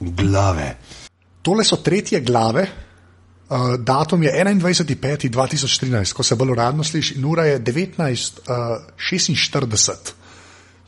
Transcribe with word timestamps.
Glave. 0.00 0.76
Tole 1.42 1.64
so 1.64 1.76
tretje 1.76 2.20
glave. 2.20 2.66
Uh, 3.48 3.74
datum 3.78 4.22
je 4.22 4.32
21.5.2013, 4.32 6.12
ko 6.12 6.22
se 6.22 6.34
bolj 6.34 6.50
uradno 6.50 6.84
sliši, 6.84 7.14
in 7.18 7.24
ura 7.24 7.44
je 7.44 7.60
19.46. 7.60 9.90
Uh, 9.90 9.96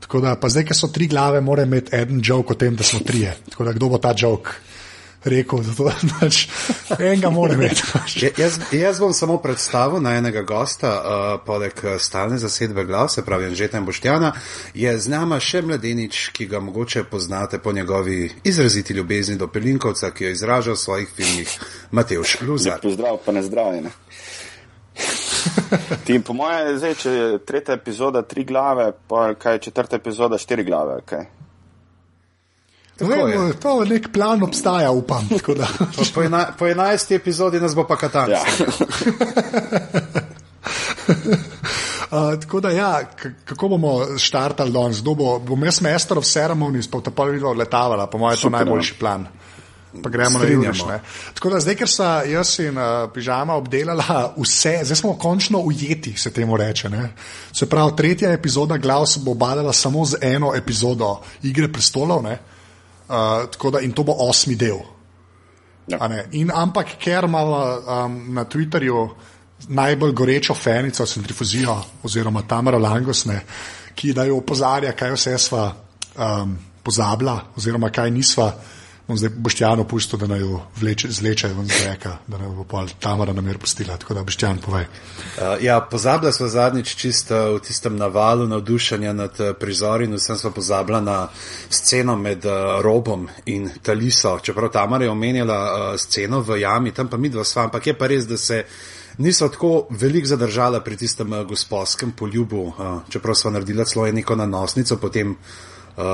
Tako 0.00 0.20
da, 0.20 0.36
pa 0.40 0.48
zdaj, 0.48 0.64
ker 0.64 0.76
so 0.76 0.88
tri 0.88 1.06
glave, 1.06 1.40
mora 1.40 1.62
imeti 1.62 1.96
en 1.96 2.20
joke 2.24 2.52
o 2.52 2.56
tem, 2.56 2.76
da 2.76 2.84
smo 2.84 3.00
trije. 3.00 3.36
Tako 3.50 3.64
da, 3.64 3.72
kdo 3.72 3.88
bo 3.88 3.98
ta 3.98 4.14
joke 4.18 4.50
rekel, 5.26 5.62
da 5.66 5.74
to 5.76 5.90
pač 6.20 6.46
enega 6.98 7.30
mora 7.30 7.54
imeti. 7.54 7.82
Ja, 8.22 8.30
jaz, 8.38 8.58
jaz 8.72 9.00
bom 9.00 9.12
samo 9.12 9.38
predstavil 9.42 10.00
na 10.02 10.16
enega 10.16 10.42
gosta, 10.46 10.92
uh, 10.92 11.26
poleg 11.46 11.76
uh, 11.84 11.96
stalne 12.02 12.38
zasedbe 12.38 12.84
glav, 12.84 13.08
se 13.12 13.24
pravi 13.24 13.50
Anžeta 13.50 13.78
in 13.78 13.86
Boštjana, 13.86 14.32
je 14.74 14.96
z 14.98 15.12
nama 15.12 15.40
še 15.40 15.62
mladenič, 15.66 16.30
ki 16.36 16.48
ga 16.50 16.60
mogoče 16.60 17.04
poznate 17.10 17.58
po 17.58 17.72
njegovi 17.72 18.30
izraziti 18.44 18.94
ljubezni 18.94 19.36
do 19.36 19.48
Pelinkovca, 19.48 20.10
ki 20.10 20.24
jo 20.24 20.30
izraža 20.30 20.72
v 20.72 20.82
svojih 20.82 21.08
filmih 21.16 21.58
Mateuš 21.90 22.40
Luzar. 22.40 22.80
Pozdrav, 22.82 23.20
pa 23.24 23.32
ne 23.32 23.42
zdravljene. 23.42 23.90
Ti, 26.04 26.20
po 26.24 26.32
mojem, 26.32 26.78
zdaj, 26.78 26.94
če 27.02 27.10
je 27.10 27.38
tretja 27.44 27.74
epizoda 27.76 28.22
tri 28.22 28.44
glave, 28.44 28.92
pa 29.08 29.34
kaj 29.34 29.58
je 29.58 29.64
četrta 29.68 29.96
epizoda 29.96 30.38
štiri 30.38 30.64
glave. 30.64 31.00
Okay. 31.02 31.26
Vemo, 33.00 33.52
to 33.60 33.82
je 33.82 33.88
nek 33.90 34.08
plan, 34.12 34.42
obstaja, 34.42 34.90
upam. 34.90 35.28
tako 35.38 35.54
da. 35.54 35.68
Po, 35.78 36.02
po, 36.14 36.22
ena, 36.22 36.46
po 36.58 36.66
enajsti 36.66 37.14
epizodi 37.14 37.60
nas 37.60 37.74
bo 37.74 37.84
pa 37.86 37.96
katan. 37.96 38.30
Ja. 38.30 38.44
Uh, 42.10 42.40
tako 42.40 42.60
da, 42.60 42.70
ja, 42.70 43.04
kako 43.44 43.68
bomo 43.68 44.18
štartali 44.18 44.72
danes? 44.72 45.02
Bo, 45.02 45.38
bom 45.38 45.64
jaz 45.64 45.80
master 45.82 46.18
of 46.18 46.24
ceremonies, 46.24 46.86
pa 46.90 47.00
ta 47.00 47.10
pa 47.10 47.24
videl 47.24 47.56
letavala, 47.58 48.06
po 48.06 48.18
mojem, 48.18 48.32
je 48.32 48.36
to 48.36 48.40
Super, 48.46 48.58
najboljši 48.58 48.94
plan. 48.94 49.26
Pa 50.02 50.08
gremo 50.10 50.38
na 50.38 50.44
Strinjamo. 50.44 50.66
judež. 50.66 50.84
ne. 50.88 51.00
Tako 51.34 51.50
da, 51.50 51.60
zdaj, 51.60 51.74
ker 51.74 51.88
sta 51.88 52.10
jaz 52.28 52.58
in 52.62 52.78
uh, 52.78 53.10
pižama 53.14 53.54
obdelala 53.58 54.34
vse, 54.36 54.78
zdaj 54.84 54.96
smo 54.96 55.16
končno 55.18 55.58
ujeti, 55.58 56.14
se 56.16 56.30
temu 56.30 56.56
reče. 56.56 56.88
Ne? 56.88 57.08
Se 57.52 57.66
pravi, 57.66 57.96
tretja 57.96 58.32
epizoda 58.32 58.76
glav 58.76 59.06
se 59.06 59.20
bo 59.24 59.34
badala 59.34 59.72
samo 59.72 60.04
z 60.04 60.22
eno 60.22 60.54
epizodo 60.54 61.16
Igre 61.42 61.72
prestolov, 61.72 62.22
ne? 62.22 62.38
Uh, 63.08 63.46
tako 63.50 63.70
da 63.70 63.80
in 63.80 63.92
to 63.92 64.04
bo 64.04 64.14
osmi 64.28 64.56
del. 64.56 64.80
Ja. 65.86 66.08
In 66.32 66.50
ampak, 66.50 66.96
ker 66.98 67.24
imamo 67.24 67.58
um, 67.78 68.34
na 68.34 68.44
Twitterju 68.44 69.08
najbolj 69.68 70.12
gorečo 70.12 70.54
fenico, 70.54 71.06
centrifuzijo, 71.06 71.76
oziroma 72.02 72.42
Tamara 72.42 72.78
Langosne, 72.78 73.40
ki 73.94 74.12
da 74.12 74.24
jo 74.24 74.40
opozarja, 74.42 74.92
kaj 74.92 75.14
vse 75.14 75.38
sva 75.38 75.68
um, 75.70 76.56
pozabila, 76.82 77.38
oziroma 77.56 77.90
kaj 77.90 78.10
nisva. 78.10 78.50
Bom 79.06 79.14
zdaj 79.16 79.30
Boštjano 79.38 79.84
pustil, 79.86 80.18
da 80.18 80.26
naj 80.26 80.40
jo 80.40 80.60
vleče, 80.80 81.08
zleče 81.10 81.48
ven 81.54 81.68
z 81.70 81.84
reka, 81.86 82.16
da 82.26 82.38
naj 82.38 82.48
bo 82.56 82.64
pol 82.66 82.88
Tamara 83.00 83.32
namer 83.32 83.58
pustila. 83.58 83.94
Tako 83.96 84.14
da 84.14 84.24
Boštjan 84.26 84.58
povej. 84.58 84.84
Uh, 84.84 85.62
ja, 85.62 85.76
pozabila 85.90 86.32
smo 86.32 86.48
zadnjič 86.48 86.94
čisto 86.96 87.38
v 87.54 87.60
tistem 87.62 87.96
navalu 87.96 88.48
navdušenja 88.50 89.12
nad 89.12 89.40
uh, 89.40 89.52
prizori 89.60 90.04
in 90.04 90.18
vsem 90.18 90.36
smo 90.36 90.50
pozabila 90.50 91.00
na 91.00 91.28
sceno 91.70 92.16
med 92.16 92.44
uh, 92.44 92.82
Robom 92.82 93.28
in 93.46 93.70
Taliso. 93.82 94.38
Čeprav 94.42 94.72
Tamara 94.74 95.04
je 95.04 95.10
omenjala 95.10 95.62
uh, 95.62 96.00
sceno 96.00 96.40
v 96.40 96.60
jami, 96.60 96.90
tam 96.90 97.08
pa 97.08 97.16
mi 97.16 97.28
dva 97.28 97.44
sva, 97.44 97.70
ampak 97.70 97.86
je 97.86 97.94
pa 97.98 98.10
res, 98.10 98.26
da 98.26 98.36
se 98.36 98.64
niso 99.18 99.48
tako 99.48 99.86
veliko 99.90 100.26
zadržala 100.26 100.80
pri 100.80 100.96
tistem 100.96 101.32
uh, 101.32 101.46
gospodskem 101.46 102.12
poljubu, 102.12 102.66
uh, 102.66 103.02
čeprav 103.08 103.38
sva 103.38 103.54
naredila 103.54 103.84
celo 103.84 104.10
neko 104.10 104.34
nanosnico, 104.34 104.98
potem 104.98 105.30
uh, 105.30 106.06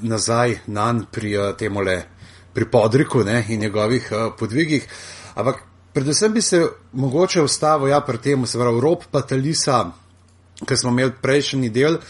nazaj 0.00 0.62
nan 0.66 1.04
pri 1.12 1.36
uh, 1.36 1.56
temole 1.56 2.04
pri 2.58 2.66
Podriku 2.70 3.22
ne, 3.24 3.44
in 3.48 3.60
njegovih 3.60 4.08
uh, 4.10 4.32
podvigih. 4.38 4.86
Ampak 5.34 5.62
predvsem 5.92 6.32
bi 6.32 6.42
se 6.42 6.66
mogoče 6.92 7.42
ustavil 7.42 7.88
ja, 7.88 8.00
pri 8.00 8.18
tem, 8.18 8.46
se 8.46 8.58
pravi, 8.58 8.80
rob 8.80 9.04
pa 9.10 9.20
talisa, 9.22 9.84
ki 10.66 10.76
smo 10.76 10.90
imeli 10.90 11.12
prejšnji 11.22 11.70
del. 11.70 12.00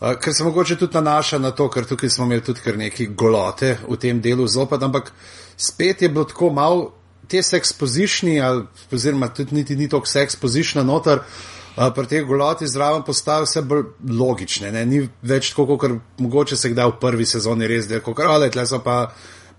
Uh, 0.00 0.16
ker 0.18 0.34
se 0.34 0.44
mogoče 0.44 0.76
tudi 0.76 0.98
nanaša 0.98 1.38
na 1.38 1.52
to, 1.54 1.68
ker 1.70 1.86
tukaj 1.86 2.10
smo 2.10 2.26
imeli 2.26 2.42
tudi 2.42 2.64
kar 2.64 2.78
neki 2.78 3.06
golote 3.14 3.76
v 3.86 3.98
tem 4.02 4.20
delu 4.20 4.46
zopet, 4.50 4.82
ampak 4.82 5.12
spet 5.56 6.02
je 6.02 6.08
bilo 6.08 6.24
tako 6.24 6.50
malo 6.50 6.88
te 7.30 7.42
sekspozišni, 7.42 8.40
oziroma 8.92 9.28
tudi 9.30 9.54
niti 9.54 9.76
ni 9.76 9.86
toliko 9.88 10.10
sekspozišna 10.10 10.82
noter, 10.82 11.22
uh, 11.22 11.92
pri 11.94 12.06
teh 12.10 12.26
goloti 12.26 12.66
zraven 12.66 13.06
postajajo 13.06 13.46
vse 13.46 13.62
bolj 13.62 13.86
logične, 14.18 14.72
ne? 14.74 14.82
ni 14.86 15.06
več 15.22 15.52
tako, 15.54 15.78
kot 15.78 15.94
mogoče 16.18 16.58
se 16.58 16.72
kdaj 16.74 16.90
v 16.90 16.98
prvi 17.06 17.28
sezoni 17.36 17.70
res 17.70 17.86
dela, 17.86 18.02
kot 18.02 18.26
ali 18.26 18.50
tle 18.50 18.66
so 18.66 18.82
pa, 18.82 19.12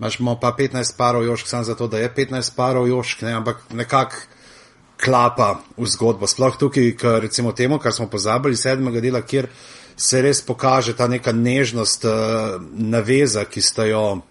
imaš 0.04 0.20
pa 0.42 0.52
15 0.58 0.98
parov 0.98 1.24
jošk, 1.24 1.48
samo 1.48 1.64
zato, 1.64 1.88
da 1.88 2.00
je 2.00 2.14
15 2.14 2.56
parov 2.56 2.88
jošk, 2.88 3.22
ne? 3.22 3.34
ampak 3.34 3.64
nekako 3.72 4.16
klapa 5.04 5.60
v 5.78 5.88
zgodbo. 5.88 6.28
Sploh 6.28 6.58
tukaj, 6.60 6.92
k, 6.96 7.20
recimo 7.20 7.52
temu, 7.52 7.80
kar 7.80 7.94
smo 7.94 8.08
pozabili, 8.08 8.56
sedmega 8.56 9.02
dela, 9.04 9.22
kjer 9.22 9.50
se 9.96 10.22
res 10.22 10.42
pokaže 10.42 10.96
ta 10.96 11.08
neka 11.08 11.32
nežnost, 11.32 12.06
uh, 12.06 12.62
naveza, 12.74 13.46
ki 13.46 13.62
sta 13.62 13.86
jo 13.86 14.22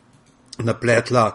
napletla 0.58 1.26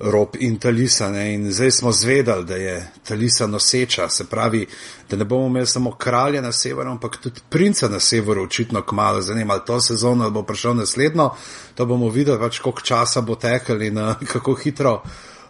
rob 0.00 0.36
in 0.38 0.58
talisa. 0.58 1.10
Ne? 1.10 1.34
In 1.34 1.52
zdaj 1.52 1.70
smo 1.70 1.92
zvedali, 1.92 2.44
da 2.44 2.56
je 2.56 2.92
talisa 3.04 3.46
noseča, 3.46 4.08
se 4.08 4.24
pravi, 4.24 4.66
da 5.10 5.16
ne 5.16 5.24
bomo 5.24 5.46
imeli 5.46 5.66
samo 5.66 5.92
kralja 5.92 6.40
na 6.40 6.52
severu, 6.52 6.90
ampak 6.90 7.16
tudi 7.16 7.40
princa 7.48 7.88
na 7.88 8.00
severu, 8.00 8.42
očitno 8.42 8.82
kmalo. 8.82 9.22
Zanima, 9.22 9.52
ali 9.52 9.62
to 9.66 9.80
sezono 9.80 10.24
ali 10.24 10.32
bo 10.32 10.42
prišel 10.42 10.74
naslednjo, 10.74 11.30
to 11.74 11.86
bomo 11.86 12.08
videli, 12.08 12.38
pač 12.38 12.58
koliko 12.58 12.80
časa 12.80 13.20
bo 13.20 13.34
tekel 13.34 13.82
in 13.82 13.98
uh, 13.98 14.14
kako 14.32 14.54
hitro 14.54 15.02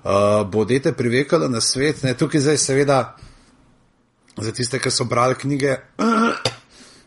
uh, 0.05 0.51
bo 0.51 0.65
dete 0.65 0.93
privekalo 0.93 1.49
na 1.49 1.61
svet. 1.61 2.03
Ne? 2.03 2.15
Tukaj 2.15 2.41
zdaj 2.41 2.57
seveda 2.57 3.17
za 4.37 4.53
tiste, 4.53 4.79
ki 4.79 4.91
so 4.91 5.05
brali 5.05 5.35
knjige. 5.35 5.77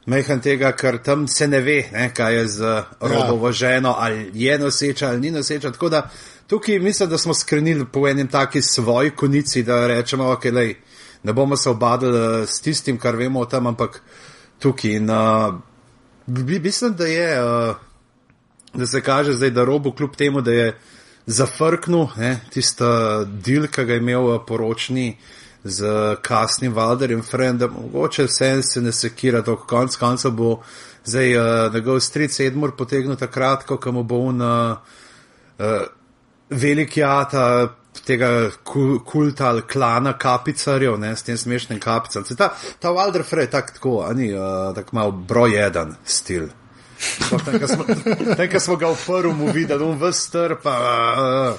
Mehan 0.06 0.42
tega, 0.42 0.72
ker 0.76 0.98
tam 1.00 1.28
se 1.28 1.48
ne 1.48 1.62
ve, 1.62 1.86
ne, 1.94 2.10
kaj 2.14 2.36
je 2.36 2.48
z 2.48 2.84
robovo 3.00 3.52
ženo, 3.52 3.96
ali 3.98 4.32
je 4.34 4.58
noseča 4.60 5.08
ali 5.08 5.20
ni 5.20 5.32
noseča. 5.32 5.72
Tako 5.72 5.90
da 5.90 6.10
tukaj 6.48 6.80
mislim, 6.80 7.10
da 7.10 7.18
smo 7.18 7.34
skrenili 7.34 7.86
po 7.86 8.08
enem 8.08 8.28
taki 8.28 8.62
svoji 8.62 9.10
konici, 9.10 9.64
da 9.64 9.88
rečemo, 9.88 10.32
ok, 10.32 10.46
lej, 10.46 10.76
ne 11.24 11.34
bomo 11.34 11.58
se 11.58 11.70
obadali 11.70 12.18
eh, 12.18 12.48
s 12.48 12.62
tistim, 12.62 13.00
kar 13.00 13.16
vemo 13.16 13.40
o 13.40 13.46
tem, 13.46 13.68
ampak 13.68 14.02
tukaj. 14.60 14.92
In, 14.92 15.10
uh, 15.10 15.56
mislim, 16.62 16.94
da 16.94 17.06
je, 17.06 17.44
uh, 17.44 17.76
da 18.74 18.88
se 18.88 19.02
kaže 19.02 19.34
zdaj, 19.34 19.50
da 19.50 19.66
robo 19.66 19.92
kljub 19.92 20.16
temu, 20.16 20.42
da 20.42 20.52
je 20.52 20.78
zafrknil 21.26 22.08
ne, 22.18 22.40
tista 22.52 23.24
del, 23.24 23.68
ki 23.68 23.86
ga 23.86 23.94
je 23.94 24.04
imel 24.04 24.34
eh, 24.36 24.40
poročni 24.48 25.18
z 25.64 25.88
kasnim 26.22 26.74
Valderjem 26.74 27.22
Frendom, 27.24 27.72
mogoče 27.82 28.26
vse 28.28 28.62
se 28.64 28.82
ne 28.82 28.92
sekira, 28.92 29.42
to 29.42 29.56
konc 29.56 29.96
konca 29.96 30.30
bo 30.30 30.58
zdaj 31.06 31.38
uh, 31.38 31.74
njegov 31.74 32.00
stric 32.00 32.40
Edmur 32.40 32.76
potegnil 32.76 33.16
takrat, 33.16 33.64
ko 33.64 33.92
mu 33.92 34.04
bo 34.04 34.20
on 34.28 34.42
uh, 34.42 34.78
uh, 35.60 35.88
veliki 36.54 37.04
ata 37.04 37.76
tega 38.06 38.50
kul- 38.66 39.00
kulta 39.06 39.48
ali 39.50 39.62
klana 39.62 40.18
kapicarjev, 40.18 40.98
ne, 41.00 41.16
s 41.16 41.24
tem 41.24 41.38
smešnim 41.38 41.80
kapicam. 41.80 42.26
Saj 42.26 42.38
Ta, 42.38 42.50
ta 42.80 42.92
Valder 42.92 43.24
Frey 43.24 43.48
je 43.48 43.52
tak 43.52 43.74
tako, 43.74 44.02
a 44.02 44.14
ni, 44.14 44.34
uh, 44.34 44.74
tak 44.76 44.92
malo 44.92 45.12
broj 45.12 45.56
jedan 45.56 45.96
stil. 46.06 46.50
Tam, 47.30 47.60
ko 47.60 48.60
smo, 48.66 48.76
ga 48.76 48.92
v 48.92 49.00
prvem 49.06 49.46
videli, 49.54 49.84
on 49.84 50.00
vse 50.02 50.20
strpa. 50.20 50.76
Uh, 51.18 51.56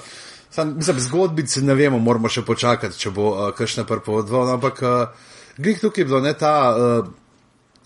sam, 0.49 0.75
mislim, 0.77 0.99
zgodbice 0.99 1.61
ne 1.61 1.75
vemo, 1.75 1.99
moramo 1.99 2.29
še 2.29 2.45
počakati, 2.45 2.97
če 2.99 3.11
bo 3.15 3.29
uh, 3.31 3.51
kakšna 3.55 3.85
prpovodva. 3.87 4.47
Ampak 4.55 4.81
uh, 4.81 5.29
glih 5.57 5.79
tukaj 5.81 6.03
je 6.03 6.09
bilo 6.09 6.21
ne 6.21 6.33
ta, 6.33 6.55
uh, 6.71 7.13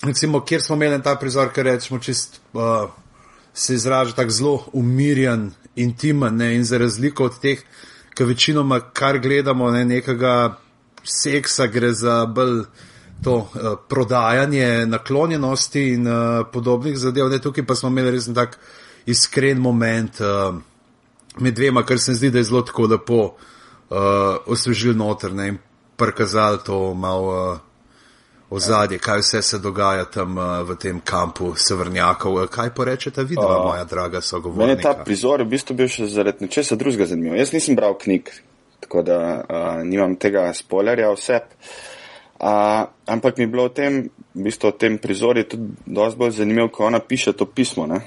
recimo, 0.03 0.41
kjer 0.41 0.63
smo 0.63 0.79
imeli 0.79 1.01
ta 1.03 1.15
prizor, 1.19 1.53
ker 1.53 1.69
rečemo 1.69 1.99
čist. 1.99 2.41
Uh, 2.53 2.89
se 3.59 3.73
izraža 3.75 4.13
tako 4.15 4.31
zelo 4.31 4.65
umirjen, 4.73 5.49
intimen 5.79 6.35
ne, 6.35 6.53
in 6.55 6.63
za 6.63 6.77
razliko 6.77 7.29
od 7.29 7.39
teh, 7.41 7.61
ki 8.15 8.23
večinoma 8.23 8.79
kar 8.93 9.19
gledamo, 9.19 9.71
ne, 9.71 9.85
nekega 9.85 10.57
seksa, 11.03 11.67
gre 11.67 11.93
za 11.93 12.25
bolj 12.25 12.63
to 13.23 13.35
uh, 13.35 13.75
prodajanje 13.89 14.85
naklonjenosti 14.85 15.83
in 15.93 16.07
uh, 16.07 16.45
podobnih 16.53 16.97
zadev. 16.97 17.29
Ne, 17.29 17.39
tukaj 17.39 17.65
pa 17.65 17.75
smo 17.75 17.89
imeli 17.89 18.11
res 18.15 18.27
en 18.27 18.35
tak 18.35 18.57
iskren 19.05 19.59
moment 19.59 20.21
uh, 20.21 20.55
med 21.39 21.55
dvema, 21.55 21.83
kar 21.83 21.99
se 21.99 22.11
mi 22.11 22.17
zdi, 22.17 22.31
da 22.31 22.39
je 22.39 22.49
zelo 22.51 22.61
tako 22.67 22.87
lepo 22.87 23.21
uh, 23.23 23.97
osvežil 24.47 24.95
noter 24.97 25.33
ne, 25.33 25.47
in 25.47 25.57
prikazali 25.99 26.63
to 26.65 26.93
malo. 26.93 27.33
Uh, 27.53 27.68
ozadje, 28.49 28.97
kaj 28.99 29.19
vse 29.19 29.41
se 29.41 29.59
dogaja 29.59 30.05
tam 30.05 30.37
uh, 30.37 30.61
v 30.69 30.75
tem 30.75 31.01
kampu 31.05 31.53
severnjakov. 31.55 32.47
Kaj 32.47 32.73
porečete, 32.73 33.23
vidva, 33.23 33.59
Uh, 33.59 33.65
moja 33.65 33.83
draga 33.83 34.07
Meni 34.07 34.17
je 34.17 34.21
ta 34.21 34.27
sogovornica? 34.27 34.93
prizor 35.03 35.43
v 35.43 35.49
bistvu 35.49 35.75
bil 35.75 35.87
še 35.87 36.07
zaradi 36.09 36.45
nečesa 36.45 36.75
drugega 36.75 37.05
zanimiv. 37.05 37.37
Jaz 37.37 37.53
nisem 37.53 37.75
bral 37.75 37.97
knjig, 37.97 38.31
tako 38.79 39.03
da 39.05 39.19
uh, 39.43 39.83
nimam 39.83 40.15
tega 40.15 40.49
spoilerja 40.53 41.11
vse. 41.13 41.41
Uh, 42.39 42.87
ampak 43.05 43.37
mi 43.37 43.43
je 43.43 43.51
bilo 43.51 43.67
v 43.67 43.73
tem, 43.75 43.93
v 44.33 44.47
bistvu 44.47 44.71
v 44.71 44.79
tem 44.79 44.97
prizorju 44.97 45.43
tudi 45.43 45.75
dosti 45.85 46.19
bolj 46.19 46.31
zanimivo, 46.39 46.69
ko 46.71 46.87
ona 46.87 46.99
piše 46.99 47.33
to 47.33 47.45
pismo. 47.45 47.85
Ne? 47.85 48.01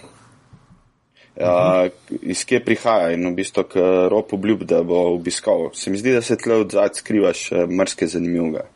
Uh, 1.33 1.89
iz 2.21 2.45
kje 2.45 2.61
prihaja 2.65 3.13
in 3.13 3.25
v 3.31 3.37
bistvu, 3.37 3.65
k 3.65 3.81
ropu 4.13 4.37
obljub, 4.37 4.65
da 4.69 4.83
bo 4.83 5.13
obiskal. 5.15 5.71
Se 5.77 5.91
mi 5.91 6.01
zdi, 6.01 6.17
da 6.17 6.23
se 6.25 6.37
tle 6.37 6.65
od 6.65 6.73
zadaj 6.73 6.99
skrivaš 7.01 7.53
uh, 7.53 7.69
mrske 7.69 8.09
zanimivega. 8.09 8.72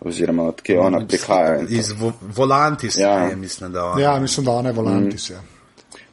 Oziroma, 0.00 0.42
od 0.42 0.62
kje 0.62 0.80
ona 0.80 1.06
prihaja. 1.06 1.60
Iz 1.68 1.92
vo 1.92 2.12
Volantis, 2.20 2.98
Ja. 2.98 3.10
ja. 3.10 3.36
mislim, 3.36 3.72
da 3.72 3.84
ona. 3.84 4.02
Ja, 4.02 4.20
mislim, 4.20 4.46
da 4.46 4.52
ona 4.52 4.68
je 4.68 4.72
volantis. 4.72 5.30
Ja. 5.30 5.42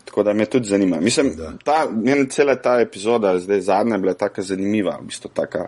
Tako 0.05 0.23
da 0.23 0.33
me 0.33 0.45
tudi 0.45 0.67
zanima. 0.67 0.99
Mislim, 1.01 1.33
ta, 1.63 1.87
njena 2.03 2.25
cela 2.29 2.55
ta 2.55 2.79
epizoda, 2.79 3.39
zdaj 3.39 3.61
zadnja, 3.61 3.95
je 3.95 3.99
bila 3.99 4.13
tako 4.13 4.41
zanimiva, 4.41 4.97
v 5.01 5.05
bistvu 5.05 5.29
taka, 5.33 5.67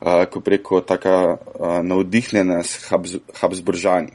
uh, 0.00 0.24
ko 0.30 0.40
preko 0.40 0.80
taka 0.80 1.36
uh, 1.54 1.66
navdihnjena 1.82 2.62
s 2.62 2.88
Habs 2.88 3.10
Habsburžani. 3.40 4.12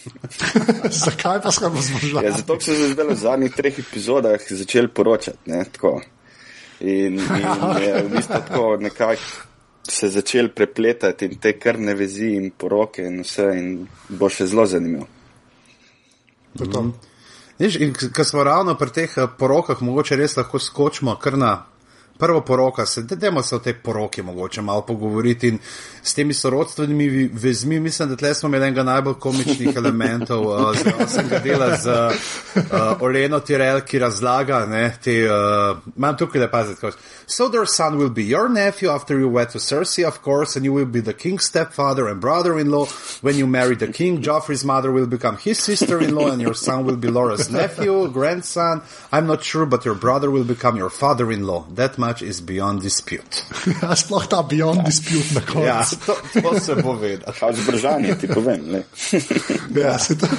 Zakaj 1.04 1.40
pa 1.42 1.50
smo 1.50 1.68
zmožili? 1.80 2.24
Ja, 2.24 2.32
zato 2.32 2.60
so 2.60 2.74
se 2.74 2.88
zdaj 2.88 3.06
v 3.06 3.14
zadnjih 3.14 3.52
treh 3.52 3.78
epizodah 3.78 4.40
začeli 4.50 4.88
poročati. 4.88 5.38
Ne, 5.46 5.64
tako. 5.72 6.00
in, 6.80 7.20
in 7.20 7.82
je 7.82 8.02
v 8.02 8.08
bistvu 8.08 8.34
tako 8.34 8.76
nekako 8.80 9.20
se 9.88 10.08
začeli 10.08 10.48
prepletati 10.48 11.24
in 11.24 11.38
te 11.38 11.58
krvne 11.58 11.94
vezi 11.94 12.34
in 12.34 12.50
poroke 12.56 13.02
in 13.02 13.22
vse 13.22 13.46
in 13.58 13.86
bo 14.08 14.28
še 14.28 14.46
zelo 14.46 14.66
zanimivo. 14.66 15.06
Viš, 17.58 17.76
in 17.76 17.94
ko 18.16 18.24
smo 18.24 18.44
ravno 18.44 18.74
pri 18.74 18.90
teh 18.90 19.16
eh, 19.16 19.26
porokah, 19.38 19.82
mogoče 19.82 20.16
res 20.16 20.36
lahko 20.36 20.58
skočimo 20.58 21.16
kar 21.20 21.38
na 21.38 21.52
prvo 22.20 22.40
poroka. 22.40 22.86
Se, 22.86 23.02
dajmo 23.02 23.42
se 23.42 23.56
o 23.56 23.58
tej 23.58 23.74
poroki 23.82 24.22
mogoče 24.22 24.62
malo 24.62 24.82
pogovoriti 24.86 25.48
in 25.48 25.58
s 26.02 26.14
temi 26.14 26.34
sorodstvenimi 26.34 27.30
vezmi. 27.32 27.80
Mislim, 27.80 28.08
da 28.08 28.16
tle 28.16 28.34
smo 28.34 28.48
imeli 28.48 28.66
enega 28.66 28.82
najbolj 28.82 29.14
komičnih 29.14 29.76
elementov 29.82 30.46
uh, 30.46 30.76
z 30.76 30.92
osmega 31.04 31.38
dela 31.38 31.76
z 31.76 31.88
uh, 31.90 33.00
Oleno 33.00 33.40
Tirel, 33.40 33.80
ki 33.80 33.98
razlaga, 33.98 34.66
ne, 34.66 34.92
te, 35.04 35.24
uh, 35.24 35.78
imam 35.96 36.16
tukaj 36.16 36.40
le 36.40 36.50
paziti, 36.50 36.80
kako. 36.80 36.98
So 37.26 37.48
their 37.48 37.66
son 37.66 37.96
will 37.96 38.10
be 38.10 38.24
your 38.24 38.48
nephew 38.48 38.90
after 38.90 39.18
you 39.18 39.28
wed 39.28 39.50
to 39.50 39.58
Cersei, 39.58 40.04
of 40.04 40.20
course, 40.20 40.56
and 40.56 40.64
you 40.64 40.72
will 40.72 40.90
be 40.90 41.00
the 41.00 41.14
king's 41.14 41.44
stepfather 41.44 42.08
and 42.08 42.20
brother-in-law. 42.20 42.86
When 43.20 43.36
you 43.36 43.46
marry 43.46 43.76
the 43.76 43.92
king, 43.92 44.20
Joffrey's 44.20 44.64
mother 44.64 44.90
will 44.90 45.06
become 45.06 45.36
his 45.36 45.60
sister-in-law, 45.60 46.32
and 46.32 46.42
your 46.42 46.54
son 46.54 46.84
will 46.84 46.96
be 46.96 47.08
Laura's 47.08 47.48
nephew, 47.48 48.08
grandson. 48.08 48.82
I'm 49.12 49.28
not 49.28 49.44
sure, 49.44 49.64
but 49.64 49.84
your 49.84 49.94
brother 49.94 50.28
will 50.28 50.42
become 50.44 50.76
your 50.76 50.90
father-in-law. 50.90 51.66
That 51.74 51.98
much 51.98 52.09
is 52.18 52.40
beyond 52.42 52.82
dispute. 52.82 53.46
Ja, 53.82 53.94
sploh 53.94 54.26
ta 54.26 54.42
beyond 54.42 54.82
dispute 54.84 55.34
na 55.34 55.40
koncu. 55.46 55.66
Ja, 55.66 55.86
to, 56.06 56.16
to 56.42 56.60
se 56.60 56.74
bo 56.82 56.98
vedel. 56.98 57.30
Habsburžani, 57.40 58.18
ti 58.18 58.26
povem. 58.26 58.66
Ne. 58.66 58.82
Ja, 59.82 59.98
se 59.98 60.18
to. 60.18 60.26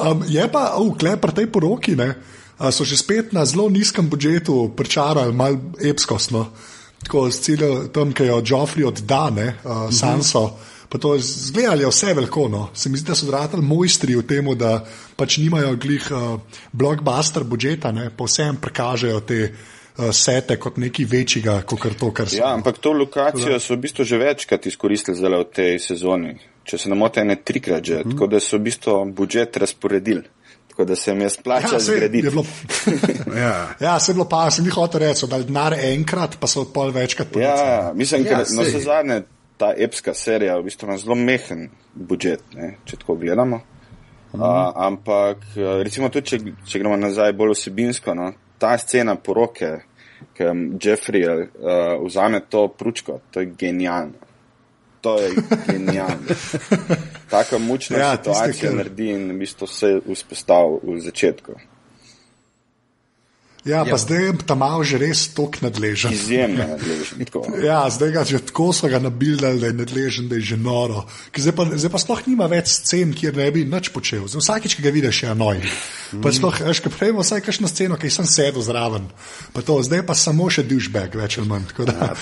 Um, 0.00 0.24
je 0.24 0.40
pa, 0.48 0.80
oh, 0.80 0.96
klej 0.96 1.20
pri 1.20 1.32
tej 1.36 1.46
poroki, 1.52 1.92
ne, 1.92 2.16
a, 2.56 2.72
so 2.72 2.88
že 2.88 2.96
spet 2.96 3.36
na 3.36 3.44
zelo 3.44 3.68
nizkem 3.68 4.08
budžetu 4.08 4.72
pričarali, 4.72 5.34
malo 5.34 5.76
epskostno. 5.76 6.56
Tako 7.04 7.28
z 7.28 7.36
ciljem 7.40 7.88
tam, 7.92 8.12
ki 8.12 8.28
jo 8.28 8.40
Joffrey 8.40 8.84
odda, 8.88 9.28
ne, 9.28 9.48
uh, 9.60 9.92
Sanso. 9.92 10.56
Pa 10.90 10.98
to 10.98 11.14
zgledali 11.18 11.86
vse 11.86 12.14
veliko. 12.14 12.48
No. 12.48 12.68
Se 12.74 12.90
mi 12.90 12.98
zdi, 12.98 13.06
da 13.12 13.14
so 13.14 13.28
zratali 13.28 13.62
mojstri 13.62 14.16
v 14.18 14.24
tem, 14.26 14.48
da 14.58 14.80
pač 15.16 15.38
nimajo 15.38 15.76
glih 15.78 16.08
uh, 16.10 16.40
blockbuster 16.72 17.44
budžeta, 17.44 17.92
ne, 17.92 18.10
pa 18.10 18.26
vsem 18.26 18.58
prikažejo 18.58 19.20
te 19.20 19.52
sete 20.12 20.56
kot 20.56 20.76
nekaj 20.76 21.04
večjega, 21.06 21.62
kot 21.62 21.80
kar 21.80 21.94
to, 21.94 22.10
kar 22.12 22.28
so. 22.28 22.36
Ja, 22.36 22.52
ampak 22.52 22.78
to 22.78 22.92
lokacijo 22.92 23.58
so 23.58 23.74
v 23.74 23.80
bistvu 23.80 24.04
že 24.04 24.18
večkrat 24.18 24.66
izkoristili 24.66 25.16
zdaj 25.16 25.38
v 25.38 25.48
tej 25.52 25.78
sezoni. 25.80 26.34
Če 26.64 26.78
se 26.78 26.88
ne 26.88 26.94
motim, 26.94 27.26
ne 27.26 27.36
trikrat 27.36 27.84
že. 27.84 28.00
Mm. 28.00 28.10
Tako 28.10 28.26
da 28.26 28.40
so 28.40 28.56
v 28.56 28.62
bistvu 28.62 28.94
budžet 29.12 29.56
razporedili. 29.56 30.22
Tako 30.68 30.84
da 30.84 30.96
se 30.96 31.10
jim 31.10 31.20
je 31.20 31.30
splačalo 31.30 31.74
Ja, 31.74 31.80
zgraditi. 31.80 32.26
je 32.26 32.30
bilo, 32.30 32.44
Ja. 33.36 33.54
ja, 33.80 34.00
se 34.00 34.10
je 34.10 34.14
bilo 34.14 34.24
pa, 34.24 34.50
sem 34.50 34.64
jih 34.64 34.74
hotel 34.74 35.00
reči, 35.00 35.26
da 35.26 35.36
je 35.36 35.44
denar 35.44 35.74
enkrat, 35.74 36.36
pa 36.40 36.46
so 36.46 36.64
pol 36.64 36.90
večkrat 36.90 37.28
Ja, 37.28 37.32
policali. 37.32 37.68
ja, 37.68 37.92
mislim, 37.94 38.24
Ja, 38.24 38.30
da 38.30 38.38
ja, 38.38 38.44
sej. 38.46 38.70
se 38.70 38.80
zadnje 38.80 39.22
ta 39.56 39.74
epska 39.76 40.14
serija 40.14 40.56
v 40.56 40.64
bistvu 40.64 40.86
ima 40.86 40.96
zelo 40.96 41.14
mehen 41.14 41.66
budžet, 41.94 42.40
ne, 42.54 42.76
če 42.84 42.96
tako 42.96 43.16
gledamo. 43.16 43.60
Uh, 44.32 44.40
ampak 44.76 45.42
eh, 45.56 45.82
recimo 45.82 46.08
tudi, 46.08 46.26
če, 46.28 46.38
če 46.64 46.78
gremo 46.78 46.94
nazaj 46.96 47.32
bolj 47.32 47.50
vsebinsko, 47.50 48.14
no, 48.14 48.28
ta 48.58 48.76
scena 48.78 49.16
poroke, 49.16 49.72
ki 50.34 50.44
Jeffrey 50.82 51.22
uh, 51.24 52.06
vzame 52.06 52.40
to 52.48 52.68
pručko, 52.68 53.20
to 53.30 53.40
je 53.40 53.46
genialno. 53.58 54.12
To 55.00 55.18
je 55.20 55.30
genialno. 55.66 56.34
Taka 57.30 57.58
mučna 57.58 57.96
Ja, 57.98 58.04
ja, 58.04 58.16
tiste, 58.16 58.32
situacija 58.32 58.70
ki- 58.70 58.76
naredi 58.76 59.10
in 59.10 59.30
v 59.32 59.38
bistvu 59.38 59.66
se 59.66 60.00
vzpostavi 60.12 60.78
v 60.82 60.98
začetku. 61.00 61.52
Ja, 63.60 63.84
pa 63.84 63.90
Ja. 63.90 63.98
zdaj 63.98 64.22
je 64.22 64.32
ta 64.40 64.54
malo 64.54 64.80
že 64.80 64.96
res 64.96 65.28
tok 65.28 65.60
nadležen. 65.60 66.12
Izjemno 66.12 66.64
nadležen. 66.66 67.24
tako. 67.24 67.44
Ja, 67.60 67.84
zdaj 67.86 68.10
ga 68.10 68.24
že 68.24 68.38
tako 68.40 68.72
so 68.72 68.88
ga 68.88 68.98
nabildali, 68.98 69.60
da 69.60 69.66
je 69.66 69.76
nadležen, 69.76 70.28
da 70.28 70.34
je 70.34 70.40
že 70.40 70.56
noro. 70.56 71.04
Ker 71.30 71.42
Zdaj 71.42 71.52
pa, 71.52 71.64
zdaj 71.76 71.90
pa 71.90 71.98
sploh 71.98 72.20
nima 72.26 72.46
več 72.46 72.72
scen, 72.72 73.12
kjer 73.12 73.36
ne 73.36 73.50
bi 73.50 73.64
nič 73.64 73.90
počel. 73.90 74.24
Zdaj, 74.24 74.40
vsakič, 74.40 74.74
ki 74.74 74.82
ga 74.82 74.90
vidiš, 74.90 75.22
je 75.22 75.34
noj. 75.34 75.60
Pa 76.18 76.32
sploh, 76.32 76.56
veš, 76.62 76.80
kaj 76.80 76.92
prejmo 76.92 77.20
vsaj 77.20 77.40
kakšno 77.42 77.68
sceno, 77.68 77.94
ki 77.94 78.08
sem 78.08 78.24
sedel 78.24 78.64
zraven. 78.64 79.04
Pa 79.52 79.60
to, 79.60 79.76
zdaj 79.82 80.02
pa 80.02 80.14
samo 80.14 80.48
še 80.48 80.64
douchebag, 80.64 81.12
več 81.14 81.36
ali 81.36 81.46
manj. 81.46 81.68
Da, 81.84 82.16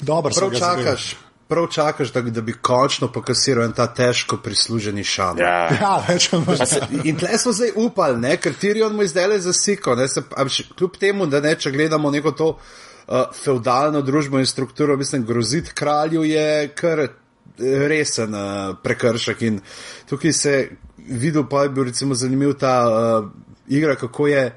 dobro 0.00 0.30
Prav 0.30 0.50
ga 0.50 0.58
zadeli. 0.58 0.84
čakaš, 0.86 1.04
prav 1.54 1.66
čakaš 1.70 2.12
da, 2.12 2.20
da 2.20 2.40
bi 2.42 2.52
končno 2.52 3.08
pokasiral 3.12 3.64
en 3.64 3.72
ta 3.72 3.86
težko 3.94 4.36
prisluženi 4.42 5.04
šal. 5.04 5.38
Ja. 5.38 5.68
Ja, 5.80 5.92
več 6.08 6.28
ali 6.32 6.44
manj. 6.48 7.04
In 7.06 7.18
tle 7.20 7.38
smo 7.38 7.52
zdaj 7.54 7.70
upali, 7.78 8.18
ne, 8.20 8.34
ker 8.42 8.56
Tirion 8.58 8.96
mu 8.96 9.04
je 9.06 9.12
zdaj 9.12 9.28
le 9.30 9.38
zasiko. 9.44 9.94
Ne, 9.94 10.08
se, 10.10 10.24
a 10.34 10.48
še- 10.50 10.66
kljub 10.74 10.98
temu, 10.98 11.28
da 11.30 11.38
ne, 11.44 11.54
če 11.54 11.70
gledamo 11.70 12.10
neko 12.10 12.32
to 12.34 12.48
uh, 12.56 13.22
feudalno 13.38 14.02
družbo 14.02 14.42
in 14.42 14.50
strukturo, 14.50 14.96
mislim, 14.98 15.22
groziti 15.28 15.74
kralju 15.74 16.24
je 16.26 16.68
kar 16.74 17.06
resen 17.94 18.34
uh, 18.34 18.74
prekršek. 18.82 19.46
In 19.46 19.62
tukaj 20.10 20.32
se 20.34 20.54
videl, 20.98 21.46
pa 21.50 21.68
je 21.68 21.74
bil 21.76 21.86
recimo 21.92 22.18
zanimiv 22.18 22.56
ta 22.58 22.76
uh, 22.82 23.30
igra, 23.70 23.94
kako 24.00 24.26
je 24.32 24.48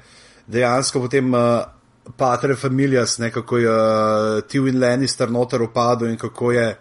dejansko 0.50 1.06
potem. 1.06 1.34
Uh, 1.34 1.77
Patre 2.16 2.56
Familias, 2.56 3.18
ne, 3.18 3.30
kako 3.30 3.58
je 3.58 3.68
uh, 3.70 4.42
Tywin 4.48 4.80
Lannister 4.80 5.30
noter 5.30 5.62
upadel 5.62 6.08
in 6.08 6.16
kako 6.18 6.52
je 6.52 6.76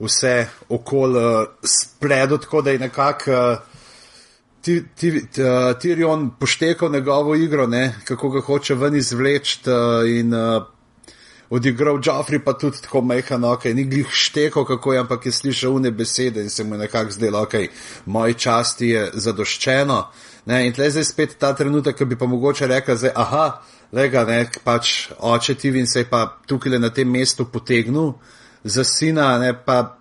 vse 0.00 0.46
okoli 0.68 1.24
uh, 1.24 1.46
spledo, 1.62 2.38
tako 2.38 2.62
da 2.62 2.70
je 2.70 2.78
nekako 2.78 3.30
uh, 3.30 3.58
Ti- 4.60 4.84
ti- 4.96 5.26
t- 5.32 5.42
uh, 5.44 5.72
Tyrion 5.80 6.30
poštekal 6.40 6.90
njegovo 6.92 7.34
igro, 7.34 7.66
ne, 7.66 7.94
kako 8.04 8.28
ga 8.30 8.40
hoče 8.40 8.74
ven 8.74 8.96
izvleči 8.96 9.60
uh, 9.66 10.08
in 10.08 10.34
uh, 10.34 10.62
odigral 11.50 11.98
Joffrey 11.98 12.38
pa 12.44 12.52
tudi 12.52 12.82
tako 12.82 13.00
mehan, 13.02 13.44
ok, 13.44 13.64
ni 13.64 13.84
glih 13.84 14.06
štekal, 14.10 14.64
kako 14.64 14.92
je, 14.92 15.00
ampak 15.00 15.26
je 15.26 15.32
slišal 15.32 15.76
une 15.76 15.90
besede 15.90 16.42
in 16.42 16.50
se 16.50 16.64
mu 16.64 16.74
je 16.74 16.78
nekako 16.78 17.10
zdelo, 17.10 17.42
ok, 17.42 17.54
moj 18.06 18.34
časti 18.34 18.88
je 18.88 19.10
zadoščeno. 19.14 20.02
Ne, 20.46 20.66
in 20.66 20.72
tle 20.72 20.90
zdaj 20.90 21.04
spet 21.04 21.36
ta 21.38 21.54
trenutek, 21.56 21.96
ko 21.98 22.04
bi 22.04 22.16
pa 22.18 22.26
mogoče 22.26 22.66
rekel, 22.66 22.96
zdaj, 22.96 23.12
aha, 23.16 23.62
lega, 23.92 24.24
ne, 24.24 24.44
pač 24.64 25.10
oče 25.18 25.54
Tivin 25.54 25.86
se 25.86 26.04
je 26.04 26.10
pa 26.10 26.26
tukaj 26.46 26.78
na 26.78 26.90
tem 26.90 27.10
mestu 27.10 27.44
potegnil 27.44 28.12
za 28.64 28.84
sina, 28.84 29.38
ne, 29.38 29.54
pa 29.54 30.00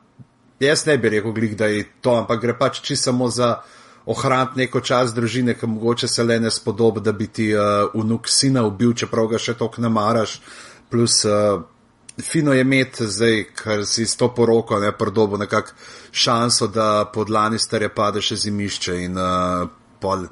Jaz 0.60 0.86
ne 0.86 0.98
bi 0.98 1.10
rekel, 1.10 1.32
glih, 1.32 1.56
da 1.58 1.66
je 1.72 1.86
to, 2.02 2.18
ampak 2.20 2.42
gre 2.42 2.54
pač 2.60 2.82
čisto 2.84 3.12
samo 3.12 3.30
za 3.32 3.62
ohraniti 4.06 4.60
neko 4.60 4.82
čas 4.82 5.14
družine, 5.16 5.56
ki 5.56 5.68
mogoče 5.68 6.08
se 6.08 6.24
le 6.24 6.40
ne 6.40 6.52
spodobi, 6.52 7.00
da 7.00 7.12
bi 7.12 7.28
ti 7.28 7.54
uh, 7.56 7.88
vnuk 7.94 8.28
sina 8.28 8.66
ubil, 8.68 8.94
čeprav 8.94 9.30
ga 9.32 9.40
še 9.40 9.56
toliko 9.56 9.82
ne 9.82 9.90
maraš. 9.90 10.40
Plus, 10.92 11.22
uh, 11.26 11.62
fino 12.20 12.54
je 12.54 12.66
imeti 12.66 13.08
zdaj, 13.08 13.44
ker 13.56 13.86
si 13.88 14.06
s 14.06 14.20
to 14.20 14.34
poroko 14.36 14.80
ne 14.84 14.92
pridobo 14.92 15.40
nekak 15.40 15.72
šanso, 16.12 16.68
da 16.68 17.06
pod 17.14 17.32
Lannisterje 17.32 17.94
pade 17.96 18.22
še 18.22 18.36
zimišče 18.44 19.00
in 19.06 19.16
uh, 19.16 19.70
pol 20.04 20.28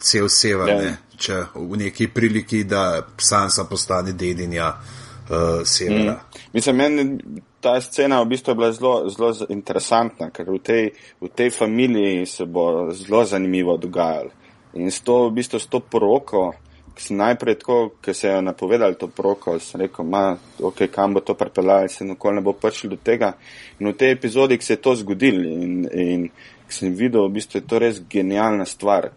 cel 0.00 0.28
sever, 0.28 0.68
Ja. 0.68 0.80
ne, 0.80 0.96
če 1.16 1.44
v 1.54 1.76
neki 1.76 2.08
priliki, 2.08 2.64
da 2.64 3.02
Sansa 3.16 3.66
postane 3.68 4.12
dedinja 4.12 4.72
uh, 4.72 5.60
severa. 5.64 6.16
Mm. 6.16 6.42
Mislim, 6.52 6.76
meni 6.76 7.18
ta 7.60 7.80
scena 7.80 8.22
v 8.22 8.30
bistvu 8.32 8.50
je 8.50 8.56
bila 8.56 8.72
zelo, 8.72 8.94
zelo 9.08 9.46
interesantna, 9.48 10.30
ker 10.30 10.48
v 10.48 10.58
tej, 10.64 10.90
v 11.20 11.28
tej 11.28 11.50
familiji 11.52 12.26
se 12.26 12.46
bo 12.46 12.88
zelo 12.92 13.24
zanimivo 13.24 13.76
dogajalo. 13.76 14.30
In 14.74 14.90
s 14.90 15.00
to, 15.04 15.28
v 15.28 15.36
bistvu, 15.36 15.60
s 15.60 15.66
to 15.66 15.80
poroko, 15.80 16.54
ki 16.94 17.02
sem 17.02 17.16
najprej 17.20 17.58
tako, 17.60 17.78
ki 18.00 18.14
se 18.14 18.28
je 18.28 18.42
napovedal 18.42 18.94
to 18.94 19.08
poroko, 19.08 19.58
sem 19.58 19.84
rekel, 19.84 20.06
ma, 20.06 20.36
ok, 20.58 20.86
kam 20.92 21.14
bo 21.14 21.20
to 21.20 21.34
pripeljalo, 21.34 21.88
se 21.88 22.04
nikoli 22.04 22.38
ne 22.38 22.42
bo 22.42 22.52
prišlo 22.52 22.90
do 22.94 22.96
tega. 22.96 23.34
In 23.78 23.90
v 23.90 23.96
tej 23.98 24.16
epizodi, 24.16 24.58
ki 24.58 24.64
se 24.64 24.78
je 24.78 24.82
to 24.82 24.94
zgodilo 25.02 25.44
in, 25.44 25.84
in 25.92 26.28
ki 26.68 26.72
sem 26.74 26.94
videl, 26.94 27.28
v 27.28 27.36
bistvu 27.36 27.60
je 27.60 27.66
to 27.66 27.82
res 27.82 28.00
genialna 28.08 28.64
stvar. 28.64 29.10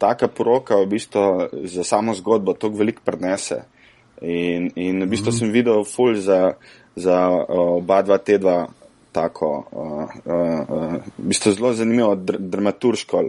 Taka 0.00 0.28
poroka 0.32 0.78
v 0.80 0.86
bistvu 0.96 1.52
za 1.68 1.84
samo 1.84 2.14
zgodbo 2.16 2.54
toliko 2.56 2.78
veliko 2.80 3.04
prenese. 3.04 3.62
In, 4.20 4.70
in 4.76 5.02
v 5.04 5.06
bistvu 5.06 5.30
mm 5.30 5.34
-hmm. 5.34 5.38
sem 5.38 5.52
videl 5.52 5.84
ful 5.84 6.14
za, 6.16 6.54
za 6.96 7.28
oba 7.48 8.02
dva 8.02 8.18
tedva 8.18 8.68
tako, 9.12 9.64
uh, 9.72 10.08
uh, 10.24 10.60
uh, 10.68 10.92
v 11.18 11.28
bistvu 11.28 11.52
zelo 11.52 11.72
zanimivo 11.72 12.14
dr 12.14 12.38
dramaturško 12.38 13.24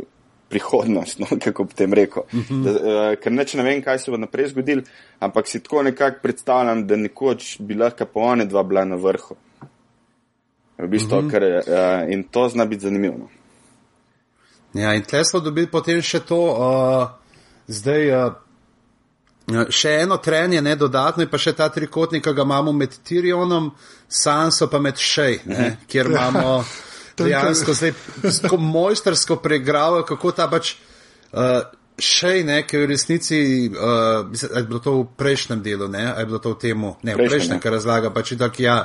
prihodnost, 0.50 1.20
no, 1.20 1.28
kako 1.44 1.63
bi 1.63 1.74
tem 1.74 1.94
rekel. 1.94 2.24
Uh 2.34 2.40
-huh. 2.40 2.63
da, 2.63 2.72
uh, 2.72 3.16
ker 3.20 3.32
neč 3.32 3.54
ne 3.54 3.63
vem, 3.63 3.82
kaj 3.82 4.00
se 4.00 4.12
bo 4.12 4.18
naprej 4.18 4.48
zgodil, 4.48 4.82
ampak 5.20 5.48
si 5.48 5.63
tako 5.63 5.84
nekako 5.84 6.20
predstavljam, 6.22 6.88
da 6.88 6.96
nekoč 6.96 7.58
bi 7.60 7.75
lahko 7.75 8.06
pa 8.06 8.20
one 8.20 8.46
dva 8.46 8.63
bila 8.63 8.86
na 8.86 8.96
vrhu. 8.96 9.36
V 10.78 10.88
bistvu, 10.88 11.18
uh 11.18 11.24
-huh. 11.24 11.32
ker, 11.32 11.44
uh, 11.44 12.13
in 12.13 12.24
to 12.24 12.50
zna 12.50 12.66
biti 12.66 12.82
zanimivo. 12.82 13.30
Ja, 14.74 14.94
in 14.94 15.04
tle 15.04 15.24
smo 15.25 15.40
dobili 15.44 15.68
potem 15.68 16.00
še 16.01 16.24
to, 16.28 16.40
uh, 16.56 17.10
zdaj. 17.68 18.13
Uh, 18.16 18.40
Še 19.51 19.90
eno 20.06 20.16
trenje, 20.22 20.62
ne 20.63 20.78
dodatno, 20.80 21.25
pa 21.28 21.36
še 21.42 21.51
ta 21.58 21.66
trikotnik, 21.74 22.22
ki 22.24 22.32
ga 22.38 22.44
imamo 22.46 22.72
med 22.72 22.94
Tirionom, 23.04 23.72
Sanso 24.08 24.70
pa 24.72 24.80
med 24.80 25.01
Šej, 25.01 25.42
ne, 25.50 25.66
kjer 25.92 26.08
imamo 26.08 26.62
dejansko 27.20 27.75
zdaj 27.75 27.92
tako 28.46 28.62
mojstersko 28.62 29.42
pregravo, 29.44 30.06
kako 30.08 30.32
ta 30.38 30.48
pač 30.48 30.75
uh, 31.34 31.66
Šej, 32.01 32.46
ne, 32.48 32.62
ki 32.63 32.78
je 32.78 32.86
v 32.86 32.90
resnici, 32.94 33.42
uh, 33.74 34.30
je 34.32 34.63
bilo 34.70 34.80
to 34.80 34.94
v 35.01 35.04
prejšnjem 35.20 35.60
delu, 35.66 35.90
ne, 35.92 36.06
je 36.08 36.25
bilo 36.30 36.40
to 36.40 36.56
v 36.56 36.62
temu, 36.62 36.96
ne, 37.04 37.18
v 37.18 37.28
prejšnjem, 37.28 37.60
kar 37.60 37.75
razlaga, 37.75 38.13
pač 38.13 38.34
tak 38.40 38.58
ja, 38.63 38.78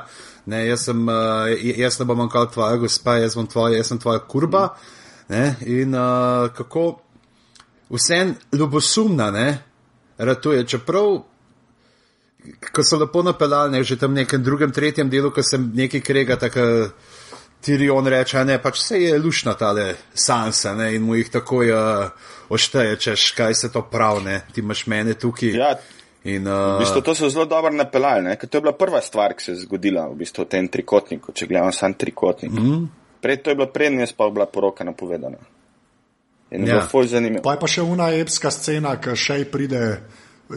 ne, 0.50 0.66
jaz 0.66 0.88
sem, 0.90 1.07
uh, 1.07 1.47
jaz 1.78 2.00
ne 2.00 2.09
bom 2.11 2.26
kot 2.33 2.57
tvoja 2.57 2.76
gospa, 2.83 3.21
jaz 3.23 3.38
bom 3.38 3.47
tvoja, 3.47 3.78
jaz 3.78 3.93
sem 3.93 4.02
tvoja 4.02 4.25
kurba, 4.26 4.66
ne, 5.28 5.54
in 5.66 5.95
uh, 5.95 6.49
kako 6.54 7.00
vse 7.90 8.35
ljubosumna, 8.52 9.30
ne, 9.30 9.59
ratuje. 10.18 10.66
Čeprav, 10.66 11.18
ko 12.73 12.85
so 12.85 12.99
lepo 12.99 13.23
napeljali, 13.23 13.73
ne, 13.73 13.85
že 13.85 13.99
tam 13.99 14.14
v 14.14 14.23
nekem 14.23 14.42
drugem, 14.42 14.73
tretjem 14.73 15.11
delu, 15.11 15.30
ko 15.30 15.42
sem 15.42 15.71
nekaj 15.75 16.00
krega, 16.00 16.37
tako 16.37 16.66
Tirion 17.66 18.06
reče, 18.06 18.45
ne, 18.45 18.59
pač 18.62 18.78
se 18.83 19.00
je 19.02 19.18
lušna 19.18 19.56
tale 19.59 19.95
sansa, 20.14 20.75
ne, 20.76 20.92
in 20.95 21.02
mu 21.02 21.16
jih 21.16 21.30
takoj 21.33 21.73
uh, 21.73 22.33
ošteje, 22.49 22.97
češ, 22.97 23.30
kaj 23.35 23.54
se 23.54 23.73
to 23.73 23.83
prav, 23.90 24.23
ne, 24.25 24.42
ti 24.54 24.61
imaš 24.61 24.87
mene 24.87 25.14
tukaj. 25.14 25.54
Ja. 25.56 25.73
In, 26.26 26.47
uh, 26.47 26.76
v 26.76 26.85
bistvu 26.85 27.02
to 27.06 27.14
so 27.14 27.30
zelo 27.30 27.47
dobro 27.47 27.71
napeljali, 27.75 28.35
ker 28.38 28.50
to 28.50 28.59
je 28.59 28.66
bila 28.66 28.75
prva 28.75 29.00
stvar, 29.02 29.35
ki 29.35 29.45
se 29.45 29.52
je 29.52 29.64
zgodila 29.64 30.09
v 30.11 30.21
bistvu 30.23 30.45
v 30.45 30.50
tem 30.54 30.68
trikotniku, 30.68 31.33
če 31.33 31.47
gledamo 31.50 31.75
sam 31.75 31.95
trikotnik. 31.95 32.52
Mm 32.52 32.87
Prej 33.20 33.42
to 33.42 33.50
je 33.50 33.58
bila 33.58 33.68
prednja, 33.73 34.06
pa 34.16 34.28
je 34.28 34.37
bila 34.37 34.46
poroka 34.46 34.85
napovedana. 34.85 35.38
In 36.50 36.66
ja. 36.66 36.87
zelo 36.87 37.06
zanimivo. 37.06 37.42
Pa 37.42 37.56
je 37.56 37.61
pa 37.61 37.66
še 37.66 37.82
una 37.82 38.12
epska 38.14 38.50
scena, 38.54 38.94
ki 39.02 39.16
še 39.18 39.42
pride 39.50 39.82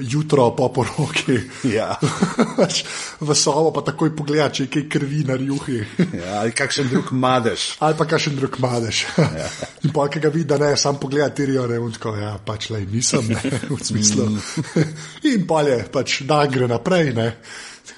jutro 0.01 0.51
po 0.51 0.70
poroki. 0.70 1.39
Ja. 1.63 1.98
V 3.20 3.36
sobo 3.36 3.72
pa 3.74 3.82
takoj 3.82 4.13
pogleda, 4.16 4.50
če 4.54 4.68
je 4.68 4.72
kaj 4.75 4.86
krvi 4.92 5.24
na 5.25 5.36
juhi. 5.36 5.80
ja, 6.13 6.39
ali 6.42 6.54
kakšen 6.54 6.89
drug 6.92 7.10
madež. 7.12 7.75
ali 7.80 7.98
pa 7.98 8.06
kakšen 8.06 8.38
drug 8.38 8.60
madež. 8.62 9.06
ja. 9.18 9.50
In 9.84 9.94
pa, 9.96 10.06
ki 10.08 10.22
ga 10.22 10.30
vidi, 10.30 10.46
da 10.46 10.60
ne, 10.62 10.75
sam 10.78 11.00
pogleda 11.01 11.30
tirijo, 11.34 11.66
ne, 11.68 11.80
in 11.80 11.92
tako, 11.96 12.13
ja, 12.20 12.36
pač 12.46 12.70
le 12.70 12.84
nisem, 12.86 13.34
ne, 13.34 13.42
v 13.74 13.80
smislu. 13.82 14.30
Mm. 14.30 14.94
in 15.34 15.48
pa 15.48 15.63
je, 15.66 15.82
pač 15.92 16.22
da 16.28 16.44
gre 16.46 16.68
naprej, 16.70 17.13
ne. 17.18 17.30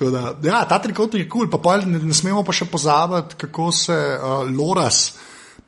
Da, 0.09 0.35
ja, 0.43 0.65
ta 0.65 0.79
trikotnik 0.81 1.25
je 1.25 1.29
kul, 1.29 1.49
cool, 1.49 1.61
pa 1.61 1.77
ne, 1.85 1.99
ne 1.99 2.13
smemo 2.13 2.43
pa 2.43 2.55
še 2.55 2.65
pozabiti, 2.65 3.37
kako 3.45 3.71
se 3.75 3.97
uh, 4.17 4.47
Loras 4.49 5.11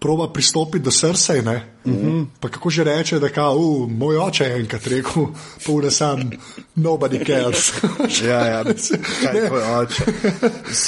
proba 0.04 0.28
pristopiti 0.34 0.84
do 0.84 0.92
srca. 0.92 1.34
Mm 1.34 1.94
-hmm. 1.94 2.26
Kako 2.50 2.70
že 2.70 2.84
reče, 2.84 3.20
da 3.20 3.28
je 3.28 3.34
uh, 3.38 3.90
moj 3.90 4.18
oče 4.18 4.46
enkrat 4.46 4.88
rekel, 4.88 5.28
pune 5.66 5.92
sam, 5.92 6.30
nobody 6.76 7.26
cares. 7.26 7.74
ja, 8.30 8.46
ja, 8.46 8.64
kaj 8.64 9.38
je 9.38 9.48
tvoj 9.48 9.62
oče. 9.62 10.04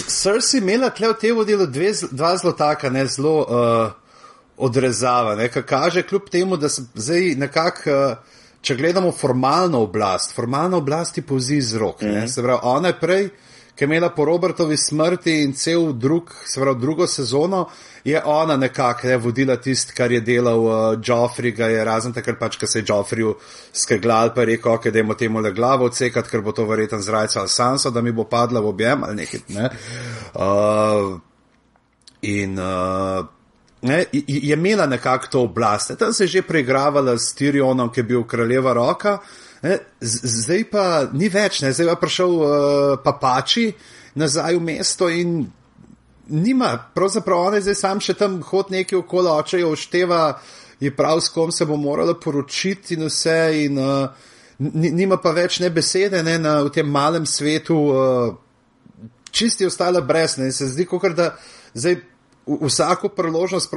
Srce 0.07 0.57
je 0.57 0.61
imela 0.61 0.89
tle 0.89 1.09
v 1.09 1.13
tem 1.21 1.45
delu 1.45 1.65
dve, 1.65 1.93
dva 2.11 2.37
zelo 2.37 2.53
taka, 2.53 2.89
ne 2.89 3.05
zelo 3.07 3.37
uh, 3.39 3.91
odrezava, 4.57 5.35
ne, 5.35 5.49
kar 5.49 5.63
kaže 5.63 6.03
kljub 6.03 6.29
temu, 6.31 6.57
da 6.57 6.69
se 6.69 6.81
zdaj 6.95 7.35
nekako. 7.35 7.89
Uh, 7.89 8.17
Če 8.65 8.75
gledamo 8.75 9.11
formalno 9.13 9.83
oblast, 9.85 10.33
formalno 10.33 10.79
oblast 10.81 11.19
je 11.19 11.23
povzi 11.23 11.59
iz 11.61 11.75
rok. 11.75 12.01
Mm 12.01 12.07
-hmm. 12.07 12.27
Se 12.27 12.41
pravi, 12.41 12.59
ona 12.63 12.87
je 12.87 12.99
prej, 12.99 13.29
ki 13.75 13.83
je 13.83 13.85
imela 13.85 14.09
po 14.09 14.25
Robertovi 14.25 14.77
smrti 14.77 15.43
in 15.43 15.53
cel 15.53 15.93
drug, 15.93 16.31
se 16.45 16.61
pravi, 16.61 16.79
drugo 16.81 17.07
sezono, 17.07 17.69
je 18.03 18.21
ona 18.25 18.57
nekako 18.57 19.07
ne, 19.07 19.17
vodila 19.17 19.55
tisto, 19.55 19.93
kar 19.97 20.11
je 20.11 20.21
delal 20.21 20.59
uh, 20.59 20.97
Joffrey, 21.03 21.55
ga 21.55 21.67
je 21.67 21.83
razen 21.85 22.13
takrat 22.13 22.39
pač, 22.39 22.57
ko 22.57 22.67
se 22.67 22.79
je 22.79 22.85
Joffreyju 22.85 23.33
skeglal, 23.73 24.33
pa 24.33 24.41
je 24.41 24.45
rekel, 24.45 24.71
ok, 24.71 24.87
da 24.87 24.99
imamo 24.99 25.13
temu 25.13 25.39
le 25.39 25.51
glavo 25.51 25.85
odsekati, 25.85 26.29
ker 26.29 26.41
bo 26.41 26.51
to 26.51 26.65
verjetno 26.65 27.01
zrajca 27.01 27.39
ali 27.39 27.49
sansa, 27.49 27.89
da 27.89 28.01
mi 28.01 28.11
bo 28.11 28.23
padla 28.23 28.59
v 28.59 28.67
objem 28.67 29.03
ali 29.03 29.15
nekaj. 29.15 29.39
Ne. 29.47 29.69
Uh, 30.33 31.19
in 32.21 32.59
uh, 32.59 33.25
ne, 33.85 34.05
je 34.11 34.53
imela 34.53 34.85
nekako 34.85 35.27
to 35.31 35.41
oblast. 35.41 35.97
Tam 35.99 36.13
se 36.13 36.23
je 36.23 36.27
že 36.27 36.41
preigravala 36.41 37.17
s 37.17 37.35
Tyrionom, 37.37 37.91
ki 37.93 37.99
je 37.99 38.03
bil 38.03 38.23
kraljeva 38.23 38.73
roka. 38.73 39.17
Ne, 39.61 39.77
zdaj 40.01 40.63
pa 40.71 40.85
ni 41.13 41.29
več, 41.29 41.61
ne, 41.61 41.71
zdaj 41.73 41.93
pa 41.93 41.95
prišel 42.01 42.33
uh, 42.33 42.49
papači 43.03 43.71
nazaj 44.15 44.57
v 44.57 44.61
mesto 44.63 45.09
in 45.09 45.45
nima, 46.27 46.77
pravzaprav 46.95 47.47
on 47.47 47.57
je 47.57 47.65
zdaj 47.67 47.75
sam 47.75 48.01
še 48.01 48.13
tam 48.17 48.39
hod 48.41 48.71
nekaj 48.73 48.99
okoli 48.99 49.29
oče, 49.29 49.59
jo 49.61 49.73
ošteva, 49.75 50.21
je 50.79 50.91
prav 50.95 51.21
s 51.21 51.29
kom 51.33 51.51
se 51.51 51.65
bo 51.65 51.77
morala 51.77 52.15
poročiti 52.19 52.95
in 52.97 53.05
vse, 53.05 53.39
in 53.65 53.77
uh, 53.79 54.09
nima 54.59 55.17
pa 55.21 55.31
več 55.31 55.59
ne 55.63 55.69
besede 55.69 56.23
ne, 56.23 56.39
na, 56.39 56.57
v 56.65 56.73
tem 56.73 56.89
malem 56.89 57.25
svetu, 57.25 57.77
uh, 57.93 58.35
čisti 59.31 59.65
ostala 59.65 60.01
brez, 60.01 60.37
ne, 60.37 60.51
se 60.51 60.67
zdi, 60.73 60.87
kot 60.89 61.13
da 61.15 61.35
zdaj. 61.73 62.01
Vsako 62.45 63.09
priložnost, 63.09 63.71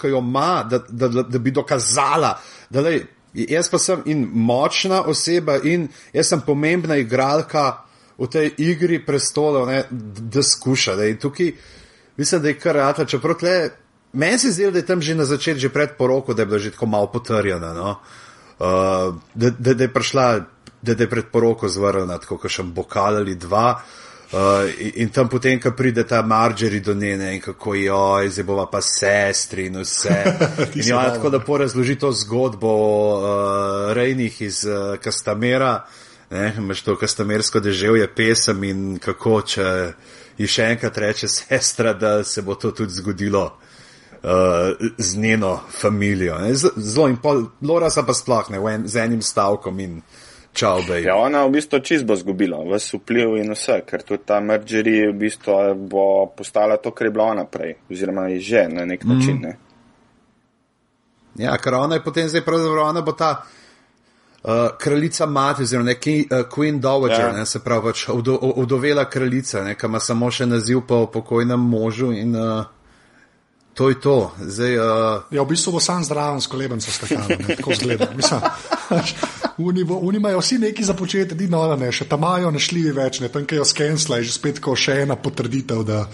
ki 0.00 0.08
jo 0.08 0.18
ima, 0.18 0.64
da, 0.70 0.78
da, 0.88 1.08
da, 1.08 1.22
da 1.22 1.38
bi 1.38 1.50
dokazala, 1.50 2.36
da 2.70 2.80
lej, 2.80 3.02
jaz 3.34 3.70
pa 3.70 3.78
sem 3.78 4.02
in 4.06 4.28
močna 4.32 5.02
oseba, 5.02 5.56
in 5.64 5.88
jaz 6.12 6.28
sem 6.28 6.40
pomembna 6.46 6.96
igralka 6.96 7.82
v 8.18 8.28
tej 8.30 8.52
igri 8.58 9.00
prestolov, 9.06 9.70
da 9.90 10.42
skuša. 10.42 10.96
Da 10.96 11.08
tukaj, 11.18 11.52
mislim, 12.16 12.42
da 12.42 12.48
je 12.48 12.58
kar 12.58 12.76
rata, 12.76 13.04
čeprav 13.04 13.38
tle, 13.40 13.56
meni 14.12 14.38
se 14.38 14.52
zdi, 14.52 14.70
da 14.70 14.78
je 14.78 14.86
tam 14.86 15.02
že 15.02 15.14
na 15.14 15.24
začetku, 15.24 15.60
že 15.60 15.72
pred 15.72 15.96
poroko, 15.98 16.34
da 16.34 16.42
je 16.42 16.46
bila 16.46 16.58
že 16.58 16.70
tako 16.70 16.86
malo 16.86 17.10
potrjena, 17.12 17.72
no? 17.72 17.96
uh, 18.58 19.14
da, 19.34 19.50
da, 19.50 19.74
da 19.74 19.84
je 19.84 19.92
prišla, 19.92 20.40
da, 20.82 20.94
da 20.94 21.02
je 21.02 21.10
pred 21.10 21.32
poroko 21.32 21.68
zvrnjena, 21.68 22.18
tako 22.18 22.38
kot 22.38 22.50
še 22.50 22.62
bokal 22.62 23.16
ali 23.16 23.34
dva. 23.34 23.72
Uh, 23.72 24.11
in, 24.78 24.92
in 24.94 25.08
tam 25.12 25.28
potem, 25.28 25.60
ko 25.60 25.74
pride 25.76 26.06
ta 26.08 26.22
Marjorie 26.22 26.80
do 26.80 26.94
njene 26.94 27.34
in 27.34 27.40
kako 27.40 27.74
jo, 27.74 28.28
zdaj 28.28 28.44
bova 28.44 28.66
pa 28.70 28.80
sestri 28.80 29.66
in 29.66 29.76
vse. 29.82 30.22
in 30.78 30.88
jo 30.88 31.02
tako 31.14 31.30
da 31.30 31.40
porazloži 31.40 31.98
to 31.98 32.12
zgodbo 32.12 32.72
uh, 32.72 33.92
rejnih 33.92 34.42
iz 34.42 34.64
uh, 34.64 34.96
Kastamera, 34.98 35.84
ne, 36.30 36.54
imaš 36.58 36.82
to 36.82 36.96
kastamersko 36.96 37.60
deževje 37.60 38.08
pesem 38.16 38.64
in 38.64 38.98
kako, 38.98 39.40
če 39.42 39.66
ji 40.38 40.48
še 40.48 40.70
enkrat 40.72 40.98
reče 40.98 41.28
sestra, 41.28 41.92
da 41.92 42.24
se 42.24 42.42
bo 42.42 42.54
to 42.54 42.70
tudi 42.72 42.94
zgodilo 42.94 43.44
uh, 44.22 44.88
z 44.98 45.16
njeno 45.16 45.58
familijo. 45.80 46.38
Zelo 46.76 47.08
in 47.08 47.18
pol, 47.20 47.44
Lora 47.60 47.90
pa 48.06 48.14
sploh 48.14 48.50
ne, 48.50 48.62
en, 48.72 48.88
z 48.88 49.04
enim 49.04 49.22
stavkom 49.22 49.80
in 49.80 50.00
čau, 50.52 50.82
bej. 50.88 51.04
Ja, 51.04 51.16
ona 51.16 51.44
v 51.46 51.56
bistvu 51.56 51.80
čist 51.80 52.06
bo 52.06 52.16
zgubila, 52.16 52.60
vse 52.68 52.98
vpliv 53.00 53.36
in 53.40 53.54
vse, 53.54 53.82
ker 53.88 54.04
tudi 54.06 54.24
ta 54.28 54.40
Marjorie 54.40 55.10
v 55.10 55.16
bistvu 55.24 55.74
bo 55.88 56.06
postala 56.36 56.76
to, 56.76 56.92
kar 56.92 57.08
je 57.08 57.14
bila 57.14 57.30
ona 57.32 57.44
prej, 57.44 57.76
oziroma 57.90 58.28
je 58.34 58.40
že 58.40 58.68
na 58.68 58.84
nek 58.84 59.04
način. 59.04 59.36
Mm. 59.36 59.42
Ne? 59.42 59.56
Ja, 61.40 61.56
ker 61.58 61.74
ona 61.74 61.96
je 61.96 62.04
potem 62.04 62.28
zdaj 62.28 62.44
pravzaprav, 62.44 62.88
ona 62.88 63.00
bo 63.00 63.12
ta 63.12 63.30
uh, 63.42 64.50
kraljica 64.78 65.26
mati, 65.26 65.62
oziroma 65.62 65.88
neki 65.92 66.28
uh, 66.30 66.44
Queen 66.52 66.80
Dowager, 66.80 67.32
ja. 67.32 67.32
ne, 67.32 67.46
se 67.46 67.64
pravi, 67.64 67.82
pač 67.92 68.06
vdovela 68.56 69.08
kraljica, 69.08 69.64
ki 69.74 69.86
ima 69.86 70.00
samo 70.00 70.30
še 70.30 70.46
naziv 70.46 70.84
po 70.88 71.06
pokojnem 71.06 71.60
možu 71.60 72.12
in 72.12 72.36
uh, 72.36 72.64
to 73.74 73.88
je 73.88 74.00
to. 74.00 74.32
Zdaj, 74.40 74.78
uh, 74.78 74.84
ja, 75.30 75.42
v 75.42 75.48
bistvu 75.48 75.72
bo 75.72 75.80
sam 75.80 76.04
zdraven 76.04 76.40
s 76.40 76.46
kolebem, 76.46 76.80
se 76.80 76.92
skakal, 76.92 77.24
tako 77.56 77.74
zgleda. 77.74 78.12
Oni 80.02 80.16
imajo 80.16 80.40
vsi 80.40 80.58
neki 80.58 80.84
za 80.84 80.94
početi, 80.94 81.34
di 81.34 81.48
no, 81.48 81.64
ne, 81.76 81.92
še 81.92 82.04
tam 82.08 82.20
imajo 82.20 82.50
našli 82.52 82.84
več, 82.92 83.20
ne, 83.20 83.30
tam, 83.32 83.46
ki 83.48 83.60
jo 83.60 83.64
skensla, 83.64 84.20
je 84.20 84.28
že 84.28 84.36
spet 84.36 84.60
ko 84.60 84.76
še 84.76 85.02
ena 85.06 85.16
potrditev, 85.16 85.84
da 85.88 86.04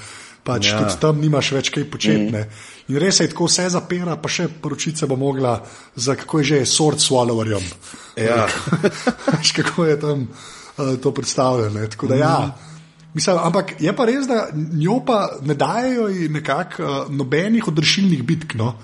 pač 0.44 0.70
ja. 0.70 0.78
tudi 0.80 1.00
tam 1.02 1.18
nimaš 1.20 1.52
več 1.56 1.72
kaj 1.74 1.88
početi. 1.90 2.30
Mm. 2.30 2.44
In 2.88 3.00
res 3.02 3.20
je, 3.20 3.28
tako 3.32 3.48
vse 3.50 3.68
zapira, 3.74 4.16
pa 4.16 4.30
še 4.32 4.48
poročice 4.62 5.08
bo 5.10 5.18
mogla 5.20 5.58
za 5.96 6.16
kako 6.16 6.40
je 6.40 6.44
že, 6.52 6.62
sword 6.68 7.02
swallowerjem. 7.02 7.64
Ja. 8.16 8.46
kako 9.58 9.84
je 9.90 9.98
tam 10.00 10.24
uh, 10.28 10.96
to 11.02 11.12
predstavljeno. 11.14 11.86
Tako 11.90 12.14
da 12.14 12.16
mm. 12.16 12.67
Mislim, 13.18 13.38
ampak 13.42 13.72
je 13.82 13.92
pa 13.96 14.04
res, 14.06 14.28
da 14.30 14.46
njo 14.54 15.00
pa 15.06 15.18
ne 15.42 15.54
dajo 15.58 16.06
nekako 16.30 16.82
uh, 16.82 17.10
nobenih 17.10 17.66
odrešilnih 17.68 18.22
bitk 18.22 18.54
no, 18.54 18.74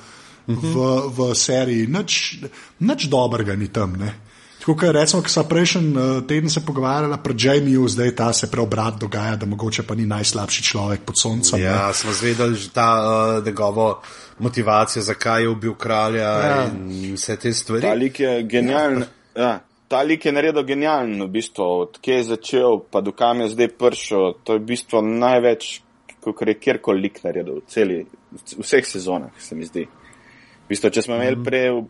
uh 0.47 0.57
-huh. 0.57 0.75
v, 0.75 1.29
v 1.31 1.35
seriji, 1.38 1.87
nič, 1.87 2.38
nič 2.81 3.07
dobrega 3.07 3.55
ni 3.57 3.69
tam. 3.69 3.95
Ne. 3.97 4.14
Tako 4.59 4.75
kot 4.81 4.91
recimo, 4.91 5.23
ko 5.23 5.29
smo 5.29 5.45
prejšnji 5.45 5.93
uh, 5.93 6.26
teden 6.26 6.50
se 6.50 6.61
pogovarjali 6.67 7.19
pred 7.25 7.45
Jamieju, 7.45 7.88
zdaj 7.88 8.14
ta 8.17 8.33
se 8.33 8.50
preobrat 8.50 8.99
dogaja, 9.00 9.37
da 9.37 9.47
mogoče 9.47 9.83
pa 9.83 9.95
ni 9.95 10.07
najslabši 10.07 10.62
človek 10.62 11.00
pod 11.05 11.21
soncem. 11.21 11.61
Ja, 11.61 11.93
smo 11.93 12.12
zvedeli 12.12 12.57
že 12.57 12.71
ta 12.71 12.88
uh, 13.05 13.45
njegovo 13.45 14.03
motivacijo, 14.38 15.03
zakaj 15.03 15.43
je 15.43 15.49
ubil 15.49 15.75
kralja 15.75 16.31
ja. 16.49 16.67
in 16.91 17.14
vse 17.14 17.37
te 17.37 17.53
stvari. 17.53 17.83
Ta 17.83 17.95
lik 17.95 18.21
je 18.21 18.43
genialen. 18.43 19.05
Ja. 19.37 19.43
Ja. 19.43 19.61
Ta 19.95 20.01
lik 20.03 20.25
je 20.27 20.33
naredil 20.33 20.65
genijalen, 20.67 21.23
v 21.23 21.29
bistvu, 21.31 21.65
odkje 21.85 22.15
je 22.17 22.23
začel, 22.27 22.81
pa 22.91 22.99
do 23.01 23.13
kam 23.15 23.45
je 23.45 23.53
zdaj 23.53 23.69
prišel. 23.79 24.33
To 24.43 24.57
je 24.57 24.59
v 24.59 24.67
bistvu 24.73 25.03
največ, 25.07 25.69
kot 26.19 26.43
je 26.51 26.55
kjerkoli 26.59 27.05
lik 27.05 27.21
naredil, 27.23 27.61
v, 27.61 27.71
celi, 27.71 27.99
v 28.03 28.65
vseh 28.65 28.89
sezonah, 28.91 29.31
se 29.39 29.55
mi 29.55 29.69
zdi. 29.69 29.85
V 30.65 30.73
bistvu, 30.73 30.91
če 30.91 31.05
smo 31.07 31.15
imeli 31.15 31.39
prej 31.47 31.71
uh, 31.77 31.87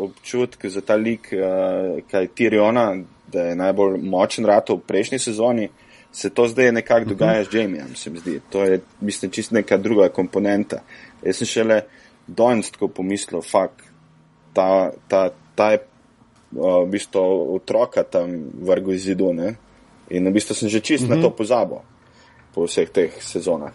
občutek 0.00 0.64
za 0.72 0.80
ta 0.80 0.96
lik, 0.96 1.28
uh, 1.36 2.00
kaj 2.08 2.30
Tiriona, 2.32 2.86
da 3.28 3.50
je 3.50 3.60
najbolj 3.60 4.00
močen 4.00 4.48
rato 4.48 4.78
v 4.80 4.86
prejšnji 4.88 5.20
sezoni, 5.20 5.68
se 6.08 6.32
to 6.32 6.48
zdaj 6.48 6.72
nekako 6.72 7.12
dogaja 7.12 7.44
z 7.44 7.60
Jamijem, 7.60 7.92
se 8.00 8.16
mi 8.16 8.24
zdi. 8.24 8.38
To 8.48 8.64
je, 8.64 8.80
mislim, 9.04 9.28
čist 9.28 9.52
neka 9.52 9.76
druga 9.76 10.08
komponenta. 10.08 10.80
Jaz 11.20 11.44
sem 11.44 11.52
šele 11.52 11.82
danes 12.24 12.72
tako 12.72 12.88
pomislil, 12.88 13.44
fakt, 13.44 13.84
ta, 14.56 14.88
ta, 15.04 15.26
ta 15.52 15.74
je 15.76 15.84
uh, 16.56 16.82
v 16.84 16.90
bistvu 16.90 17.54
otroka 17.54 18.02
tam 18.02 18.50
vrgu 18.62 18.92
iz 18.92 19.04
zidu 19.04 19.32
ne? 19.32 19.54
in 20.10 20.28
v 20.28 20.32
bistvu 20.32 20.54
sem 20.54 20.68
že 20.68 20.80
čist 20.80 21.04
mm 21.04 21.10
-hmm. 21.10 21.16
na 21.16 21.22
to 21.22 21.30
pozabil 21.30 21.80
po 22.54 22.66
vseh 22.66 22.90
teh 22.90 23.12
sezonah. 23.22 23.72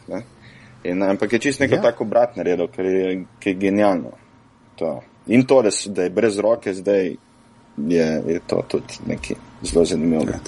In, 0.83 1.03
ampak 1.03 1.33
je 1.33 1.39
čist 1.39 1.59
neko 1.59 1.75
ja. 1.75 1.81
tako 1.81 2.05
brat 2.05 2.37
naredil, 2.37 2.67
ker 2.67 2.85
je, 2.85 3.25
ker 3.39 3.53
je 3.53 3.59
genialno. 3.59 4.11
To. 4.75 5.01
In 5.27 5.45
to, 5.45 5.61
da, 5.61 5.69
da 5.85 6.03
je 6.03 6.09
brez 6.09 6.39
roke 6.39 6.73
zdaj, 6.73 7.15
je, 7.77 8.23
je 8.27 8.39
to 8.47 8.63
tudi 8.67 8.93
nekaj 9.05 9.35
zelo 9.61 9.85
zanimivo. 9.85 10.23
Ja, 10.23 10.39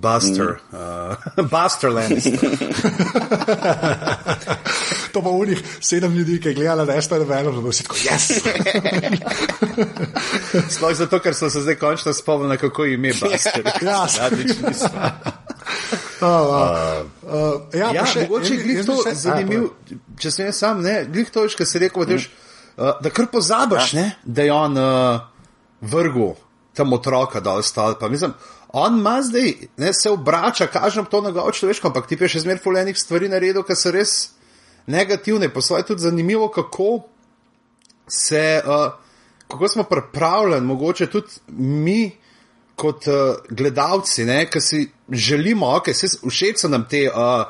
Buster, 0.00 0.58
mm. 0.72 0.76
uh, 0.76 1.50
Buster 1.50 1.90
Lannister. 1.90 2.38
to 5.12 5.20
bo 5.20 5.30
unih 5.30 5.62
sedem 5.80 6.12
ljudi, 6.14 6.40
ki 6.40 6.48
je 6.48 6.54
gledala, 6.54 6.84
da 6.84 6.92
je 6.92 7.02
stvar 7.02 7.20
velo, 7.20 7.52
da 7.52 7.60
bo 7.60 7.72
si 7.72 7.82
tako, 7.82 7.96
jaz. 8.04 8.30
Sploh 10.74 10.94
zato, 10.94 11.18
ker 11.18 11.34
sem 11.34 11.50
se 11.50 11.60
zdaj 11.60 11.74
končno 11.74 12.12
spomnil, 12.12 12.58
kako 12.58 12.84
ime 12.84 13.12
Buster. 13.12 13.62
ja, 13.82 14.08
smo. 14.08 14.28
Uh, 16.20 16.26
uh, 17.22 17.60
ja, 17.74 17.90
Ja, 17.92 18.00
pa 18.00 18.06
še- 18.06 18.20
mogoče 18.20 18.54
je 18.54 18.74
jaz 18.76 18.86
to 18.86 18.92
bi 18.94 19.02
se- 19.10 19.14
zanimiv, 19.14 19.68
če 20.18 20.30
sem 20.30 20.46
jaz 20.46 20.56
sam, 20.56 20.82
ne, 20.82 21.04
glih 21.04 21.30
to, 21.30 21.46
kar 21.58 21.66
si 21.66 21.78
rekel, 21.78 22.04
veš, 22.06 22.30
uh, 22.76 22.92
da 23.02 23.10
kar 23.10 23.26
pozabiš, 23.26 23.92
ne, 23.92 24.16
da 24.24 24.42
je 24.42 24.52
on 24.52 24.78
uh, 24.78 25.20
vrgel 25.80 26.34
tam 26.74 26.92
otroka 26.92 27.40
dol 27.40 27.62
stolpa. 27.62 28.08
Mislim, 28.08 28.32
on 28.72 28.98
ima 28.98 29.22
zdaj, 29.22 29.54
ne, 29.76 29.92
se 29.92 30.10
obrača, 30.10 30.66
kažem 30.66 31.04
to 31.04 31.20
njegovo 31.20 31.52
človeško, 31.52 31.88
ampak 31.88 32.06
ti 32.08 32.16
pa 32.16 32.24
je 32.24 32.36
še 32.36 32.44
zmer 32.46 32.60
polenih 32.64 32.96
stvari 32.98 33.28
naredil, 33.28 33.64
ki 33.68 33.76
so 33.76 33.92
res 33.92 34.14
negativne. 34.86 35.50
Po 35.52 35.60
svoje 35.60 35.84
tudi 35.86 36.02
zanimivo, 36.02 36.48
kako 36.48 37.02
se, 38.08 38.62
uh, 38.64 38.92
kako 39.48 39.68
smo 39.68 39.84
pripravljeni, 39.84 40.66
mogoče 40.66 41.06
tudi 41.12 41.28
mi, 41.58 42.10
kot 42.76 43.06
uh, 43.06 43.36
gledalci, 43.50 44.24
ki 44.50 44.60
si 44.60 44.86
želimo, 45.10 45.66
okay, 45.76 45.92
se 45.92 46.08
všeč 46.28 46.64
so 46.64 46.68
nam 46.68 46.88
te 46.88 47.04
uh, 47.10 47.44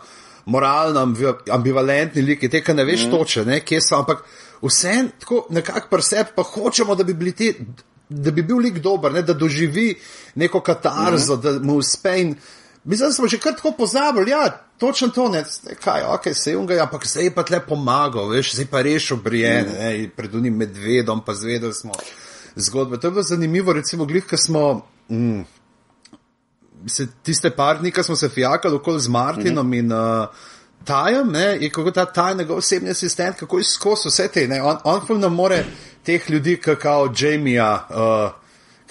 moralno 0.44 1.06
ambi- 1.06 1.50
ambivalentni 1.50 2.22
liki, 2.22 2.50
te, 2.50 2.62
ki 2.64 2.74
ne 2.74 2.84
veš 2.84 3.06
mm. 3.06 3.10
toče, 3.10 3.44
ne, 3.44 3.60
kje 3.60 3.80
so, 3.80 4.02
ampak 4.02 4.24
vse 4.62 4.96
tako 5.20 5.46
nekako 5.50 5.98
pa 6.36 6.42
hočemo, 6.42 6.94
da 6.94 7.04
bi 7.04 7.14
bili 7.14 7.32
ti. 7.32 7.54
Da 8.12 8.30
bi 8.30 8.42
bil 8.42 8.56
lik 8.56 8.78
dober, 8.78 9.12
ne, 9.12 9.22
da 9.22 9.34
doživi 9.34 9.94
neko 10.34 10.60
katarzo, 10.60 11.36
mm 11.36 11.40
-hmm. 11.40 11.58
da 11.58 11.66
mu 11.66 11.76
uspe. 11.76 12.20
In, 12.20 12.34
mislim, 12.84 13.08
da 13.08 13.12
smo 13.12 13.28
že 13.28 13.38
kar 13.38 13.54
tako 13.56 13.72
pozabili, 13.78 14.30
ja, 14.30 14.66
točno 14.78 15.08
to, 15.08 15.28
ne, 15.28 15.44
kaj, 15.84 16.02
ok, 16.02 16.22
se 16.34 16.50
jim 16.50 16.66
ga, 16.66 16.82
ampak 16.82 17.06
zdaj 17.06 17.24
je 17.24 17.34
pa 17.34 17.42
tle 17.42 17.60
pomagal, 17.66 18.28
veš, 18.28 18.54
zdaj 18.54 18.66
pa 18.66 18.82
rešil 18.82 19.16
Brienne, 19.16 19.72
mm 19.72 19.76
-hmm. 19.76 20.10
pred 20.16 20.34
unim 20.34 20.56
medvedom, 20.56 21.24
pa 21.24 21.34
zvedeli 21.34 21.74
smo 21.74 21.92
zgodbe. 22.56 23.00
To 23.00 23.06
je 23.06 23.10
bilo 23.10 23.22
zanimivo, 23.22 23.72
recimo, 23.72 24.04
glih, 24.04 24.26
ko 24.26 24.36
smo. 24.36 24.86
Mm, 25.08 25.40
se, 26.86 27.06
tiste 27.22 27.50
par 27.50 27.78
dni, 27.78 27.90
ko 27.90 28.02
smo 28.02 28.16
se 28.16 28.28
fijakali 28.28 28.74
okoli 28.74 29.00
z 29.00 29.08
Martinom 29.08 29.66
mm 29.66 29.72
-hmm. 29.72 29.78
in 29.78 29.92
uh, 29.92 30.28
Tajem, 30.84 31.32
ne, 31.32 31.58
je 31.60 31.70
kako 31.70 31.90
ta 31.90 32.04
taj 32.04 32.34
njegov 32.34 32.58
osebni 32.58 32.90
asistent, 32.90 33.36
kako 33.36 33.58
je 33.58 33.64
skozi 33.64 34.08
vse 34.08 34.28
te, 34.28 34.48
ne, 34.48 34.62
on, 34.62 34.76
on 34.84 35.00
pa 35.08 35.14
ne 35.14 35.28
more 35.28 35.64
teh 36.04 36.30
ljudi, 36.30 36.56
kakao 36.56 37.12
Jamija, 37.18 37.86
uh, 37.90 38.42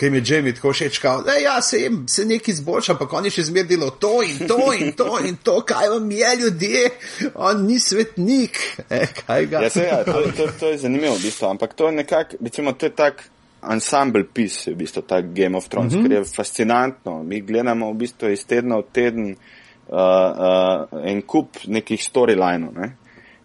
ki 0.02 0.06
jim 0.06 0.15
je 0.15 0.21
Jamie 0.26 0.54
tako 0.56 0.71
všeč, 0.74 1.02
da 1.26 1.34
ja, 1.43 1.62
se 1.62 1.78
jim 1.78 2.08
se 2.08 2.26
nekaj 2.26 2.52
izboljša, 2.52 2.93
ampak 2.93 3.13
on 3.13 3.26
je 3.26 3.32
še 3.32 3.43
zmer 3.52 3.67
delo 3.69 3.89
to 3.89 4.24
in 4.26 4.47
to 4.47 4.71
in 4.74 4.95
to 4.97 5.19
in 5.28 5.36
to, 5.43 5.60
kaj 5.62 5.89
vam 5.89 6.12
je 6.12 6.32
ljudje, 6.39 6.89
on 7.36 7.65
ni 7.65 7.80
svetnik, 7.80 8.58
e, 8.89 9.06
kaj 9.19 9.45
ga. 9.45 9.62
Ja, 9.62 9.69
se, 9.69 9.84
ja, 9.86 10.04
to, 10.04 10.24
to, 10.38 10.47
to 10.60 10.71
je 10.71 10.80
zanimivo, 10.82 11.13
v 11.19 11.28
bistvu, 11.28 11.52
ampak 11.52 11.78
to 11.78 11.91
je 11.91 12.00
nekako, 12.00 12.41
recimo, 12.41 12.74
to 12.74 12.89
je 12.89 12.95
tak 12.95 13.21
ensemble 13.62 14.24
pis, 14.34 14.67
v 14.67 14.76
bistvu, 14.76 15.04
ta 15.06 15.21
Game 15.21 15.58
of 15.58 15.67
Thrones, 15.69 15.93
mm 15.93 16.00
-hmm. 16.00 16.10
ker 16.10 16.12
je 16.17 16.24
fascinantno. 16.24 17.24
Mi 17.24 17.41
gledamo 17.41 17.91
v 17.91 17.95
bistvu 17.95 18.30
iz 18.30 18.45
tedna 18.45 18.78
v 18.78 18.84
teden 18.91 19.36
uh, 19.88 19.97
uh, 19.97 21.06
en 21.06 21.21
kup 21.21 21.58
nekih 21.67 22.02
storylinov. 22.02 22.74
Ne? 22.74 22.97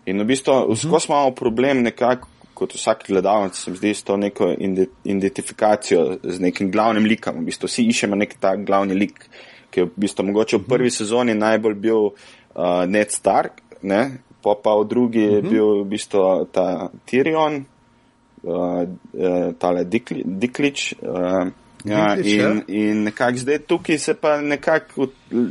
In 0.07 0.21
v 0.21 0.25
bistvu, 0.25 0.55
mm 0.55 0.73
-hmm. 0.73 0.89
skozi 0.89 1.07
imamo 1.09 1.31
problem 1.31 1.83
nekako, 1.83 2.29
kot 2.57 2.73
vsak 2.77 3.05
gledalec, 3.11 3.57
se 3.59 3.71
mi 3.71 3.77
zdi, 3.77 3.93
s 3.95 4.07
to 4.07 4.17
neko 4.17 4.49
ide- 4.57 4.89
identifikacijo 5.05 6.19
z 6.23 6.41
nekim 6.41 6.71
glavnim 6.73 7.05
likom. 7.05 7.43
V 7.43 7.51
bistvu 7.51 7.69
vsi 7.69 7.85
iščemo 7.93 8.17
nek 8.17 8.37
ta 8.41 8.55
glavni 8.57 8.97
lik, 8.97 9.27
ki 9.71 9.83
je 9.83 9.89
v 9.91 10.07
bistvu 10.07 10.25
mogoče 10.31 10.63
v 10.63 10.69
prvi 10.71 10.91
sezoni 10.91 11.35
najbolj 11.37 11.77
bil 11.85 12.09
uh, 12.09 12.85
Ned 12.89 13.13
Stark, 13.13 13.61
ne? 13.83 14.23
pa 14.47 14.55
pa 14.63 14.77
v 14.79 14.87
drugi 14.87 15.23
je 15.27 15.39
bil 15.43 15.83
v 15.83 15.87
bistvu 15.91 16.23
ta 16.55 16.89
Tyrion, 17.05 17.61
uh, 17.61 18.83
uh, 18.87 19.53
tale 19.59 19.85
Dikli, 19.85 20.25
Diklič. 20.25 20.93
Uh, 21.03 21.53
Ja, 21.87 22.17
Diklič, 22.17 22.33
in, 22.33 22.41
ja. 22.41 22.53
in 22.67 23.03
nekako 23.07 23.39
zdaj 23.39 23.59
tukaj 23.71 23.99
se 24.03 24.15
pa 24.19 24.41
nekako 24.43 25.07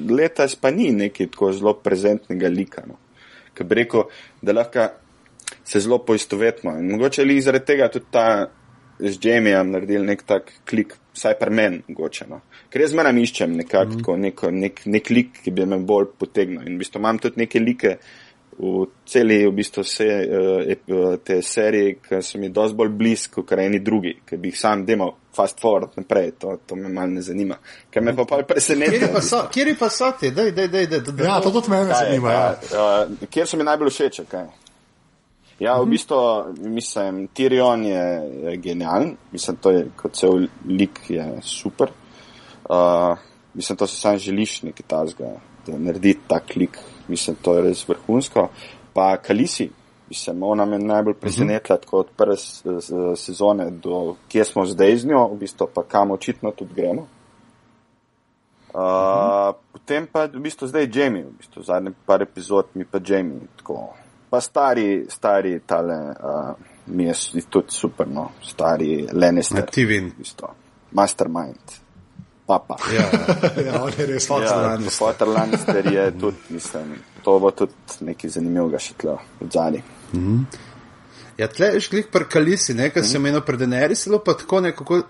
letos 0.09 0.55
pa 0.59 0.67
ni 0.71 0.89
neki 0.91 1.29
tako 1.31 1.53
zelo 1.55 1.71
prezentnega 1.79 2.49
lika. 2.51 2.83
No. 2.89 2.97
Ker 3.55 3.63
bi 3.69 3.77
rekel, 3.79 4.03
da 4.43 4.51
lahko 4.57 4.87
se 5.63 5.79
zelo 5.79 5.99
poistovetimo. 6.05 6.77
In 6.79 6.91
mogoče 6.91 7.25
li 7.25 7.41
zaradi 7.41 7.65
tega 7.65 7.89
tudi 7.89 8.05
ta 8.11 8.47
z 8.99 9.17
Jamiejem 9.21 9.71
naredili 9.71 10.05
nek 10.05 10.23
tak 10.23 10.51
klik, 10.69 10.95
vsaj 11.13 11.39
pri 11.39 11.51
meni, 11.51 11.81
mogoče. 11.87 12.27
No. 12.29 12.41
Ker 12.71 12.81
jaz 12.81 12.93
zmeraj 12.95 13.21
iščem 13.21 13.55
nekako 13.55 13.91
mm 13.91 14.03
-hmm. 14.05 14.21
neko, 14.21 14.51
nek, 14.51 14.85
nek 14.85 15.09
lik, 15.09 15.41
ki 15.43 15.51
bi 15.51 15.65
me 15.65 15.77
bolj 15.77 16.07
potegnil. 16.19 16.67
In 16.67 16.75
v 16.75 16.79
bistvu 16.79 16.99
imam 16.99 17.19
tudi 17.19 17.39
neke 17.39 17.59
like 17.59 17.97
v 18.59 18.85
celi 19.05 19.47
v 19.47 19.51
bistvu 19.51 19.83
vse 19.83 20.07
uh, 20.87 21.19
te 21.23 21.41
serije, 21.41 21.95
ki 21.95 22.21
so 22.21 22.39
mi 22.39 22.49
dosti 22.49 22.75
bolj 22.75 22.89
blizu, 22.89 23.29
kot 23.35 23.51
eni 23.51 23.79
drugi, 23.79 24.21
ki 24.25 24.37
bi 24.37 24.47
jih 24.47 24.59
sam 24.59 24.85
demal 24.85 25.11
fast 25.35 25.59
forward 25.59 25.91
naprej, 25.95 26.31
to, 26.39 26.57
to 26.65 26.75
me 26.75 26.89
malo 26.89 27.07
ne 27.07 27.21
zanima. 27.21 27.57
Ker 27.91 28.03
me 28.03 28.15
pa 28.15 28.23
pol 28.23 28.43
preseneča. 28.47 28.91
Kjer 28.91 29.13
pa 29.13 29.21
so, 29.21 29.41
kjer 29.51 29.75
pa 29.79 29.89
so 29.89 30.11
ti, 30.19 30.31
daj, 30.31 30.51
daj, 30.51 30.67
daj, 30.67 30.87
daj, 30.87 30.99
daj. 30.99 31.25
Ja, 31.27 31.41
to 31.41 31.51
tudi 31.51 31.69
mene 31.69 31.89
je, 31.89 31.95
zanima. 31.95 32.31
Ja. 32.31 32.55
ja, 32.71 33.07
uh, 33.11 33.27
kjer 33.29 33.47
so 33.47 33.57
mi 33.57 33.67
najbolj 33.67 33.91
všeč? 33.91 34.21
Kaj? 34.31 34.47
Ja, 35.59 35.77
v 35.79 35.85
bistvu, 35.87 36.17
mislim, 36.59 37.27
Tyrion 37.31 37.85
je, 37.87 38.03
je 38.43 38.57
genialen, 38.57 39.15
mislim, 39.31 39.55
to 39.55 39.71
je 39.71 39.85
kot 39.95 40.13
cel 40.13 40.47
lik 40.67 40.99
je 41.09 41.39
super. 41.41 41.91
Uh, 42.69 43.17
mislim, 43.53 43.77
to 43.77 43.87
si 43.87 43.95
sam 43.95 44.17
želiš 44.17 44.63
nekaj 44.63 44.87
tazga, 44.87 45.31
da 45.67 45.77
naredi 45.77 46.17
tak 46.27 46.55
lik, 46.55 46.79
mislim, 47.07 47.37
to 47.41 47.55
je 47.55 47.61
res 47.69 47.87
vrhunsko. 47.87 48.49
Pa 48.93 49.17
Kalisi, 49.17 49.69
mislim, 50.09 50.43
ona 50.43 50.65
me 50.65 50.79
najbolj 50.79 51.13
presenetila, 51.13 51.77
tako 51.77 51.99
od 51.99 52.11
prve 52.17 52.35
sezone 53.15 53.69
do 53.71 54.15
kje 54.27 54.43
smo 54.43 54.65
zdaj 54.65 54.97
z 54.97 55.07
njo, 55.07 55.27
v 55.27 55.37
bistvu 55.39 55.67
pa 55.73 55.83
kam 55.83 56.11
očitno 56.11 56.51
tudi 56.51 56.73
gremo. 56.75 57.07
Uh, 58.75 59.55
potem 59.71 60.07
pa 60.11 60.25
v 60.27 60.39
bistvu 60.43 60.67
zdaj 60.67 60.91
Jamie, 60.91 61.23
v 61.23 61.37
bistvu 61.39 61.63
zadnji 61.63 61.93
par 62.05 62.21
epizod 62.21 62.65
mi 62.73 62.83
pa 62.85 62.99
Jamie. 62.99 63.47
Tako. 63.57 63.93
Pa 64.35 64.41
stari, 64.41 65.05
stari 65.09 65.61
tale, 65.65 65.95
uh, 65.95 66.55
mi 66.85 67.03
je 67.03 67.13
tudi 67.49 67.71
super, 67.71 68.07
no, 68.07 68.31
stari 68.43 69.07
Lannister. 69.13 69.63
Aktivin. 69.63 70.09
V 70.09 70.17
bistvu. 70.17 70.47
Mastermind. 70.91 71.71
Papa. 72.45 72.75
Ja, 72.93 73.05
ja, 73.65 73.79
on 73.83 73.91
je 73.97 74.05
res 74.05 74.27
Fox 74.27 74.43
ja. 74.43 74.57
Lannister. 74.57 75.07
Potter 75.07 75.27
Lannister 75.27 75.93
je 75.93 76.11
tudi, 76.21 76.37
mislim, 76.49 76.97
to 77.23 77.37
bo 77.39 77.53
tudi 77.55 77.71
nekaj 78.09 78.35
zanimivega 78.35 78.83
še 78.83 78.97
tle 78.99 79.15
od 79.15 79.55
zadnji. 79.55 79.85
Ja, 81.39 81.47
tle 81.47 81.71
je 81.77 81.87
šlik 81.87 82.11
pri 82.11 82.27
Kalisi, 82.27 82.73
nekaj 82.73 83.01
mm 83.01 83.05
-hmm. 83.05 83.11
se 83.11 83.19
meni 83.19 83.41
predeneri, 83.41 83.95
zelo 83.95 84.19
pa 84.19 84.33
tako 84.33 84.61
nekako. 84.61 85.01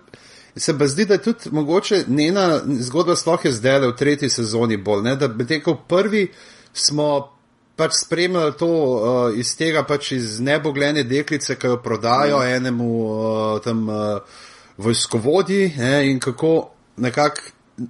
Se 0.55 0.77
pa 0.77 0.87
zdi, 0.87 1.05
da 1.05 1.13
je 1.13 1.21
tudi 1.21 1.49
mogoče 1.51 2.03
njena 2.07 2.61
zgodba 2.67 3.15
sploh 3.15 3.45
je 3.45 3.51
zdaj 3.51 3.87
v 3.87 3.95
tretji 3.95 4.29
sezoni 4.29 4.77
bolj, 4.77 5.01
ne? 5.03 5.15
da 5.15 5.27
bi 5.27 5.47
tekel 5.47 5.75
prvi 5.87 6.31
smo 6.73 7.34
pač 7.75 7.91
spremljali 8.05 8.53
to 8.57 8.67
uh, 8.67 9.39
iz 9.39 9.55
tega 9.57 9.83
pač 9.83 10.11
iz 10.15 10.39
nebogljene 10.39 11.03
deklice, 11.03 11.57
ki 11.59 11.67
jo 11.67 11.81
prodajo 11.83 12.39
mm. 12.39 12.55
enemu 12.57 12.89
uh, 13.03 13.61
tam 13.63 13.89
uh, 13.89 14.41
vojskovodji 14.77 15.73
ne, 15.77 16.11
in 16.11 16.19
kako 16.19 16.69
nekako 16.97 17.41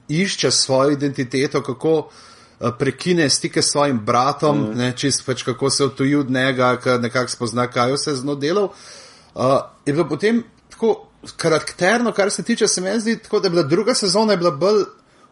išče 0.09 0.51
svojo 0.51 0.95
identiteto, 0.97 1.61
kako 1.63 1.93
uh, 1.97 2.69
prekine 2.79 3.29
stike 3.29 3.61
s 3.61 3.71
svojim 3.71 3.99
bratom, 4.05 4.61
mm. 4.61 4.77
ne, 4.77 4.91
čist 4.97 5.25
pač 5.25 5.43
kako 5.43 5.69
se 5.69 5.85
otoji 5.85 6.15
od 6.15 6.31
njega, 6.31 6.77
nekako 7.01 7.31
spozna, 7.31 7.67
kaj 7.67 7.93
vse 7.93 8.15
zno 8.15 8.35
delal. 8.35 8.69
Uh, 9.35 9.59
je 9.85 9.93
bilo 9.93 10.09
potem 10.09 10.43
tako 10.69 11.07
karakterno, 11.37 12.11
kar 12.11 12.31
se 12.31 12.43
tiče, 12.43 12.67
se 12.67 12.81
mi 12.81 12.99
zdi, 12.99 13.17
tako, 13.17 13.39
da 13.39 13.47
je 13.47 13.51
bila 13.51 13.63
druga 13.63 13.93
sezona 13.93 14.33
je 14.33 14.37
bila 14.37 14.51
bolj 14.51 14.83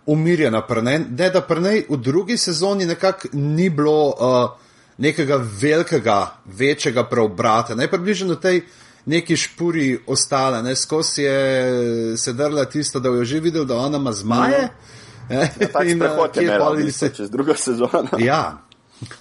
umirjena, 0.05 0.63
ne, 0.81 0.99
ne 1.09 1.29
da 1.29 1.41
prnej 1.41 1.85
v 1.89 1.97
drugi 1.97 2.37
sezoni 2.37 2.85
nekako 2.85 3.27
ni 3.33 3.69
bilo 3.69 4.07
uh, 4.07 4.49
nekega 4.97 5.39
velikega, 5.61 6.35
večjega 6.45 7.03
preobrata, 7.03 7.75
ne 7.75 7.87
približno 7.87 8.35
tej 8.35 8.61
neki 9.05 9.37
špuri 9.37 9.99
ostala, 10.07 10.61
ne 10.61 10.75
skozi 10.75 11.21
je 11.21 12.17
se 12.17 12.33
drla 12.33 12.65
tisto, 12.65 12.99
da 12.99 13.09
jo 13.09 13.25
že 13.25 13.39
videl, 13.39 13.65
da 13.65 13.75
ona 13.75 13.97
ima 13.97 14.11
zmaje. 14.11 14.61
Mm. 14.61 15.03
Ja, 15.33 15.47
in 15.83 15.99
prehod 15.99 16.37
je 16.37 16.43
imel 16.43 16.91
se 16.91 17.09
čez 17.09 17.29
drugo 17.29 17.55
sezono. 17.55 18.07
ja. 18.19 18.63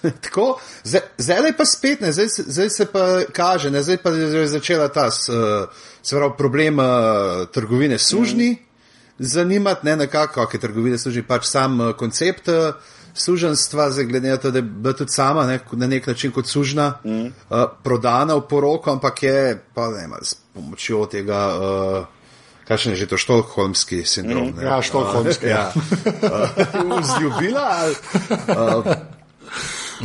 Tako, 0.23 0.59
zdaj, 0.83 1.01
zdaj 1.17 1.57
pa 1.57 1.65
spet, 1.65 2.01
ne, 2.01 2.11
zdaj, 2.11 2.27
zdaj 2.27 2.69
se 2.69 2.85
pa 2.85 3.21
kaže, 3.31 3.71
ne, 3.71 3.83
zdaj 3.83 3.97
pa 3.97 4.09
je 4.09 4.47
začela 4.47 4.87
ta 4.87 5.11
se 5.11 5.31
pravi, 6.09 6.31
problem 6.37 6.79
uh, 6.79 6.85
trgovine 7.51 7.97
sužni 7.97 8.51
mm. 8.51 8.72
Zanimati, 9.19 9.85
ne 9.85 9.95
nekako, 9.95 10.33
kako 10.33 10.57
je 10.57 10.61
trgovine 10.61 10.97
sužni, 10.97 11.23
pač 11.23 11.45
sam 11.45 11.79
uh, 11.79 11.95
koncept 11.95 12.47
uh, 12.47 12.75
suženstva, 13.13 13.89
zdaj 13.91 14.05
glede 14.05 14.29
na 14.29 14.37
to, 14.37 14.51
da 14.51 14.57
je 14.57 14.61
bila 14.61 14.93
tudi 14.93 15.11
sama 15.11 15.45
ne, 15.45 15.59
na 15.71 15.87
nek 15.87 16.07
način 16.07 16.31
kot 16.31 16.47
sužna 16.47 16.93
mm. 17.05 17.25
uh, 17.25 17.63
prodana 17.83 18.35
v 18.35 18.47
poroko, 18.49 18.91
ampak 18.91 19.23
je 19.23 19.63
pa 19.73 19.87
ne 19.87 20.07
s 20.21 20.35
pomočjo 20.53 21.05
tega. 21.05 21.47
Uh, 21.57 22.05
Kaj 22.63 22.77
še 22.79 22.91
je 22.93 22.95
že 22.95 23.07
to 23.11 23.17
štokholmski 23.19 24.05
sindrom? 24.07 24.53
Mm, 24.55 24.61
ja, 24.63 24.79
štokholmski. 24.81 25.45
Uh, 25.45 25.51
ja. 25.51 25.71
uh, 26.79 27.01
vzljubila. 27.03 27.91
Uh, 28.47 28.93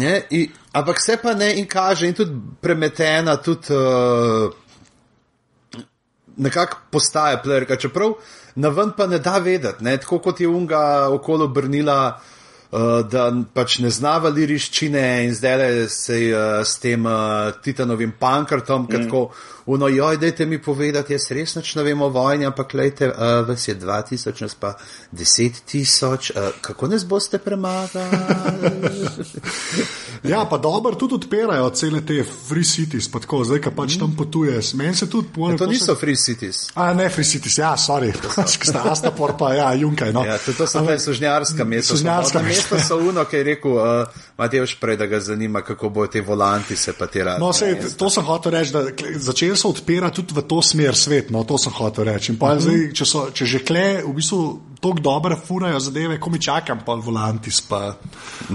ne, 0.02 0.22
in, 0.30 0.50
ampak 0.72 1.00
se 1.00 1.16
pa 1.22 1.34
ne 1.38 1.52
in 1.54 1.68
kaže, 1.70 2.10
in 2.10 2.18
tudi 2.18 2.34
premetena, 2.60 3.36
tudi 3.38 3.70
uh, 3.70 4.50
nekako 6.36 6.82
postaje 6.90 7.38
plerka, 7.42 7.76
čeprav 7.76 8.18
na 8.58 8.72
ven 8.74 8.90
pa 8.96 9.06
ne 9.06 9.18
da 9.22 9.38
vedeti, 9.38 9.84
ne, 9.84 9.96
tako 10.02 10.18
kot 10.18 10.40
je 10.40 10.48
unga 10.48 11.08
okolo 11.14 11.46
brnila 11.48 11.98
uh, 12.70 12.80
da 13.06 13.28
pač 13.54 13.78
ne 13.84 13.90
znava 13.90 14.32
liriščine 14.34 15.04
in 15.24 15.34
zdaj 15.34 15.86
se 15.94 16.18
uh, 16.32 16.64
s 16.66 16.82
tem 16.82 17.06
uh, 17.06 17.52
Titanovim 17.62 18.12
pankrtom, 18.18 18.86
mm. 18.88 18.90
kako 18.96 19.28
uno, 19.68 19.88
joj, 19.88 20.16
dajte 20.16 20.46
mi 20.46 20.62
povedati, 20.62 21.12
jaz 21.12 21.26
res 21.36 21.52
nič 21.58 21.74
ne 21.76 21.82
vem 21.84 22.00
o 22.00 22.08
vojni, 22.08 22.46
ampak 22.48 22.72
lejte, 22.74 23.10
uh, 23.12 23.42
vas 23.48 23.68
je 23.68 23.74
2000, 23.76 24.40
nas 24.40 24.54
pa 24.56 24.70
10 25.12 25.60
tisoč, 25.68 26.30
uh, 26.30 26.48
kako 26.64 26.88
nas 26.88 27.04
boste 27.04 27.38
premagali? 27.38 28.08
ja, 30.32 30.46
pa 30.48 30.56
dobro, 30.56 30.94
tudi 30.96 31.18
odpirajo 31.20 31.68
cele 31.76 32.00
te 32.00 32.24
free 32.24 32.64
cities, 32.64 33.10
pa 33.12 33.20
tako, 33.20 33.42
zdaj, 33.44 33.60
ki 33.66 33.74
pač 33.76 33.96
mm. 33.96 34.00
tam 34.00 34.14
potuje. 34.16 34.56
Meni 34.80 34.96
se 34.96 35.10
tudi 35.10 35.28
pojavlja. 35.34 35.58
Ja, 35.58 35.58
to 35.58 35.68
niso 35.74 35.96
free 36.00 36.16
cities. 36.16 36.62
A 36.74 36.88
ne 36.96 37.10
free 37.12 37.28
cities, 37.28 37.58
ja, 37.60 37.74
sorry, 37.76 38.08
stasta 38.72 39.12
porta, 39.12 39.52
ja, 39.52 39.68
junkaj. 39.76 40.14
No. 40.16 40.24
Ja, 40.24 40.38
to, 40.40 40.56
to 40.56 40.66
so 40.66 40.80
te 40.88 40.96
sužnjarska 40.98 41.68
mesta. 41.68 41.92
Sužnjarska 41.92 42.42
mesta 42.42 42.80
so 42.80 42.96
uno, 43.04 43.26
ki 43.28 43.42
je 43.42 43.44
rekel, 43.52 43.76
uh, 43.76 44.24
Matejš 44.38 44.78
prej, 44.80 44.96
da 44.96 45.06
ga 45.06 45.20
zanima, 45.20 45.60
kako 45.60 45.88
bo 45.92 46.06
te 46.06 46.20
volanti 46.24 46.76
se 46.76 46.92
pa 46.92 47.06
te 47.06 47.24
radi. 47.24 47.42
No, 47.42 47.52
sej, 47.52 47.76
to 47.98 48.08
sem 48.10 48.24
hotel 48.24 48.52
reči, 48.54 48.72
da 48.72 48.84
začel 49.18 49.57
se 49.58 49.68
odpira 49.68 50.10
tudi 50.14 50.36
v 50.36 50.44
to 50.46 50.62
smer 50.62 50.96
svet, 50.96 51.32
no, 51.34 51.42
to 51.44 51.58
sem 51.58 51.74
hotel 51.74 52.06
reči. 52.08 52.36
Pa 52.38 52.52
uh. 52.52 52.58
-huh. 52.58 52.62
zdaj, 52.62 52.92
če, 52.94 53.04
so, 53.04 53.26
če 53.34 53.46
že 53.46 53.58
kle, 53.64 54.02
v 54.06 54.14
bistvu 54.14 54.40
tako 54.80 55.00
dobro 55.00 55.36
furajo 55.36 55.80
zadeve, 55.80 56.20
ko 56.20 56.30
mi 56.30 56.40
čakam, 56.40 56.80
pa 56.86 56.94
volanti, 56.94 57.50
pa 57.68 57.94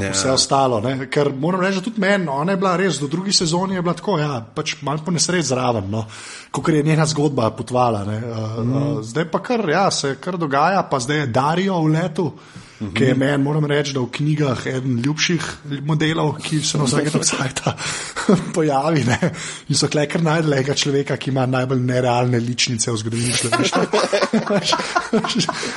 ja. 0.02 0.12
vse 0.12 0.32
ostalo. 0.32 0.80
Ne? 0.82 1.10
Ker 1.10 1.34
moram 1.36 1.62
reči, 1.62 1.82
tudi 1.82 2.02
meni, 2.02 2.28
ona 2.28 2.52
je 2.52 2.58
bila 2.58 2.76
res, 2.78 3.00
do 3.00 3.08
druge 3.08 3.32
sezone 3.32 3.76
je 3.76 3.82
bila 3.82 3.94
tako, 3.94 4.18
ja, 4.20 4.46
pač 4.56 4.78
malo 4.82 5.04
po 5.06 5.12
nesreč 5.12 5.46
zraven, 5.46 5.90
no? 5.92 6.06
kot 6.52 6.68
je 6.70 6.84
njena 6.84 7.06
zgodba 7.06 7.52
potvala. 7.52 8.04
Uh, 8.04 8.64
mm. 8.64 8.76
uh, 8.76 9.04
zdaj 9.04 9.32
pa 9.32 9.40
kar, 9.44 9.70
ja, 9.70 9.92
se 9.92 10.16
kar 10.22 10.38
dogaja, 10.38 10.84
pa 10.84 11.00
zdaj 11.00 11.18
je 11.18 11.28
Darijo 11.28 11.82
v 11.82 11.88
letu. 11.88 12.32
-hmm. 12.86 12.96
ki 12.96 13.04
je 13.04 13.16
meni, 13.16 13.44
moram 13.44 13.66
reči, 13.66 13.94
da 13.94 14.00
v 14.00 14.12
knjigah 14.12 14.68
eden 14.68 15.02
ljubših 15.06 15.44
modelov, 15.86 16.38
ki 16.44 16.62
se 16.62 16.78
na 16.78 16.84
vsake 16.84 17.10
točke 17.16 17.74
pojavi. 18.56 19.04
Ne? 19.04 19.20
In 19.70 19.76
so 19.76 19.88
klekar 19.88 20.24
najdel 20.24 20.54
enega 20.54 20.74
človeka, 20.74 21.18
ki 21.18 21.32
ima 21.32 21.46
najbolj 21.46 21.80
nerealne 21.80 22.40
ličnice 22.40 22.92
v 22.92 22.98
zgodovini 22.98 23.34
človeštva. 23.34 23.86
jaz, 24.54 24.74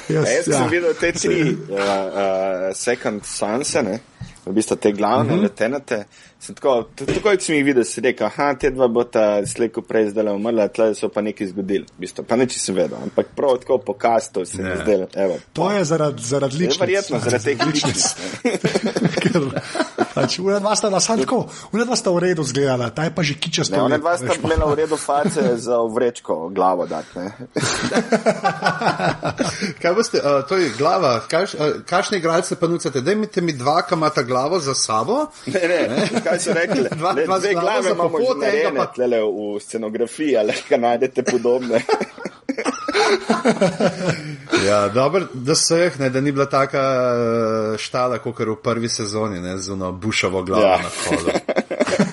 jaz 0.16 0.48
ja. 0.48 0.58
sem 0.58 0.68
videl 0.70 0.94
te 1.00 1.12
tri 1.12 1.40
uh, 1.50 1.56
uh, 1.76 2.74
Second 2.74 3.24
Sunse, 3.24 3.82
v 4.46 4.52
bistvu 4.52 4.76
te 4.76 4.92
glavne 4.92 5.32
mm 5.32 5.38
-hmm. 5.38 5.42
letenate. 5.42 6.04
Tako, 6.46 6.88
tako 6.94 7.20
kot 7.22 7.42
si 7.42 7.52
mi 7.52 7.62
videl, 7.62 7.84
si 7.84 8.00
rekel, 8.00 8.28
da 8.36 8.54
te 8.54 8.70
dva 8.70 8.88
bo 8.88 9.04
ta 9.04 9.46
slejko 9.46 9.82
prej 9.82 10.10
zdaj 10.10 10.34
umrla, 10.34 10.68
tle 10.68 10.94
so 10.94 11.08
pa 11.08 11.20
nekaj 11.20 11.46
zgodili. 11.46 11.84
V 11.96 12.00
bistvu, 12.00 12.24
pa 12.24 12.36
neči 12.36 12.60
si 12.60 12.72
vedel, 12.72 12.98
ampak 13.02 13.26
prav 13.36 13.58
tako 13.58 13.78
po 13.78 13.92
kastu 13.92 14.44
se 14.44 14.62
je 14.62 14.76
zdelo. 14.82 15.06
To 15.52 15.72
je 15.72 15.84
zaradi 15.84 16.22
zarad 16.22 16.52
ličnosti. 16.52 16.80
Verjetno 16.80 17.18
zaradi 17.18 17.44
teh 17.44 17.66
ličnosti. 17.66 18.22
Pač, 20.26 20.38
Ured 20.42 20.62
vas 20.62 20.78
sta 20.78 20.90
nas 20.90 21.06
tako, 21.06 21.46
ured 21.72 21.88
vas 21.88 21.98
sta 22.02 22.10
v 22.10 22.18
redu 22.24 22.42
zgledala, 22.42 22.90
ta 22.90 23.04
je 23.06 23.12
pa 23.14 23.22
že 23.22 23.34
kičast. 23.38 23.70
Ne, 23.70 23.82
ured 23.86 24.02
vas 24.02 24.18
sta 24.18 24.34
bila 24.42 24.66
v 24.66 24.74
redu 24.82 24.96
face 24.98 25.54
za 25.62 25.78
vrečko 25.86 26.50
glavo 26.50 26.86
dat, 26.90 27.06
ne. 27.14 27.26
kaj 29.82 29.92
boste, 29.94 30.18
uh, 30.18 30.42
to 30.48 30.58
je 30.58 30.72
glava, 30.78 31.20
kaš, 31.30 31.54
uh, 31.54 31.60
kašne 31.86 32.18
igralce 32.18 32.58
pa 32.58 32.66
nucate? 32.66 33.00
Daj 33.06 33.14
mi 33.14 33.26
te 33.30 33.40
mi 33.40 33.54
dva, 33.54 33.82
kam 33.86 33.98
imata 34.02 34.22
glavo 34.26 34.58
za 34.58 34.74
sabo. 34.74 35.30
Ne, 35.46 35.62
ne, 35.62 36.10
kaj 36.26 36.38
so 36.42 36.50
rekli? 36.56 36.90
dva, 37.00 37.14
le, 37.14 37.22
dva 37.30 37.38
dve 37.38 37.54
glave 37.54 37.94
imamo 37.94 38.18
že 38.18 38.34
narejene, 38.42 38.80
pa... 38.82 38.90
tlele 38.90 39.22
v 39.22 39.62
scenografiji, 39.62 40.34
ali 40.42 40.58
kaj 40.68 40.78
najdete 40.82 41.22
podobne. 41.22 41.86
ja, 44.66 44.88
dobro, 44.88 45.26
da 45.34 45.54
se 45.54 45.78
jih 45.78 46.00
ne, 46.00 46.10
da 46.10 46.20
ni 46.20 46.32
bila 46.32 46.46
taka 46.46 46.78
eh, 46.78 47.78
štala, 47.78 48.18
kot 48.18 48.40
je 48.40 48.46
v 48.46 48.56
prvi 48.62 48.88
sezoni, 48.88 49.40
ne, 49.40 49.58
z 49.58 49.72
ono 49.72 49.92
bušavo 49.92 50.42
glavo 50.42 50.62
ja. 50.62 50.78
na 50.78 50.88
holu. 51.04 51.30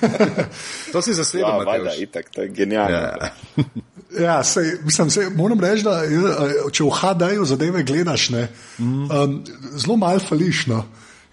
to 0.92 1.02
si 1.02 1.14
zasledil, 1.14 1.48
ja, 1.48 1.56
valjda, 1.56 1.94
itak, 1.98 2.30
to 2.30 2.42
je 2.42 2.48
genialno. 2.48 2.96
Ja. 2.96 3.16
Ja, 4.20 4.44
sej, 4.44 4.78
mislim, 4.84 5.10
sej, 5.10 5.24
moram 5.34 5.60
reči, 5.60 5.82
da 5.82 6.04
eh, 6.04 6.10
če 6.72 6.84
v 6.84 6.90
HD-ju 7.00 7.44
zadeve 7.44 7.82
gledaš, 7.82 8.30
ne, 8.30 8.48
mm. 8.78 9.10
um, 9.10 9.44
zelo 9.74 9.96
malo 9.96 10.20
fališ. 10.22 10.66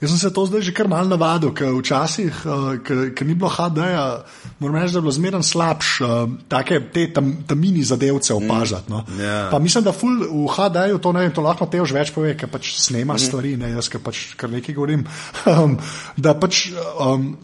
Jaz 0.02 0.10
sem 0.10 0.18
se 0.18 0.34
to 0.34 0.46
zdaj 0.50 0.62
že 0.66 0.74
kar 0.74 0.88
mal 0.90 1.06
navadil, 1.06 1.52
ker 1.54 1.76
včasih, 1.78 2.42
uh, 2.50 2.72
ker 2.82 3.28
ni 3.28 3.36
bilo 3.38 3.52
HD-ja, 3.54 4.26
moram 4.58 4.80
reči, 4.82 4.96
da 4.96 4.98
je 4.98 5.06
bilo 5.06 5.14
zmeraj 5.14 5.44
slabš, 5.46 5.92
uh, 6.02 6.24
take 6.50 6.80
te 6.94 7.06
tam, 7.14 7.30
tamini 7.46 7.84
zadevce 7.86 8.34
opažati. 8.34 8.90
No. 8.90 9.04
Mm, 9.06 9.20
yeah. 9.22 9.52
Pa 9.54 9.60
mislim, 9.62 9.86
da 9.86 9.94
ful, 9.94 10.26
v 10.26 10.48
HD-ju 10.50 10.98
to, 10.98 11.14
ne, 11.14 11.30
to 11.30 11.46
lahko 11.46 11.70
te 11.70 11.82
už 11.82 11.94
več 11.94 12.14
pove, 12.16 12.34
ker 12.34 12.50
pač 12.50 12.74
snema 12.82 13.14
mm. 13.14 13.26
stvari, 13.28 13.54
ne, 13.62 13.72
jaz 13.78 13.92
pač 14.02 14.34
kar 14.42 14.50
nekaj 14.50 14.74
govorim. 14.74 15.06
Um, 15.46 15.78
da 16.26 16.34
pač. 16.34 16.72
Um, 16.98 17.36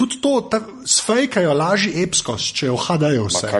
tudi 0.00 0.16
to, 0.22 0.32
da 0.52 0.60
sfejkajo 0.88 1.52
lažji 1.54 2.02
epskos, 2.02 2.46
če 2.56 2.70
jo 2.70 2.76
hadajo 2.80 3.26
vse. 3.28 3.50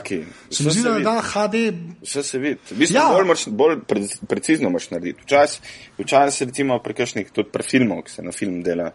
Se 0.48 0.64
mi 0.64 0.72
zdi, 0.72 0.84
da 0.86 0.94
da 1.04 1.14
HD. 1.20 1.62
Vse 2.00 2.22
se 2.24 2.40
vidi. 2.40 2.76
Mislim, 2.80 2.96
ja. 2.96 3.08
bolj, 3.12 3.26
moč, 3.28 3.44
bolj 3.62 3.76
pre, 3.88 4.06
precizno 4.28 4.70
moš 4.72 4.88
narediti. 4.94 5.26
Včasih, 5.26 5.74
včas, 6.00 6.40
recimo, 6.48 6.78
pri 6.80 6.96
kakšnih, 7.02 7.32
tudi 7.36 7.52
pri 7.52 7.66
filmov, 7.66 8.06
ki 8.06 8.14
se 8.14 8.24
na 8.24 8.32
film 8.32 8.62
dela, 8.64 8.88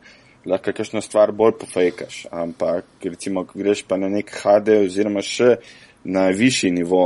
lahko 0.50 0.74
kakšno 0.74 1.04
stvar 1.06 1.36
bolj 1.38 1.60
pofejkaš. 1.62 2.24
Ampak, 2.34 3.06
recimo, 3.06 3.46
ko 3.46 3.62
greš 3.62 3.86
pa 3.86 4.02
na 4.02 4.10
nek 4.10 4.34
HD 4.42 4.80
oziroma 4.88 5.22
še 5.26 5.60
na 6.10 6.28
višji 6.34 6.74
nivo, 6.74 7.06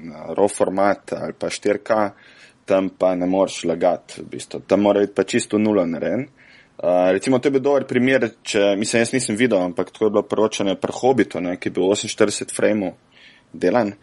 na 0.00 0.30
RAW 0.36 0.48
format 0.52 1.12
ali 1.16 1.36
pa 1.36 1.52
4K, 1.52 2.00
tam 2.66 2.88
pa 2.96 3.12
ne 3.14 3.28
moreš 3.28 3.66
lagati. 3.68 4.22
V 4.24 4.30
bistvu. 4.32 4.64
Tam 4.64 4.88
mora 4.88 5.04
biti 5.04 5.14
pa 5.16 5.28
čisto 5.28 5.60
nula 5.60 5.84
narejen 5.88 6.26
recimo, 6.82 7.38
to 7.38 7.48
je 7.48 7.52
bil 7.52 7.62
dober 7.64 7.86
primer, 7.88 8.28
če 8.42 8.74
mislim, 8.76 9.00
jaz 9.00 9.12
nisem 9.14 9.36
videl, 9.36 9.62
ampak 9.64 9.90
to 9.90 10.06
je 10.06 10.12
bilo 10.12 10.22
poročanje 10.28 10.76
pri 10.80 10.92
Hobbitu, 10.92 11.40
ne, 11.40 11.56
ki 11.56 11.70
je 11.70 11.76
bil 11.78 11.88
48 11.88 12.52
frameov 12.52 12.96
delan 13.52 13.94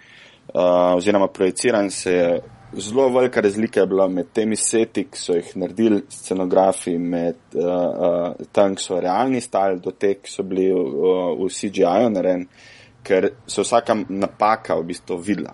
uh, 0.53 0.95
oziroma 0.95 1.27
projiciran 1.27 1.89
se 1.91 2.13
je. 2.13 2.41
Zelo 2.73 3.09
velika 3.09 3.41
razlika 3.41 3.79
je 3.79 3.87
bila 3.87 4.07
med 4.07 4.31
temi 4.33 4.55
seti, 4.55 5.03
ki 5.05 5.19
so 5.19 5.35
jih 5.37 5.51
naredili 5.61 5.99
scenografi, 6.09 6.95
med 6.97 7.35
uh, 7.53 7.65
uh, 7.65 8.47
tam, 8.51 8.73
ki 8.73 8.81
so 8.81 8.97
realni 8.97 9.41
stali, 9.45 9.77
do 9.79 9.93
te, 9.93 10.15
ki 10.17 10.31
so 10.31 10.41
bili 10.41 10.71
uh, 10.73 11.35
v 11.37 11.51
CGI-ju 11.53 12.09
naredjeni, 12.09 12.47
ker 13.05 13.29
so 13.45 13.61
vsaka 13.61 13.93
napaka 14.09 14.79
v 14.79 14.87
bistvu 14.89 15.19
videla. 15.21 15.53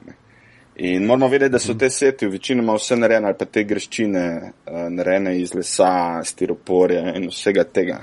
In 0.81 1.05
moramo 1.05 1.27
vedeti, 1.27 1.51
da 1.51 1.59
so 1.59 1.75
te 1.75 1.89
seti 1.89 2.27
večinoma 2.27 2.73
vse 2.73 2.95
narejene, 2.95 3.27
ali 3.27 3.35
pa 3.37 3.45
te 3.45 3.65
greščine 3.67 4.21
uh, 4.39 4.85
narejene 4.95 5.33
iz 5.41 5.51
lesa, 5.53 6.21
stiroporja 6.23 7.17
in 7.19 7.27
vsega 7.27 7.65
tega. 7.67 7.97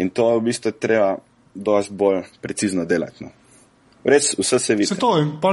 In 0.00 0.08
to 0.16 0.30
v 0.38 0.46
bistvu 0.46 0.72
treba 0.80 1.10
dosti 1.52 1.92
bolj 1.92 2.22
precizno 2.40 2.86
delati. 2.88 3.26
No. 3.26 3.34
Res 4.08 4.30
vse 4.38 4.58
se 4.58 4.76
vidi. 4.78 4.88
Se 4.88 4.96
to, 4.96 5.10
pa, 5.42 5.52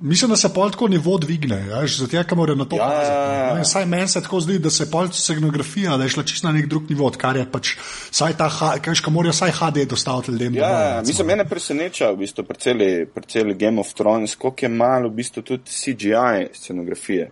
Mislim, 0.00 0.30
da 0.30 0.36
se 0.36 0.48
pol 0.54 0.70
tako 0.70 0.88
nivo 0.88 1.18
dvigne, 1.18 1.64
zato 1.86 2.22
ker 2.24 2.36
morajo 2.36 2.56
na 2.56 2.64
to 2.64 2.76
Ja, 2.76 2.88
paziti. 2.88 3.12
ja, 3.12 3.56
ja. 3.58 3.64
Saj 3.64 3.86
meni 3.86 4.08
se 4.08 4.22
tako 4.22 4.40
zdi, 4.40 4.58
da 4.58 4.70
se 4.70 4.90
pol 4.90 5.08
scenografija, 5.12 5.96
da 5.96 6.02
je 6.02 6.08
šla 6.08 6.22
čisto 6.22 6.46
na 6.46 6.52
nek 6.52 6.66
drug 6.66 6.90
nivo, 6.90 7.06
odkar 7.06 7.36
je 7.36 7.44
pač, 7.52 7.74
saj 8.10 8.32
ta, 8.36 8.48
ha- 8.48 8.78
kaj 8.78 8.94
ka 9.04 9.10
morajo 9.10 9.32
vsaj 9.32 9.50
HD 9.50 9.84
dostaviti 9.88 10.32
ljudem. 10.32 10.54
Ja, 10.54 10.70
recimo. 10.70 11.06
mislim, 11.06 11.26
mene 11.26 11.44
preseneča 11.48 12.10
v 12.10 12.16
bistvu 12.16 12.44
pri 12.44 12.58
celi, 12.58 13.06
pri 13.14 13.26
celi 13.26 13.54
Game 13.54 13.80
of 13.80 13.92
Thrones, 13.94 14.34
koliko 14.34 14.64
je 14.64 14.68
malo 14.68 15.08
v 15.08 15.14
bistvu 15.20 15.42
tudi 15.42 15.62
CGI 15.70 16.48
scenografije. 16.52 17.30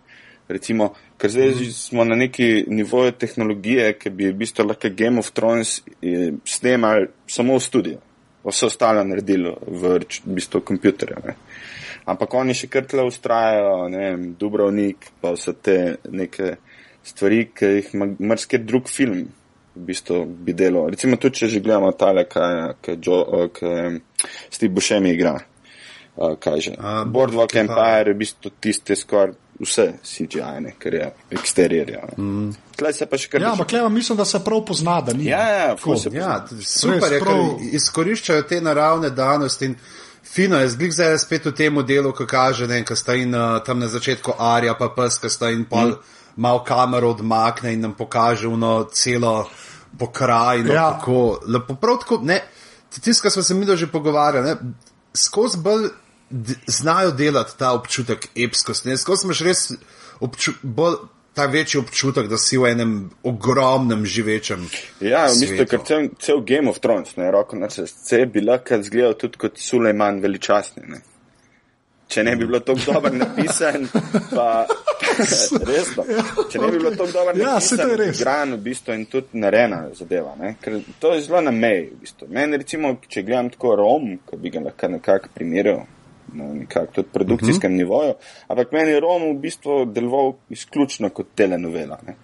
Recimo, 0.48 0.92
ker 1.18 1.30
zdaj 1.30 1.48
mm. 1.48 1.72
smo 1.72 2.04
na 2.04 2.16
neki 2.16 2.64
nivoju 2.68 3.12
tehnologije, 3.12 3.94
ki 3.98 4.10
bi 4.10 4.28
v 4.28 4.36
bistvu 4.44 4.64
lahko 4.68 4.88
Game 4.96 5.18
of 5.18 5.30
Thrones 5.30 5.78
eh, 6.02 6.32
snemali 6.44 7.06
samo 7.26 7.56
v 7.56 7.60
studiu, 7.60 7.98
vse 8.44 8.66
ostalo 8.66 9.04
naredili 9.04 9.52
v, 9.66 9.98
v 10.24 10.34
bistvu 10.36 10.60
kompjuterju. 10.60 11.16
Ampak 12.08 12.34
oni 12.40 12.54
še 12.56 12.70
kar 12.72 12.86
tle 12.88 13.04
ustrajajo, 13.04 13.88
ne 13.92 13.98
vem, 14.04 14.22
Dubrovnik, 14.40 15.10
pa 15.20 15.34
vse 15.34 15.52
te 15.60 15.76
neke 16.08 16.54
stvari, 17.04 17.42
ki 17.52 17.72
jih 17.74 17.90
mrske 18.00 18.62
drug 18.64 18.88
film 18.88 19.26
v 19.78 19.84
bistvu 19.90 20.24
bi 20.26 20.54
delal. 20.56 20.88
Recimo 20.90 21.18
tudi, 21.20 21.42
če 21.42 21.50
že 21.52 21.62
gledamo 21.62 21.92
tale, 21.98 22.24
kaj, 22.30 22.80
kaj, 22.82 22.98
Jo, 23.04 23.20
eh, 23.44 23.48
kaj 23.54 24.00
Steve 24.50 24.72
Buscemi 24.74 25.14
igra. 25.14 25.36
Uh, 26.18 26.34
kaj 26.34 26.60
že? 26.60 26.72
A, 26.82 27.04
Boardwalk 27.06 27.54
Empire 27.54 28.10
je 28.10 28.14
v 28.16 28.18
bistvu 28.18 28.50
tiste 28.58 28.96
skoraj 28.98 29.36
vse 29.62 29.84
CGI, 30.02 30.60
ne, 30.64 30.72
ker 30.78 30.94
je 30.94 31.06
eksteriorja. 31.30 32.08
Mm. 32.18 32.50
Tle 32.78 32.92
se 32.94 33.06
pa 33.06 33.18
še 33.18 33.30
kar 33.30 33.42
Ja, 33.42 33.52
ampak 33.54 33.70
kleva 33.70 33.88
mislim, 33.90 34.18
da 34.18 34.26
se 34.26 34.40
prav 34.42 34.64
pozna, 34.66 35.00
da 35.02 35.14
ni. 35.14 35.28
Ja, 35.30 35.42
ja, 35.46 35.68
Tako. 35.74 35.82
ful 35.82 35.96
se 35.98 36.10
pozna. 36.10 36.40
Ja, 36.40 36.62
super 36.62 37.14
je, 37.14 37.20
prav- 37.22 37.54
ker 37.58 37.78
izkoriščajo 37.78 38.46
te 38.50 38.60
naravne 38.62 39.10
danosti 39.14 39.70
in 39.70 39.76
fino 40.32 40.58
je, 40.60 40.68
zglik 40.68 40.92
zdaj 40.92 41.18
spet 41.18 41.46
v 41.46 41.52
tem 41.52 41.82
delu, 41.86 42.12
ko 42.12 42.26
kaže, 42.26 42.66
ne, 42.66 42.82
ko 42.84 42.96
sta 42.96 43.14
in 43.14 43.34
uh, 43.34 43.58
tam 43.64 43.78
na 43.78 43.88
začetku 43.88 44.36
Arja 44.38 44.74
pa 44.78 44.88
pes, 44.88 45.18
ko 45.18 45.28
sta 45.28 45.50
in 45.50 45.64
pol 45.64 45.96
mm. 45.96 45.98
mal 46.36 46.64
kamero 46.64 47.10
odmakne 47.10 47.72
in 47.72 47.80
nam 47.80 47.94
pokaže 47.94 48.48
uno 48.48 48.88
celo 48.92 49.48
pokrajino, 49.98 50.72
Ja. 50.72 50.92
kako 50.92 51.40
lepo, 51.46 51.74
prav 51.74 51.98
tako, 51.98 52.20
ne, 52.22 52.42
tisto, 53.00 53.22
kar 53.22 53.32
smo 53.32 53.42
se 53.42 53.54
mi 53.54 53.76
že 53.76 53.86
pogovarjali, 53.86 54.46
ne, 54.46 54.56
skozi 55.14 55.58
bolj 55.58 55.88
znajo 56.66 57.10
delati 57.10 57.58
ta 57.58 57.72
občutek 57.72 58.28
epskosti, 58.36 58.88
ne, 58.88 58.96
skozi 58.96 59.26
imaš 59.26 59.40
res 59.40 59.72
obču, 60.20 60.52
bolj 60.62 60.96
ta 61.38 61.46
večji 61.46 61.78
občutek, 61.80 62.26
da 62.26 62.38
si 62.38 62.58
v 62.58 62.72
enem 62.72 62.94
ogromnem 63.22 64.02
živečem. 64.06 64.64
Ja, 65.00 65.28
v 65.30 65.36
bistvu, 65.38 65.66
ker 65.70 65.84
cel, 65.86 66.08
cel 66.18 66.40
Game 66.42 66.70
of 66.70 66.80
Thrones, 66.82 67.14
ne, 67.16 67.30
roko 67.30 67.54
na 67.56 67.70
srce, 67.70 68.24
bi 68.26 68.42
lahko 68.42 68.80
izgledal 68.82 69.14
tudi 69.20 69.38
kot 69.38 69.60
Sulejman 69.62 70.18
veličastni. 70.24 70.82
Ne. 70.90 70.98
Če 72.08 72.24
ne 72.24 72.32
bi 72.40 72.46
bilo 72.48 72.58
tako 72.64 72.80
dobro 72.88 73.12
napisan, 73.14 73.84
pa 74.32 74.64
resno, 75.70 76.06
če 76.50 76.58
ne 76.58 76.70
bi 76.72 76.78
bilo 76.80 76.92
tako 76.96 77.10
dobro 77.12 77.34
Ja, 77.36 77.52
napisan, 77.58 77.92
res. 78.00 78.16
igran 78.16 78.56
v 78.56 78.60
bistvu 78.64 78.96
in 78.96 79.04
tudi 79.12 79.42
narejena 79.44 79.82
zadeva, 79.94 80.32
ne, 80.40 80.54
ker 80.62 80.80
to 80.98 81.12
je 81.14 81.26
zelo 81.26 81.44
na 81.44 81.52
meji. 81.54 81.84
V 81.92 82.00
bistvu. 82.06 82.30
Meni 82.34 82.58
recimo, 82.64 82.94
če 83.06 83.22
gledam 83.28 83.52
tako 83.54 83.76
Rom, 83.78 84.10
ki 84.26 84.40
bi 84.40 84.54
ga 84.56 84.64
lahko 84.66 84.90
nekako 84.96 85.30
primerjal, 85.36 85.84
na 86.34 86.52
nekako 86.54 86.92
tudi 86.92 87.08
produkcijskem 87.12 87.72
uh 87.72 87.74
-huh. 87.74 87.78
nivoju, 87.78 88.14
ampak 88.48 88.72
meni 88.72 88.90
je 88.90 89.00
Rom 89.00 89.22
v 89.30 89.40
bistvu 89.40 89.84
deloval 89.84 90.32
izključno 90.50 91.10
kot 91.10 91.26
telenovela. 91.34 91.98
Ne. 92.06 92.16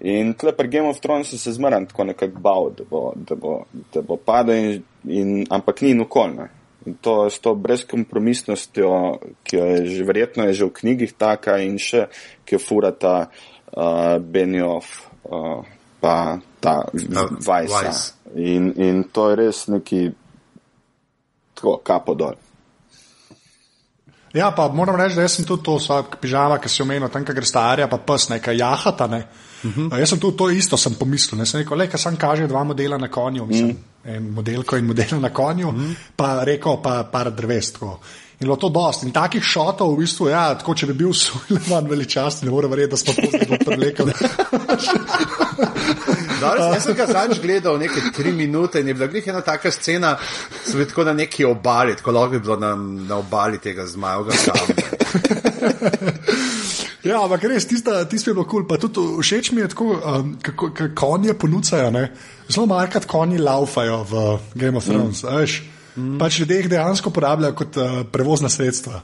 In 0.00 0.34
tle 0.34 0.52
pri 0.56 0.68
Game 0.68 0.88
of 0.88 1.00
Thrones 1.00 1.28
se 1.28 1.52
zmeraj 1.52 1.86
tako 1.86 2.04
nekako 2.04 2.40
bal, 2.40 2.70
da 2.78 2.84
bo, 2.90 3.12
da 3.16 3.34
bo, 3.34 3.64
da 3.94 4.02
bo 4.02 4.16
padel, 4.16 4.56
in, 4.56 4.82
in, 5.04 5.46
ampak 5.50 5.82
ni 5.82 5.94
nukolno. 5.94 6.48
In 6.86 6.94
to 6.94 7.30
s 7.30 7.38
to 7.38 7.54
brezkompromisnostjo, 7.54 9.18
ki 9.44 9.56
jo 9.56 9.64
je 9.64 9.86
že 9.86 10.04
verjetno 10.04 10.44
je 10.44 10.52
že 10.52 10.64
v 10.64 10.72
knjigih 10.72 11.12
taka 11.12 11.58
in 11.60 11.76
še, 11.78 12.06
ki 12.44 12.54
jo 12.54 12.58
furata 12.58 13.28
uh, 13.28 14.16
Benioff 14.18 15.04
uh, 15.28 15.60
pa 16.00 16.40
ta 16.60 16.88
Vajsa. 17.46 18.16
In, 18.34 18.72
in 18.80 19.04
to 19.12 19.30
je 19.30 19.36
res 19.36 19.66
neki 19.68 20.08
tako 21.54 21.76
kapo 21.84 22.14
dol. 22.14 22.40
Ja, 24.32 24.52
pa 24.54 24.68
moram 24.68 24.96
reči, 24.96 25.16
da 25.18 25.28
sem 25.28 25.44
tudi 25.44 25.64
to 25.66 25.78
svojo 25.82 26.04
pižama, 26.20 26.58
ki 26.62 26.68
si 26.70 26.82
omenil, 26.82 27.08
tam, 27.10 27.24
kjer 27.26 27.34
gre 27.34 27.46
starja, 27.46 27.88
pa 27.90 27.98
pes, 27.98 28.28
nekaj 28.30 28.56
jahata. 28.56 29.06
Ne. 29.10 29.24
Uh 29.64 29.76
-huh. 29.76 29.98
Jaz 29.98 30.08
sem 30.08 30.20
tudi 30.20 30.36
to 30.36 30.50
isto 30.50 30.76
sem 30.76 30.94
pomislil. 30.94 31.38
Ne. 31.38 31.46
Sem 31.46 31.60
rekel, 31.60 31.78
le, 31.78 31.88
ker 31.88 32.00
sem 32.00 32.16
kaže 32.16 32.46
dva 32.46 32.64
modela 32.64 32.98
na 32.98 33.08
konju, 33.08 33.46
mislim, 33.46 33.68
mm. 33.70 34.10
en 34.14 34.30
modelko 34.30 34.76
in 34.76 34.86
model 34.86 35.20
na 35.20 35.28
konju, 35.28 35.72
mm. 35.72 35.96
pa 36.16 36.44
rekel 36.44 36.82
pa 36.82 37.04
par 37.12 37.30
dreves. 37.30 37.72
Tako. 37.72 38.00
In 38.40 38.46
bilo 38.46 38.56
to 38.56 38.68
dosti. 38.72 39.04
In 39.06 39.12
takih 39.12 39.44
šotov, 39.44 39.92
v 39.92 40.00
bistvu, 40.00 40.30
ja, 40.32 40.54
tako 40.56 40.72
če 40.72 40.86
bi 40.88 40.94
bil 41.02 41.12
Sulejman 41.12 41.84
veličasten, 41.90 42.48
ne 42.48 42.54
more 42.54 42.70
verjeti, 42.72 42.90
da 42.94 42.96
smo 42.96 43.12
to 43.12 43.28
zelo 43.34 43.58
prelekali. 43.66 44.14
Danes, 46.40 46.64
jaz 46.64 46.86
sem 46.86 46.96
ga 46.96 47.04
zadnjič 47.10 47.42
gledal 47.42 47.76
nekaj 47.82 48.06
tri 48.16 48.32
minute 48.32 48.80
in 48.80 48.88
je 48.88 48.94
bila 48.96 49.10
glih 49.12 49.26
ena 49.28 49.42
taka 49.44 49.68
scena, 49.70 50.14
so 50.64 50.72
bili 50.72 50.88
tako 50.88 51.04
na 51.04 51.12
neki 51.12 51.44
obali, 51.44 51.96
tako 52.00 52.14
lahko 52.16 52.38
bi 52.38 52.40
bilo 52.46 52.56
na, 52.56 52.70
na 53.10 53.18
obali 53.20 53.60
tega 53.60 53.84
zmajovega 53.86 54.36
kamna. 54.46 54.74
Ja, 57.00 57.22
ampak 57.24 57.46
res, 57.48 57.64
tisto 57.64 57.96
je 57.96 58.34
bilo 58.34 58.44
kul. 58.44 58.60
Cool. 58.60 58.66
Pa 58.68 58.76
tudi 58.76 59.00
všeč 59.24 59.54
mi 59.56 59.62
je, 59.62 59.70
tako, 59.72 59.96
um, 59.96 60.34
kako 60.44 60.68
konje 60.94 61.32
ponucajo. 61.32 61.88
Ne? 61.90 62.10
Zelo 62.48 62.66
malkrat 62.68 63.08
konji 63.08 63.40
laufajo 63.40 64.02
v 64.04 64.24
Game 64.54 64.76
of 64.76 64.84
Thrones. 64.84 65.24
Mm. 65.24 65.79
Mm. 66.00 66.18
Pač 66.18 66.40
ljudje 66.40 66.62
jih 66.62 66.70
dejansko 66.72 67.12
uporabljajo 67.12 67.58
kot 67.58 67.76
uh, 67.76 68.00
prevozna 68.12 68.48
sredstva. 68.48 69.02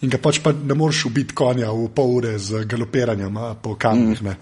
In 0.00 0.12
ga 0.12 0.20
pač 0.22 0.38
pa 0.42 0.52
ne 0.54 0.74
moreš 0.78 1.08
ubiti 1.08 1.34
konja 1.34 1.72
v 1.74 1.88
pol 1.94 2.12
ure 2.20 2.36
z 2.38 2.62
galopiranjem 2.70 3.36
a, 3.36 3.54
po 3.58 3.74
kamnih. 3.74 4.22
Mm. 4.22 4.36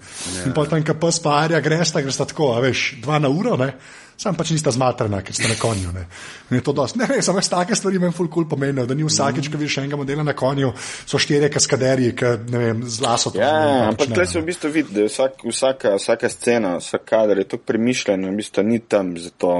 In 0.45 0.53
potem, 0.53 0.83
ko 0.85 0.93
pes 1.01 1.17
pa 1.23 1.39
arja, 1.41 1.61
greš, 1.65 1.95
greš 1.97 2.19
tako, 2.21 2.51
a 2.53 2.61
veš, 2.61 2.91
dva 3.01 3.17
na 3.19 3.31
uro. 3.33 3.57
Ne? 3.57 3.71
Sam 4.17 4.33
pač 4.33 4.49
nista 4.49 4.73
zmatrana, 4.73 5.19
ker 5.21 5.35
ste 5.37 5.45
na 5.45 5.55
konju. 5.61 5.91
Ne, 5.93 6.07
in 6.49 6.57
je 6.57 6.63
to 6.65 6.73
dosti. 6.73 6.97
Ne, 6.97 7.05
ne, 7.11 7.19
samo 7.21 7.41
take 7.45 7.75
stvari 7.77 7.99
meni 8.01 8.15
ful 8.17 8.31
cool 8.33 8.47
pomenijo, 8.49 8.87
da 8.89 8.97
ni 8.97 9.05
vsakeč, 9.05 9.51
ko 9.53 9.59
vidiš 9.61 9.77
enega 9.83 9.99
modela 9.99 10.25
na 10.25 10.33
konju, 10.33 10.71
so 11.05 11.21
štirje 11.21 11.51
kaskaderji, 11.53 12.15
ki 12.17 12.31
ne 12.49 12.61
vem, 12.63 12.81
z 12.81 13.05
laso 13.05 13.29
to 13.29 13.37
Ja, 13.37 13.51
zmeraj 13.53 13.83
ampak 13.91 13.99
počnejo, 13.99 14.15
tukaj 14.15 14.31
se 14.31 14.41
v 14.41 14.47
bistvu 14.49 14.71
vidi, 14.73 14.95
da 14.97 15.05
vsak, 15.05 15.45
vsaka, 15.45 15.93
vsaka 16.01 16.31
scena, 16.33 16.73
vsak 16.81 17.05
kader 17.05 17.43
je 17.43 17.47
tako 17.53 17.69
premišljen, 17.69 18.25
v 18.25 18.33
bistvu 18.41 18.65
ni 18.65 18.81
tam 18.81 19.13
zato, 19.21 19.51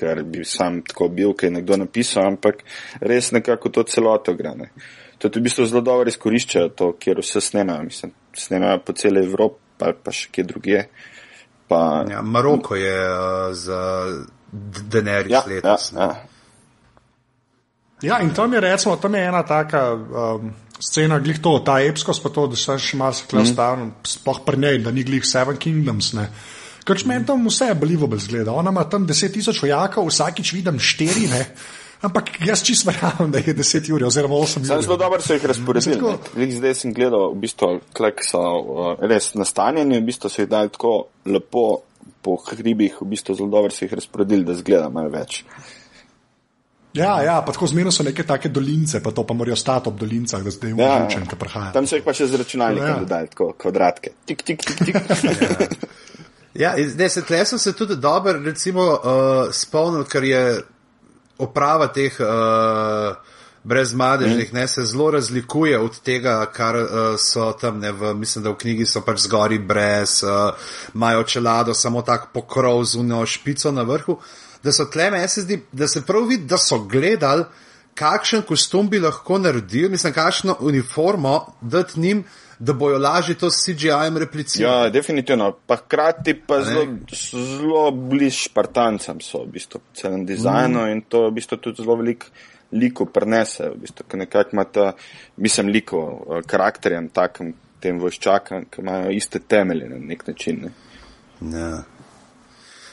ker 0.00 0.22
bi 0.24 0.44
sam 0.48 0.80
tako 0.86 1.10
bil, 1.12 1.34
je 1.42 1.50
nekdo 1.52 1.76
napisal, 1.76 2.26
ampak 2.32 2.64
res 3.00 3.30
nekako 3.36 3.68
to 3.70 3.84
celoto 3.84 4.34
gre. 4.34 4.54
Ne. 4.56 4.70
To 5.20 5.28
v 5.28 5.42
bistvu 5.44 5.66
zelo 5.68 5.82
dobro 5.84 6.08
izkoriščajo 6.08 6.68
to, 6.72 6.92
kjer 6.96 7.20
vse 7.20 7.40
snemajo, 7.44 7.84
mislim, 7.84 8.12
snemajo 8.32 8.80
po 8.86 8.96
celi 8.96 9.20
Evropi, 9.20 9.60
pa, 9.76 9.92
pa 9.92 10.12
še 10.12 10.30
kje 10.32 10.44
drugje. 10.48 10.84
Pa, 11.68 11.80
Ja, 12.10 12.22
Maroko 12.24 12.74
je 12.74 12.96
uh, 13.10 13.52
za 13.54 13.82
denerij 14.90 15.30
ja, 15.30 15.42
ja, 15.44 15.48
letos. 15.52 15.92
ne. 15.92 16.00
ja. 16.08 16.26
Ja, 18.02 18.16
in 18.24 18.30
tam 18.34 18.52
je, 18.56 18.60
recimo, 18.60 18.96
tam 18.96 19.14
je 19.14 19.20
ena 19.28 19.42
taka 19.44 19.82
um, 19.92 20.54
scena, 20.80 21.18
glih 21.20 21.36
to, 21.44 21.58
ta 21.60 21.74
epskost, 21.84 22.22
pa 22.24 22.30
to, 22.32 22.46
da 22.48 22.56
se 22.56 22.78
še 22.80 22.96
malo 22.96 23.12
sklas 23.12 23.44
Mhm. 23.44 23.52
stavljen, 23.52 23.90
sploh 24.08 24.40
pri 24.46 24.56
njej, 24.56 24.78
da 24.86 24.90
ni 24.90 25.04
glih 25.04 25.26
Seven 25.28 25.56
Kingdoms. 25.60 26.14
Ne. 26.16 26.30
Ker 26.90 27.06
meni 27.06 27.22
tam 27.24 27.46
vse 27.46 27.68
believable 27.74 28.18
zgleda. 28.18 28.50
Ona 28.52 28.70
ima 28.70 28.82
tam 28.84 29.06
10 29.06 29.32
tisoč 29.32 29.62
vojakov, 29.62 30.08
vsakič 30.08 30.52
vidim 30.52 30.78
štiri, 30.78 31.28
ne. 31.28 31.44
ampak 32.02 32.30
jaz 32.42 32.62
čisto 32.62 32.88
verjamem, 32.88 33.30
da 33.30 33.38
je 33.38 33.54
10 33.54 33.90
ur 33.92 34.04
oziroma 34.04 34.34
8 34.36 34.64
Sam 34.64 34.78
ur. 34.78 34.82
zelo 34.82 34.96
dobro 34.96 35.20
so 35.20 35.34
jih 35.34 35.44
razporedili. 35.44 35.96
Tako- 35.96 36.48
Zdaj 36.50 36.74
sem 36.74 36.94
gledal, 36.94 37.30
v 37.30 37.38
bistvu, 37.38 37.68
klek 37.92 38.24
so 38.24 38.40
uh, 38.40 38.64
res 39.00 39.34
nastanjeni, 39.34 39.98
v 39.98 40.06
bistvu 40.06 40.28
so 40.28 40.40
jih 40.40 40.48
dali 40.48 40.68
tako 40.68 40.94
lepo 41.26 41.82
po 42.20 42.36
hribih, 42.38 42.96
v 43.00 43.06
bistvu 43.06 43.34
zelo 43.34 43.48
dobro 43.50 43.70
so 43.70 43.84
jih 43.84 43.92
razporedili, 43.94 44.44
da 44.44 44.54
zgleda 44.54 44.88
malo 44.88 45.08
več. 45.10 45.44
Ja, 46.92 47.22
ja, 47.22 47.36
pa 47.38 47.52
tako 47.52 47.68
zmerno 47.68 47.92
so 47.92 48.02
neke 48.02 48.24
take 48.24 48.48
dolince, 48.50 48.98
pa 48.98 49.12
to 49.12 49.22
pa 49.22 49.30
morajo 49.30 49.54
stati 49.56 49.86
ob 49.86 49.94
dolincah, 49.96 50.42
da 50.42 50.50
zdaj 50.50 50.72
Ja, 50.72 50.88
užičen, 50.98 51.22
ki 51.24 51.36
prihaja. 51.36 51.70
Tam 51.70 51.86
so 51.86 51.94
jih 51.94 52.02
pa 52.02 52.10
še 52.12 52.26
z 52.26 52.34
računalnikom 52.36 52.88
Ja. 52.88 52.98
dodali, 52.98 53.28
tako 53.28 53.52
kvadratke. 53.54 54.10
Tik, 54.26 54.42
tik, 54.42 54.64
tik, 54.64 54.78
tik. 54.80 54.96
Ja, 55.30 56.29
in 56.54 56.88
zdaj 56.90 57.08
se 57.08 57.22
tle 57.22 57.44
so 57.46 57.58
se 57.58 57.72
tudi 57.72 57.96
dobro, 57.96 58.32
recimo, 58.44 58.82
uh, 58.82 59.52
spomnil, 59.52 60.04
ker 60.04 60.24
je 60.24 60.62
oprava 61.38 61.86
teh 61.94 62.16
uh, 62.20 63.14
brezmadežnih, 63.64 64.52
ne, 64.52 64.68
se 64.68 64.84
zelo 64.84 65.10
razlikuje 65.10 65.78
od 65.78 66.00
tega, 66.00 66.46
kar 66.52 66.76
uh, 66.76 66.88
so 67.18 67.52
tam, 67.52 67.78
ne, 67.78 67.92
v, 67.92 68.14
mislim, 68.14 68.44
da 68.44 68.50
v 68.50 68.58
knjigi 68.58 68.86
so 68.86 69.04
pač 69.04 69.26
zgori 69.28 69.58
brez, 69.58 70.22
uh, 70.24 70.52
imajo 70.94 71.22
čelado, 71.22 71.74
samo 71.74 72.02
tak 72.02 72.32
pokrov 72.34 72.84
z 72.84 72.98
uno 73.00 73.26
špico 73.26 73.72
na 73.72 73.82
vrhu, 73.82 74.18
da 74.64 74.72
so 74.72 74.88
tle, 74.90 75.10
meni 75.10 75.28
se 75.28 75.44
zdi, 75.46 75.62
da 75.72 75.88
se 75.88 76.02
prav 76.06 76.26
vidi, 76.28 76.48
da 76.48 76.58
so 76.58 76.80
gledali, 76.84 77.44
kakšen 77.94 78.42
kostum 78.48 78.88
bi 78.88 79.00
lahko 79.00 79.38
naredili, 79.38 79.88
mislim, 79.88 80.12
kakšno 80.12 80.56
uniformo 80.60 81.52
dati 81.60 82.00
njim, 82.00 82.24
da 82.60 82.72
bojo 82.72 82.98
lažje 82.98 83.34
to 83.34 83.50
s 83.50 83.64
CGI-jem 83.64 84.16
replicirali. 84.16 84.84
Ja, 84.84 84.90
definitivno. 84.90 85.52
Pa 85.66 85.76
hkrati 85.76 86.34
pa 86.46 86.60
zelo, 86.62 86.86
zelo 87.32 87.90
bliž 87.90 88.44
Špartancem 88.44 89.20
so 89.24 89.44
v 89.44 89.54
bistvu 89.56 89.80
celem 89.96 90.26
dizajnu 90.28 90.80
mm. 90.80 90.90
in 90.92 91.00
to 91.08 91.28
v 91.30 91.38
bistvu 91.38 91.56
tudi 91.56 91.82
zelo 91.82 91.96
velik 91.96 92.26
liku 92.72 93.06
prenese, 93.06 93.70
v 93.72 93.80
bistvu, 93.86 94.04
ker 94.08 94.20
nekako 94.20 94.50
ima 94.52 94.64
ta, 94.64 94.92
mislim, 95.36 95.72
liko, 95.72 96.02
uh, 96.04 96.42
karakterjem 96.46 97.08
takem, 97.08 97.54
tem 97.80 97.98
vojščakom, 97.98 98.68
ki 98.70 98.84
imajo 98.84 99.14
iste 99.16 99.40
temelje 99.40 99.88
na 99.88 99.98
nek 99.98 100.26
način. 100.28 100.68
Ne. 101.40 101.58
Ja. 101.58 101.82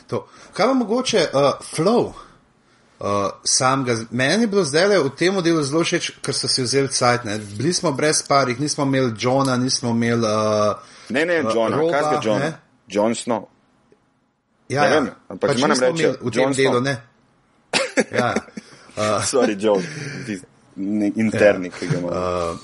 To. 0.07 0.23
Kaj 0.55 0.71
pa 0.71 0.73
mogoče 0.73 1.25
uh, 1.27 1.51
flow? 1.75 2.13
Uh, 2.99 3.05
sam 3.43 3.83
ga, 3.85 3.93
meni 4.11 4.43
je 4.43 4.47
bilo 4.47 4.63
zdaj 4.65 4.97
v 4.97 5.09
tem 5.13 5.35
delu 5.41 5.61
zelo 5.63 5.83
všeč, 5.83 6.11
ker 6.17 6.33
so 6.33 6.47
si 6.47 6.63
vzeli 6.63 6.89
cajt. 6.89 7.25
Ne? 7.25 7.37
Bili 7.37 7.73
smo 7.73 7.91
brez 7.91 8.23
parih, 8.23 8.57
nismo 8.59 8.83
imeli 8.83 9.13
Johna, 9.15 9.57
nismo 9.57 9.89
imeli. 9.91 10.21
Uh, 10.21 10.73
Ne, 11.09 11.25
ne, 11.25 11.39
Uh, 11.39 11.53
John, 11.53 11.73
Roba, 11.73 11.91
kaj 11.93 12.13
je 12.13 12.19
John? 12.23 12.39
ne? 12.39 12.51
John 12.87 13.15
Snow. 13.15 13.45
ja, 14.69 14.81
Ne 14.81 14.87
ja, 14.87 14.93
vem, 14.93 15.05
ampak 15.29 15.49
pač 15.49 15.61
moram 15.61 15.69
nismo 15.71 15.87
reči, 15.87 16.07
v 16.21 16.31
tem 16.31 16.49
Snow. 16.49 16.55
delu. 16.55 16.81
Ne. 16.81 16.95
Ja. 18.11 18.33
Uh, 18.97 19.21
Sorry, 19.23 19.55
John, 19.55 19.79
interni, 21.15 21.69
ki 21.69 21.87
ga 21.87 21.97
imamo. 21.97 22.57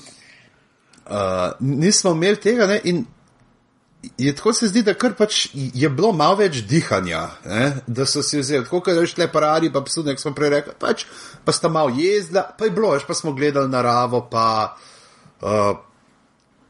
uh, 1.10 1.52
nismo 1.60 2.10
imeli 2.12 2.36
tega 2.36 2.66
ne? 2.66 2.80
in 2.84 3.06
je 4.18 4.34
tako 4.36 4.52
se 4.52 4.68
zdi, 4.68 4.82
da 4.82 4.94
kar 4.94 5.14
pač 5.18 5.48
je 5.54 5.88
bilo 5.90 6.12
malo 6.12 6.36
več 6.36 6.62
dihanja, 6.68 7.28
ne? 7.46 7.72
da 7.86 8.06
so 8.06 8.22
si 8.22 8.38
vzeli, 8.38 8.64
tako 8.64 8.80
kot 8.80 8.96
je 8.96 9.06
šle 9.06 9.28
paradi, 9.32 9.70
pa 9.72 9.82
psu, 9.84 10.02
nek 10.06 10.20
smo 10.20 10.34
prej 10.34 10.50
rekli, 10.50 10.74
pač, 10.80 11.04
pa 11.44 11.52
sta 11.52 11.68
malo 11.68 11.92
jezdila, 11.96 12.42
pa 12.58 12.64
je 12.64 12.74
bilo, 12.74 12.92
veš, 12.94 13.06
pa 13.08 13.14
smo 13.14 13.32
gledali 13.32 13.68
naravo, 13.68 14.24
pa 14.30 14.76
uh, 15.42 15.76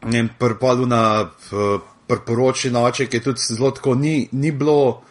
ne 0.04 0.18
vem, 0.18 0.30
prpolu 0.38 0.86
na 0.86 1.02
uh, 1.24 1.80
prporoči 2.06 2.70
noče, 2.70 3.06
ki 3.06 3.16
je 3.16 3.22
tudi 3.22 3.40
zelo 3.48 3.70
tako, 3.70 3.94
ni, 3.94 4.28
ni 4.32 4.52
bilo. 4.52 5.02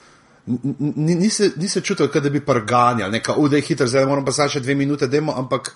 Ni, 0.45 1.15
ni, 1.15 1.29
se, 1.29 1.53
ni 1.55 1.69
se 1.71 1.81
čutil, 1.81 2.09
da 2.13 2.29
bi 2.29 2.41
prganjal, 2.45 3.11
neka 3.11 3.33
udej 3.39 3.61
hitro, 3.61 3.87
zdaj 3.87 4.05
moramo 4.05 4.25
pa 4.27 4.33
samo 4.35 4.51
še 4.51 4.59
dve 4.59 4.75
minute, 4.75 5.07
demo, 5.07 5.31
ampak 5.39 5.71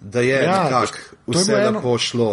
da 0.00 0.20
je 0.20 0.38
Ja, 0.42 0.62
nekako 0.64 0.86
to 0.86 1.38
je 1.38 1.42
vse 1.44 1.52
bilo 1.52 1.66
eno- 1.68 1.78
lepo 1.78 1.98
šlo. 1.98 2.30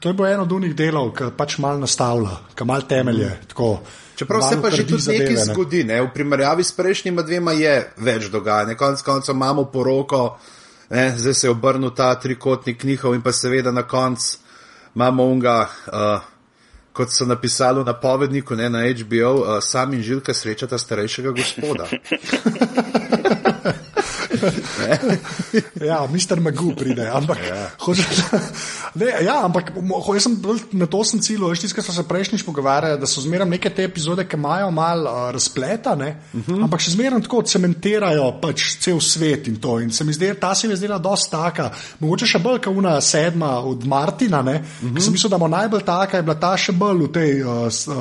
To 0.00 0.08
je 0.08 0.14
bilo 0.16 0.28
eno 0.28 0.42
od 0.42 0.52
unih 0.52 0.74
delov, 0.76 1.10
ki 1.12 1.32
pač 1.36 1.58
malo 1.58 1.78
nastavlja, 1.78 2.38
ki 2.56 2.64
malo 2.64 2.88
temelje. 2.88 3.34
Tako, 3.48 3.80
Mm. 4.20 4.26
Čeprav 4.26 4.42
se 4.42 4.62
pa 4.62 4.70
že 4.70 4.86
tudi 4.86 5.02
zadeve, 5.02 5.24
nekaj 5.24 5.36
ne. 5.36 5.44
zgodi, 5.52 5.84
ne? 5.84 6.02
v 6.02 6.10
primerjavi 6.14 6.64
s 6.64 6.72
prejšnjima 6.76 7.22
dvema 7.22 7.52
je 7.56 7.92
več 7.96 8.28
dogajanja. 8.28 8.74
Konec 8.76 9.02
koncev 9.02 9.34
imamo 9.34 9.64
poroko, 9.72 10.36
ne? 10.90 11.14
zdaj 11.16 11.34
se 11.34 11.46
je 11.46 11.50
obrnil 11.50 11.90
ta 11.96 12.14
trikotnik 12.20 12.84
njihov 12.84 13.14
in 13.14 13.22
pa 13.22 13.32
seveda 13.32 13.72
na 13.72 13.82
koncu 13.82 14.36
imamo 14.94 15.24
unga, 15.24 15.68
uh, 15.86 16.20
kot 16.92 17.08
so 17.10 17.24
napisali 17.24 17.80
v 17.80 17.86
napovedniku 17.86 18.56
ne, 18.56 18.68
na 18.68 18.84
HBO, 18.84 19.32
uh, 19.40 19.58
sam 19.64 19.94
in 19.94 20.02
žilka 20.02 20.34
srečata 20.34 20.78
starejšega 20.78 21.30
gospoda. 21.30 21.88
Ja, 25.80 26.06
Mr. 26.06 26.40
Magu 26.40 26.72
pride, 26.74 27.08
ampak, 27.08 27.38
ja. 27.48 27.70
Hoče, 27.78 28.02
ne, 28.94 29.06
ja, 29.24 29.40
ampak 29.44 29.72
ho- 29.74 30.14
jaz 30.14 30.22
sem 30.22 30.36
bolj 30.36 30.60
na 30.72 30.86
to 30.86 31.00
sem 31.04 31.20
cilj, 31.20 31.42
veš, 31.42 31.60
tisto, 31.60 31.74
kar 31.74 31.84
smo 31.84 31.94
se 31.94 32.04
prejšnjič 32.04 32.44
pogovarjali, 32.44 33.00
da 33.00 33.06
so 33.06 33.20
zmeraj 33.20 33.48
neke 33.48 33.70
te 33.70 33.84
epizode, 33.84 34.24
ki 34.24 34.36
imajo 34.36 34.70
malo 34.70 35.04
uh, 35.06 35.30
razpleta, 35.30 35.94
ne, 35.94 36.10
uh 36.32 36.40
Mhm. 36.40 36.52
-huh. 36.52 36.64
ampak 36.64 36.80
še 36.80 36.90
zmeraj 36.90 37.20
tako 37.22 37.42
cementirajo 37.42 38.32
pač 38.40 38.76
cel 38.78 39.00
svet 39.00 39.48
in 39.48 39.56
to. 39.56 39.80
In 39.80 39.90
se 39.90 40.04
mi 40.04 40.12
zdi, 40.12 40.34
ta 40.34 40.54
se 40.54 40.66
mi 40.66 40.72
je 40.72 40.76
zdela 40.76 40.98
dosta 40.98 41.36
taka, 41.42 41.70
mogoče 42.00 42.26
še 42.26 42.38
bolj 42.38 42.58
kot 42.58 42.76
una 42.76 43.00
sedma 43.00 43.58
od 43.60 43.84
Martina, 43.86 44.42
ne, 44.42 44.54
uh 44.54 44.60
-huh. 44.82 44.94
ki 44.96 45.02
sem 45.02 45.12
mislil, 45.12 45.30
da 45.30 45.38
bo 45.38 45.48
najbolj 45.48 45.82
taka, 45.82 46.16
je 46.16 46.22
bila 46.22 46.34
ta 46.34 46.56
še 46.56 46.72
bolj 46.72 47.02
v 47.02 47.12
tej 47.12 47.42
uh, 47.42 47.50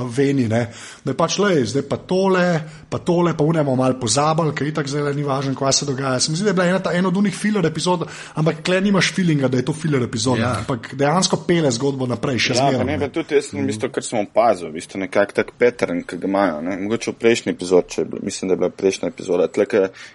veni, 0.07 0.47
ne, 0.47 0.71
da 1.05 1.11
je 1.11 1.17
pač 1.17 1.37
le, 1.39 1.65
zdaj 1.65 1.81
pa 1.81 1.97
tole, 1.97 2.61
pa 2.89 2.97
tole, 2.97 3.33
pa 3.33 3.43
unemo 3.43 3.75
malo 3.75 3.93
pozabili, 3.93 4.55
ker 4.55 4.67
itak 4.67 4.87
zdaj 4.87 5.13
ni 5.15 5.23
važno, 5.23 5.55
kaj 5.55 5.73
se 5.73 5.85
dogaja. 5.85 6.19
Se 6.29 6.33
mi 6.33 6.37
zdi, 6.37 6.43
da 6.43 6.49
je 6.49 6.53
bila 6.53 6.65
ena, 6.67 6.79
ta- 6.79 6.91
ena 6.93 7.07
od 7.07 7.17
unih 7.17 7.33
filler 7.33 7.65
epizod, 7.65 8.03
ampak 8.35 8.59
kle 8.61 8.81
nimaš 8.81 9.07
feelinga, 9.09 9.47
da 9.47 9.57
je 9.57 9.65
to 9.65 9.73
filler 9.73 10.03
epizoda, 10.03 10.41
Ja. 10.41 10.51
ampak 10.59 10.91
dejansko 10.93 11.39
pele 11.41 11.71
zgodbo 11.71 12.05
naprej, 12.05 12.37
še 12.39 12.53
Ja, 12.53 12.69
zmeraj. 12.69 12.85
ne, 12.85 12.97
ne. 12.97 13.09
tudi 13.09 13.33
jaz 13.33 13.47
sem, 13.49 13.63
v 13.63 13.65
bistvu, 13.65 13.89
kar 13.89 14.03
sem 14.03 14.19
opazil, 14.19 14.69
v 14.69 14.73
bistvu 14.73 14.99
nekak 14.99 15.33
tak 15.33 15.51
pattern, 15.57 16.03
ki 16.03 16.17
ga 16.17 16.27
imajo. 16.27 16.61
Ne? 16.61 16.77
Mogoče 16.77 17.11
v 17.11 17.15
prejšnji 17.15 17.49
epizodi, 17.49 17.89
če 17.89 18.05
mislim, 18.21 18.47
da 18.47 18.53
je 18.53 18.57
bila 18.57 18.69
prejšnja 18.71 19.09
epizoda, 19.09 19.47
tle, 19.47 19.65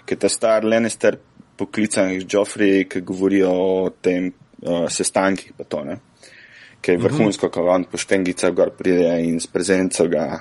je 0.06 0.16
ta 0.16 0.28
star 0.28 0.62
Lannister 0.64 1.18
poklican 1.56 2.12
iz 2.12 2.24
Joffrey, 2.24 2.86
ki 2.86 3.00
govorijo 3.02 3.50
o 3.50 3.90
tem 3.90 4.30
uh, 4.62 4.86
sestankih, 4.88 5.52
pa 5.58 5.64
to, 5.64 5.82
ne. 5.82 5.98
Ki 6.80 6.92
je 6.92 6.98
vrhunsko, 6.98 7.48
ko 7.48 7.66
on 7.66 7.84
po 7.84 7.98
štengica 7.98 8.50
gor 8.50 8.70
pride 8.70 9.18
in 9.24 9.40
s 9.40 9.46
prezenco 9.46 10.06
ga 10.06 10.38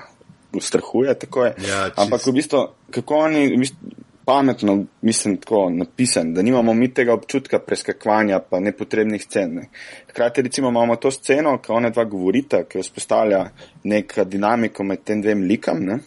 ustrahuje, 0.52 1.14
tako 1.18 1.44
je. 1.44 1.54
Ja, 1.58 1.88
čisto. 1.88 2.02
Ampak 2.02 2.26
v 2.26 2.32
bistvu, 2.32 2.60
kako 2.90 3.14
oni, 3.18 3.46
v 3.56 3.58
bistvu, 3.58 3.78
pametno, 4.24 4.84
mislim, 5.02 5.36
tako 5.36 5.70
napisan, 5.70 6.34
da 6.34 6.42
nimamo 6.42 6.74
mi 6.74 6.88
tega 6.94 7.14
občutka 7.14 7.58
preskakovanja 7.58 8.38
pa 8.50 8.60
nepotrebnih 8.60 9.22
scen. 9.22 9.54
Ne. 9.54 9.68
Hkrati 10.10 10.42
recimo 10.42 10.68
imamo 10.68 10.96
to 10.96 11.10
sceno, 11.10 11.58
ko 11.58 11.74
ona 11.74 11.90
dva 11.90 12.04
govorita, 12.04 12.64
ki 12.64 12.82
vzpostavlja 12.82 13.44
neko 13.84 14.24
dinamiko 14.24 14.84
med 14.84 15.04
tem 15.04 15.22
dvem 15.22 15.42
likam. 15.42 15.84
Ne. 15.84 15.98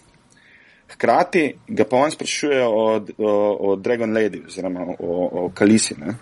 Hkrati 0.94 1.54
ga 1.68 1.86
pa 1.86 1.98
on 1.98 2.12
sprašuje 2.12 2.64
o, 2.66 3.06
o, 3.18 3.32
o 3.60 3.76
Dragon 3.76 4.14
Lady 4.14 4.46
oziroma 4.48 4.88
o, 5.00 5.30
o 5.32 5.50
Kalisi. 5.56 5.96
Ne. 6.00 6.16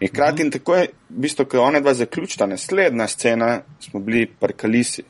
In 0.00 0.08
hkrati 0.08 0.42
in 0.42 0.50
tako 0.50 0.74
je, 0.76 0.88
v 1.08 1.20
bistvu, 1.24 1.46
ko 1.48 1.60
ona 1.64 1.80
dva 1.80 1.94
zaključita, 1.94 2.46
naslednja 2.46 3.06
scena, 3.08 3.60
smo 3.80 4.00
bili 4.00 4.26
pri 4.26 4.52
Kalisi. 4.52 5.02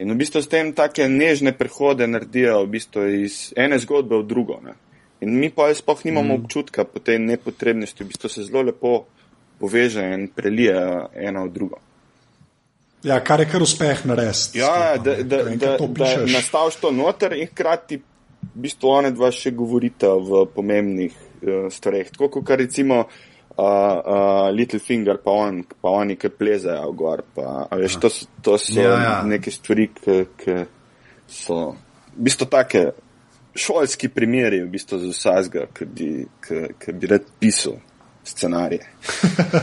In 0.00 0.08
v 0.08 0.16
bistvu 0.16 0.40
s 0.40 0.48
tem 0.48 0.72
take 0.72 1.04
nežne 1.08 1.52
prehode 1.52 2.06
naredijo 2.08 2.62
v 2.64 2.72
bistvu 2.72 3.02
iz 3.20 3.52
ene 3.52 3.76
zgodbe 3.76 4.16
v 4.22 4.24
drugo. 4.24 4.56
Ne. 4.64 4.72
In 5.20 5.36
mi 5.36 5.50
pa 5.52 5.68
sploh 5.76 6.00
nimamo 6.08 6.32
mm. 6.32 6.40
občutka 6.40 6.88
po 6.88 7.04
tej 7.04 7.20
nepotrebnosti, 7.20 8.00
v 8.00 8.08
bistvu 8.08 8.28
se 8.32 8.48
zelo 8.48 8.64
lepo 8.64 9.04
poveže 9.60 10.00
in 10.00 10.28
prelije 10.32 10.80
eno 11.20 11.44
v 11.44 11.52
drugo. 11.52 11.76
Ja, 13.04 13.20
kar 13.20 13.40
je 13.40 13.48
kar 13.48 13.60
uspeh 13.60 14.04
narediti. 14.08 14.60
Ja, 14.60 14.96
da, 14.96 15.20
da, 15.20 15.44
da, 15.56 15.76
da 15.76 16.08
nastaviš 16.24 16.80
to 16.80 16.92
noter 16.92 17.36
in 17.36 17.48
hkrati 17.52 18.00
v 18.00 18.56
bistvu 18.56 18.88
one 18.88 19.12
dva 19.12 19.28
še 19.32 19.52
govorita 19.52 20.16
v 20.16 20.46
pomembnih 20.48 21.12
uh, 21.12 21.68
stvareh. 21.72 22.08
Tako 22.08 22.40
kot 22.40 22.56
recimo 22.56 23.04
uh, 23.04 23.29
uh, 23.60 24.48
Littlefinger, 24.54 25.20
pa, 25.24 25.30
on, 25.30 25.62
pa 25.82 25.92
oni, 26.00 26.16
ki 26.16 26.30
plezajo 26.32 26.92
gor. 26.96 27.22
Pa, 27.34 27.66
a 27.70 27.78
veš, 27.80 27.98
to, 28.00 28.10
so- 28.10 28.28
to 28.42 28.56
so 28.58 28.80
Ja, 28.80 28.96
ja, 29.02 29.14
neke 29.26 29.50
stvari, 29.50 29.90
ki, 29.94 30.18
ki 30.40 30.56
so 31.30 31.60
v 32.16 32.26
bistvu 32.26 32.48
take 32.50 32.84
šolski 33.54 34.08
primeri 34.08 34.62
v 34.64 34.70
bistvu 34.70 34.98
za 34.98 35.12
vsakega, 35.12 35.66
ki 35.74 35.84
bi, 35.86 36.10
ki, 36.46 36.64
ki 36.80 36.92
bi 36.96 37.10
rad 37.10 37.26
pisal 37.40 37.78
scenarije. 38.24 38.86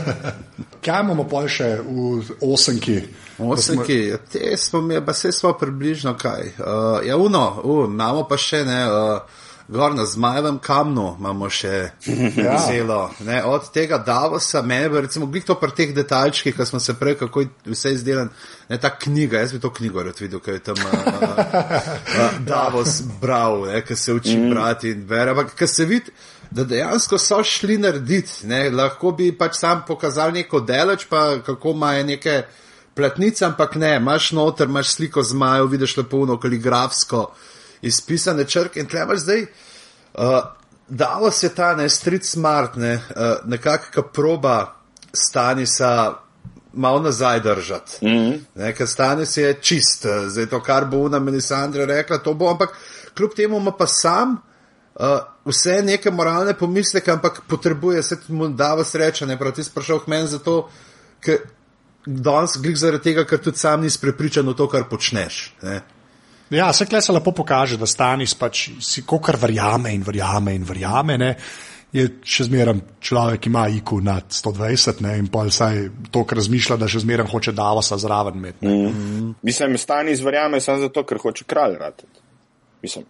Kaj 0.84 1.00
imamo 1.02 1.24
pa 1.28 1.44
še 1.50 1.68
v 1.82 2.22
osemki? 2.44 2.98
Osemki, 3.38 3.98
te 4.32 4.56
smo 4.58 4.80
mi, 4.82 4.98
pa 5.04 5.14
se 5.14 5.32
smo 5.32 5.52
približno 5.58 6.14
kaj. 6.18 6.52
Uh, 6.58 7.06
ja, 7.06 7.16
uno, 7.16 7.42
uh, 7.64 7.84
imamo 7.86 8.24
pa 8.28 8.38
še 8.38 8.64
ne. 8.66 8.80
Uh, 8.90 9.44
Gor 9.68 9.94
na 9.94 10.06
zmajevem 10.06 10.58
kamnu 10.58 11.16
imamo 11.18 11.48
še 11.52 11.90
ja. 12.46 12.56
zelo. 12.66 13.10
Ne, 13.20 13.42
od 13.44 13.66
tega 13.72 13.98
Davosa, 13.98 14.62
meni 14.62 14.94
je 14.96 15.00
recimo 15.04 15.26
glih 15.26 15.44
to 15.44 15.58
pri 15.60 15.74
teh 15.76 15.92
detaljčkih, 15.94 16.54
ki 16.56 16.66
smo 16.66 16.80
se 16.80 16.94
prej, 16.96 17.18
kako 17.20 17.40
je 17.44 17.48
vse 17.66 17.92
izdelan, 17.92 18.30
ne 18.68 18.78
ta 18.80 18.90
knjiga, 18.98 19.42
jaz 19.42 19.52
bi 19.52 19.60
to 19.60 19.70
knjigo 19.72 20.02
rad 20.02 20.20
videl, 20.20 20.40
kaj 20.40 20.54
je 20.54 20.62
tam 20.70 20.80
uh, 20.86 20.94
uh, 20.94 22.38
Davos 22.46 23.02
bral, 23.20 23.66
ki 23.84 23.96
se 23.96 24.16
uči 24.16 24.38
mm. 24.38 24.54
brati 24.54 24.94
in 24.96 25.04
bere, 25.06 25.36
ampak 25.36 25.52
ki 25.58 25.68
se 25.68 25.84
vidi, 25.84 26.16
da 26.50 26.64
dejansko 26.64 27.20
so 27.20 27.42
šli 27.44 27.76
narediti, 27.78 28.46
ne, 28.48 28.70
lahko 28.72 29.12
bi 29.12 29.34
pač 29.36 29.60
sam 29.60 29.84
pokazal 29.86 30.32
neko 30.32 30.62
deleč, 30.64 31.04
pa 31.12 31.42
kako 31.44 31.76
imajo 31.76 32.08
neke 32.08 32.38
platnice, 32.96 33.44
ampak 33.44 33.76
ne, 33.76 33.98
imaš 34.00 34.32
noter, 34.32 34.68
imaš 34.68 34.96
sliko 34.96 35.22
zmajev, 35.22 35.68
vidiš 35.76 35.96
lepo 36.00 36.24
uno 36.24 36.40
kaligrafsko 36.40 37.26
izpisane 37.82 38.44
črke 38.44 38.80
in 38.80 38.86
tle 38.86 39.02
imaš 39.02 39.18
zdaj. 39.18 39.42
Uh, 40.14 40.24
dalo 40.88 41.30
se 41.30 41.54
ta 41.54 41.74
ne 41.76 41.88
street 41.88 42.24
smart, 42.24 42.76
ne, 42.76 42.94
uh, 42.94 43.36
nekako 43.44 43.84
ka 43.92 44.02
proba 44.02 44.74
Stanisa 45.12 46.14
malo 46.72 47.00
nazaj 47.00 47.40
držati. 47.40 48.06
Mm 48.06 48.08
-hmm. 48.08 48.76
Ker 48.76 48.86
Stanis 48.86 49.36
je 49.36 49.54
čist, 49.60 50.04
eh, 50.04 50.28
zdaj 50.28 50.46
to, 50.46 50.62
kar 50.62 50.84
bo 50.84 50.96
Una 50.96 51.18
Melisandra 51.18 51.84
rekla, 51.84 52.18
to 52.18 52.34
bo, 52.34 52.50
ampak 52.50 52.68
kljub 53.14 53.30
temu 53.36 53.56
ima 53.56 53.72
pa 53.72 53.86
sam. 53.86 54.36
Uh, 54.94 55.06
vse 55.44 55.82
neke 55.82 56.10
moralne 56.10 56.54
pomisleke, 56.54 57.10
ampak 57.10 57.40
potrebuje 57.48 58.02
se 58.02 58.16
mu 58.28 58.48
davo 58.48 58.84
sreča, 58.84 59.26
ne 59.26 59.38
prav 59.38 59.52
ti 59.52 59.64
sprašal 59.64 60.00
meni 60.06 60.28
zato, 60.28 60.70
ker 61.20 61.38
danes 62.06 62.50
glik 62.62 62.76
zaradi 62.76 63.04
tega, 63.04 63.24
ker 63.24 63.38
tudi 63.38 63.58
sam 63.58 63.80
nisi 63.80 63.98
prepričan 64.00 64.48
v 64.48 64.54
to, 64.54 64.68
kar 64.68 64.88
počneš. 64.90 65.54
Ne? 65.62 65.82
Ja, 66.50 66.72
se 66.72 66.86
kle 66.86 67.00
se 67.02 67.12
lepo 67.12 67.32
pokaže, 67.32 67.76
da 67.76 67.86
Stanis 67.86 68.34
pač 68.34 68.68
si 68.80 69.02
kokar 69.06 69.36
verjame 69.36 69.92
in 69.94 70.02
verjame 70.02 70.54
in 70.54 70.64
verjame. 70.64 71.18
Ne? 71.18 71.34
Je 71.92 72.04
še 72.24 72.44
zmeraj 72.44 72.74
človek, 73.00 73.40
ki 73.40 73.48
ima 73.48 73.66
IQ 73.68 74.00
nad 74.04 74.24
120 74.32 75.02
ne? 75.04 75.14
in 75.18 75.28
pa 75.32 75.44
vsaj 75.48 75.78
to, 76.12 76.24
kar 76.24 76.36
razmišlja, 76.36 76.76
da 76.76 76.88
še 76.88 77.00
zmeraj 77.00 77.30
hoče 77.32 77.52
Davosa 77.56 77.96
zraven 77.98 78.36
imeti. 78.36 78.66
ne. 78.66 78.90
Mm. 78.92 79.30
Mislim, 79.42 79.78
stani 79.78 80.12
izverjame 80.12 80.60
samo 80.60 80.78
zato, 80.78 81.04
ker 81.04 81.20
hoče 81.22 81.44
kralj 81.44 81.78
ratati. 81.80 82.20
Mislim, 82.82 83.04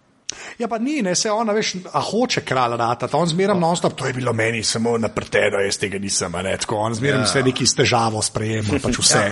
Ja, 0.59 0.67
pa 0.69 0.77
ni, 0.77 1.01
ne, 1.01 1.15
se 1.15 1.31
ona, 1.31 1.53
veš, 1.57 1.71
a 1.89 1.99
hoče 2.05 2.43
kralj 2.45 2.75
rata, 2.77 3.07
on 3.17 3.25
zmeraj 3.27 3.57
non-stop, 3.57 3.95
to 3.97 4.05
je 4.05 4.13
bilo 4.13 4.29
meni 4.33 4.59
samo 4.63 4.91
napreteno, 4.97 5.57
jaz 5.65 5.79
tega 5.81 5.97
nisem, 5.97 6.31
ne, 6.43 6.51
tako 6.57 6.77
on 6.77 6.93
zmeraj 6.93 7.19
Ja. 7.19 7.25
vse 7.25 7.41
neki 7.43 7.65
s 7.65 7.73
težavo 7.75 8.21
sprejema, 8.21 8.77
pač 8.83 8.99
vse. 9.03 9.23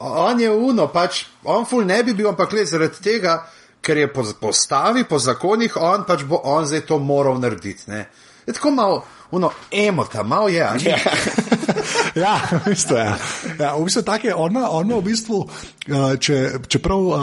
On 0.00 0.40
je 0.40 0.50
uno, 0.50 0.86
pač 0.88 1.26
on 1.44 1.66
ful 1.68 1.84
ne 1.84 2.02
bi 2.02 2.14
bil, 2.16 2.30
ampak 2.30 2.52
le 2.56 2.64
zaradi 2.64 3.02
tega, 3.04 3.34
ker 3.84 3.98
je 4.00 4.06
po 4.12 4.24
postavi, 4.40 5.04
po 5.04 5.18
zakonih, 5.20 5.76
on 5.76 6.06
pač 6.08 6.24
bo 6.24 6.40
on 6.44 6.64
zdaj 6.64 6.86
to 6.88 6.98
moral 6.98 7.36
narediti. 7.40 7.84
Ne. 7.92 8.06
Je 8.46 8.56
tako 8.56 8.70
malo, 8.70 9.02
uno, 9.30 9.52
emota, 9.70 10.22
malo 10.22 10.48
je. 10.48 10.62
a 10.64 10.74
ni? 10.74 10.94
Ja, 12.22 12.40
v 12.50 12.70
bistvu 12.70 12.96
je. 12.96 13.06
Ja, 13.58 13.74
v 13.76 13.84
bistvu 13.86 14.02
tako 14.02 14.26
je, 14.26 14.34
ona, 14.34 14.64
ona 14.70 14.98
v 14.98 15.04
bistvu, 15.06 15.38
uh, 15.46 16.14
če, 16.18 16.36
čeprav 16.66 17.06
uh, 17.06 17.18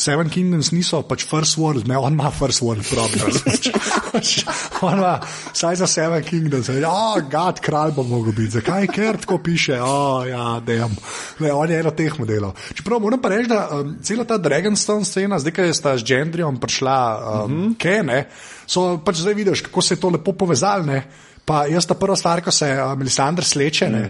Seven 0.00 0.30
Kingdoms 0.32 0.72
niso 0.74 1.02
pač 1.06 1.24
first 1.28 1.58
world, 1.60 1.86
ne, 1.88 1.98
on 1.98 2.18
ima 2.18 2.32
first 2.34 2.64
world 2.64 2.82
problem. 2.90 3.30
Pač, 4.10 4.42
on 4.82 4.98
ima, 4.98 5.14
saj 5.54 5.78
za 5.82 5.86
Seven 5.86 6.24
Kingdoms, 6.26 6.72
ja, 6.74 6.90
oh, 6.90 7.20
gad, 7.30 7.62
kralj 7.62 7.94
bo 7.98 8.04
mogel 8.06 8.34
biti, 8.34 8.56
zakaj, 8.58 8.88
ker 8.90 9.20
tako 9.22 9.38
piše, 9.44 9.78
oh, 9.78 10.26
ja, 10.26 10.58
dejem. 10.66 10.96
Ne, 11.44 11.54
on 11.54 11.70
je 11.70 11.78
eno 11.78 11.94
teh 11.94 12.18
modelov. 12.18 12.58
Čeprav 12.74 13.02
moram 13.02 13.22
pa 13.22 13.30
reči, 13.32 13.50
da 13.52 13.62
um, 13.78 13.96
cela 14.02 14.26
ta 14.26 14.40
Dragonstone 14.42 15.06
scena, 15.06 15.38
zdaj, 15.38 15.54
ko 15.54 15.68
je 15.68 15.78
sta 15.78 15.96
z 15.98 16.06
Gendrijem 16.10 16.58
prišla, 16.60 16.98
um, 17.14 17.50
mm 17.50 17.60
-hmm. 17.60 17.74
Kene, 17.78 18.24
so 18.66 18.98
pač 19.04 19.22
zdaj 19.22 19.34
vidiš, 19.34 19.66
kako 19.70 19.82
se 19.82 19.94
je 19.94 20.00
to 20.00 20.10
lepo 20.10 20.32
povezalo, 20.32 20.86
ne. 20.86 21.04
Pa 21.44 21.64
jaz 21.70 21.86
ta 21.88 21.96
prva 21.98 22.16
stvar, 22.16 22.42
ko 22.44 22.52
se 22.54 22.68
uh, 22.74 22.92
Melisandre 22.98 23.44
sleče, 23.46 23.88
ne. 23.90 24.02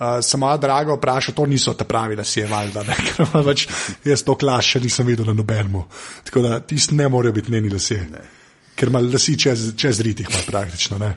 Uh, 0.00 0.18
sem 0.24 0.40
moja 0.40 0.56
draga 0.56 0.94
vprašal, 0.96 1.34
to 1.36 1.44
niso 1.46 1.74
te 1.76 1.84
pravi, 1.84 2.16
da 2.16 2.24
si 2.24 2.40
je 2.40 2.46
valjda, 2.48 2.84
ne, 2.88 2.94
ker 3.06 3.42
več, 3.44 3.66
jaz 4.06 4.24
to 4.24 4.36
klas 4.40 4.64
še 4.64 4.80
nisem 4.80 5.08
videl 5.10 5.28
na 5.28 5.34
nobenemu. 5.36 5.84
Tako 6.24 6.44
da 6.46 6.60
tisti 6.64 6.96
ne 6.96 7.08
morejo 7.12 7.36
biti 7.36 7.52
njeni 7.52 7.72
lasje. 7.72 8.00
Ker 8.80 8.88
ima 8.88 9.02
lasi 9.04 9.36
čez, 9.38 9.74
čez 9.76 10.00
ritih, 10.00 10.30
ima 10.30 10.40
praktično. 10.46 10.96
Ne. 11.02 11.12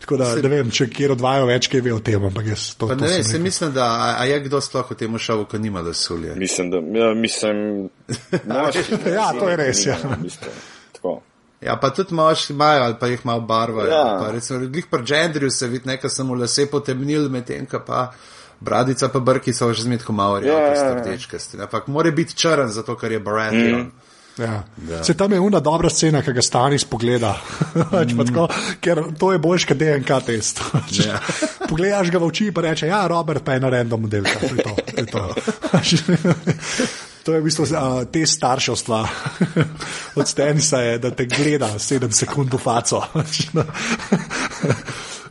Tako 0.00 0.16
da 0.16 0.28
ne 0.36 0.48
vem, 0.48 0.70
če 0.70 0.86
kjer 0.94 1.12
odvajajo 1.16 1.48
več, 1.50 1.66
kaj 1.72 1.82
ve 1.84 1.92
o 1.92 1.98
tem, 2.04 2.22
ampak 2.30 2.52
jaz 2.52 2.68
to 2.78 2.86
Pa 2.88 2.94
to 2.94 3.02
ne 3.02 3.10
vem, 3.10 3.24
se 3.26 3.38
mislim, 3.42 3.72
da 3.74 3.88
a, 3.90 4.06
a 4.22 4.26
je 4.30 4.38
kdo 4.44 4.60
sploh 4.62 4.92
v 4.92 4.96
tem 5.02 5.18
šovu, 5.18 5.48
ko 5.50 5.58
nima 5.58 5.82
lasulje. 5.84 6.36
Mislim, 6.38 6.70
da 6.70 6.82
ja, 7.00 7.10
mislim, 7.18 7.88
moški, 8.52 9.00
Ja, 9.12 9.32
to 9.34 9.50
je 9.50 9.58
res, 9.58 9.82
ja. 9.86 9.98
v 10.04 10.20
bistvu, 10.22 10.54
tako. 10.94 11.18
Ja, 11.60 11.76
pa 11.76 11.90
tudi 11.90 12.14
moški 12.14 12.52
imajo, 12.52 12.82
ali 12.84 12.94
pa 13.00 13.06
jih 13.06 13.26
malo 13.26 13.40
barvajo. 13.40 13.90
Ja. 13.90 14.06
Ja. 14.06 14.30
Recimo, 14.32 14.66
glih 14.66 14.86
pri 14.90 15.04
gendrju 15.04 15.50
se 15.50 15.66
vidi, 15.66 15.88
nekaj 15.88 16.10
sem 16.10 16.28
v 16.28 16.38
lase 16.38 16.66
potemnil, 16.70 17.28
medtem 17.28 17.66
ko 17.66 17.80
pa 17.86 18.12
bradica 18.60 19.08
pa 19.08 19.20
brki 19.20 19.52
so 19.52 19.72
že 19.72 19.82
zmetko 19.82 20.12
malo 20.12 20.38
Ja, 20.38 20.42
ja, 20.42 20.52
ja. 20.52 20.58
rjavkaste, 20.58 21.00
rdečkaste. 21.00 21.62
Ampak 21.62 21.86
mora 21.86 22.10
biti 22.10 22.34
črn, 22.34 22.68
zato 22.68 22.96
ker 22.96 23.12
je 23.12 23.20
Baratheon. 23.20 23.80
Mm. 23.80 23.90
Ja. 24.38 24.62
Se 25.02 25.16
tam 25.16 25.32
je 25.32 25.40
una 25.40 25.60
dobra 25.60 25.90
scena, 25.90 26.22
ki 26.22 26.32
ga 26.32 26.42
stani 26.42 26.78
spogleda. 26.78 27.34
Pač 27.90 28.14
pa 28.16 28.24
tako, 28.24 28.46
ker 28.80 29.02
to 29.18 29.32
je 29.32 29.38
boljš, 29.38 29.66
kot 29.66 29.82
DNK 29.82 30.22
test. 30.26 30.62
Ja. 31.02 31.18
Pogledaš 31.68 32.10
ga 32.10 32.18
v 32.18 32.30
oči 32.30 32.46
in 32.48 32.54
reče, 32.54 32.86
ja, 32.86 33.06
Robert 33.06 33.44
pa 33.44 33.58
je 33.58 33.60
na 33.60 33.68
random 33.68 34.06
modelka. 34.06 34.38
To 34.40 34.54
je 34.54 34.62
to. 34.62 34.74
To 34.94 35.00
je, 35.00 35.06
to. 35.06 35.22
To 37.28 37.36
je 37.36 37.44
v 37.44 37.44
bistvu 37.44 37.64
uh, 37.68 38.08
test 38.08 38.40
starševstva. 38.40 38.98
Od 40.18 40.24
Stenisa 40.24 40.80
je, 40.80 40.96
da 40.96 41.12
te 41.12 41.28
gleda 41.28 41.76
7 41.76 42.08
sekund 42.08 42.48
v 42.48 42.56
faco. 42.56 43.04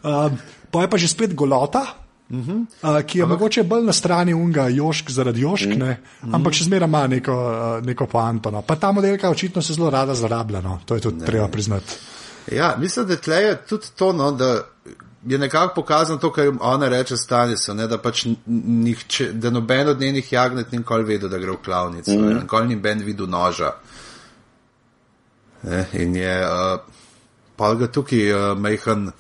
um, 0.05 0.37
pa 0.69 0.85
je 0.85 0.89
pa 0.93 0.97
že 1.01 1.09
spet 1.09 1.33
golota. 1.33 2.05
Uh 2.29 2.37
-huh. 2.37 2.65
uh, 2.83 3.01
ki 3.01 3.17
je 3.17 3.23
Ampak, 3.23 3.39
mogoče 3.39 3.63
bolj 3.63 3.85
na 3.85 3.93
strani 3.93 4.33
unga, 4.33 4.67
jošk 4.67 5.09
zaradi 5.09 5.41
jošk, 5.41 5.65
mm. 5.65 5.79
ne, 5.79 5.99
ampak 6.31 6.53
še 6.53 6.63
zmeraj 6.63 6.87
ima 6.87 7.07
neko, 7.07 7.33
uh, 7.33 7.85
neko 7.85 8.05
poanto. 8.05 8.51
No. 8.51 8.61
Pa 8.61 8.75
ta 8.75 8.91
modelka 8.91 9.29
očitno 9.29 9.61
se 9.61 9.73
zelo 9.73 9.89
rada 9.89 10.15
zlorablja, 10.15 10.61
no. 10.61 10.79
to 10.85 10.95
je 10.95 11.01
tudi 11.01 11.19
ne. 11.19 11.25
treba 11.25 11.47
priznati. 11.47 11.95
Ja, 12.51 12.75
mislim, 12.77 13.07
da 13.07 13.15
tle 13.15 13.35
je 13.35 13.55
tudi 13.69 13.85
to, 13.95 14.13
no, 14.13 14.31
da 14.31 14.63
je 15.27 15.37
nekako 15.37 15.73
pokazano 15.75 16.19
to, 16.19 16.31
kar 16.31 16.47
ona 16.59 16.89
reče 16.89 17.17
Stanisu, 17.17 17.73
ne, 17.73 17.87
da 17.87 17.97
pač 17.97 18.25
nihče, 18.45 19.31
da 19.33 19.49
noben 19.49 19.89
od 19.89 19.99
njenih 19.99 20.33
jagnet 20.33 20.71
ni 20.71 20.77
nikoli 20.77 21.03
vedel, 21.03 21.29
da 21.29 21.37
gre 21.37 21.51
v 21.51 21.63
klavnico, 21.65 22.11
mm 22.11 22.17
-hmm. 22.17 22.41
nikoli 22.41 22.67
ni 22.67 22.75
ben 22.75 22.99
videl 22.99 23.27
noža. 23.27 23.71
Ne, 25.63 25.87
in 25.93 26.15
je, 26.15 26.45
uh, 26.45 26.79
pa 27.55 27.73
ga 27.73 27.87
tukaj 27.87 28.33
uh, 28.33 28.57
mehen, 28.57 29.11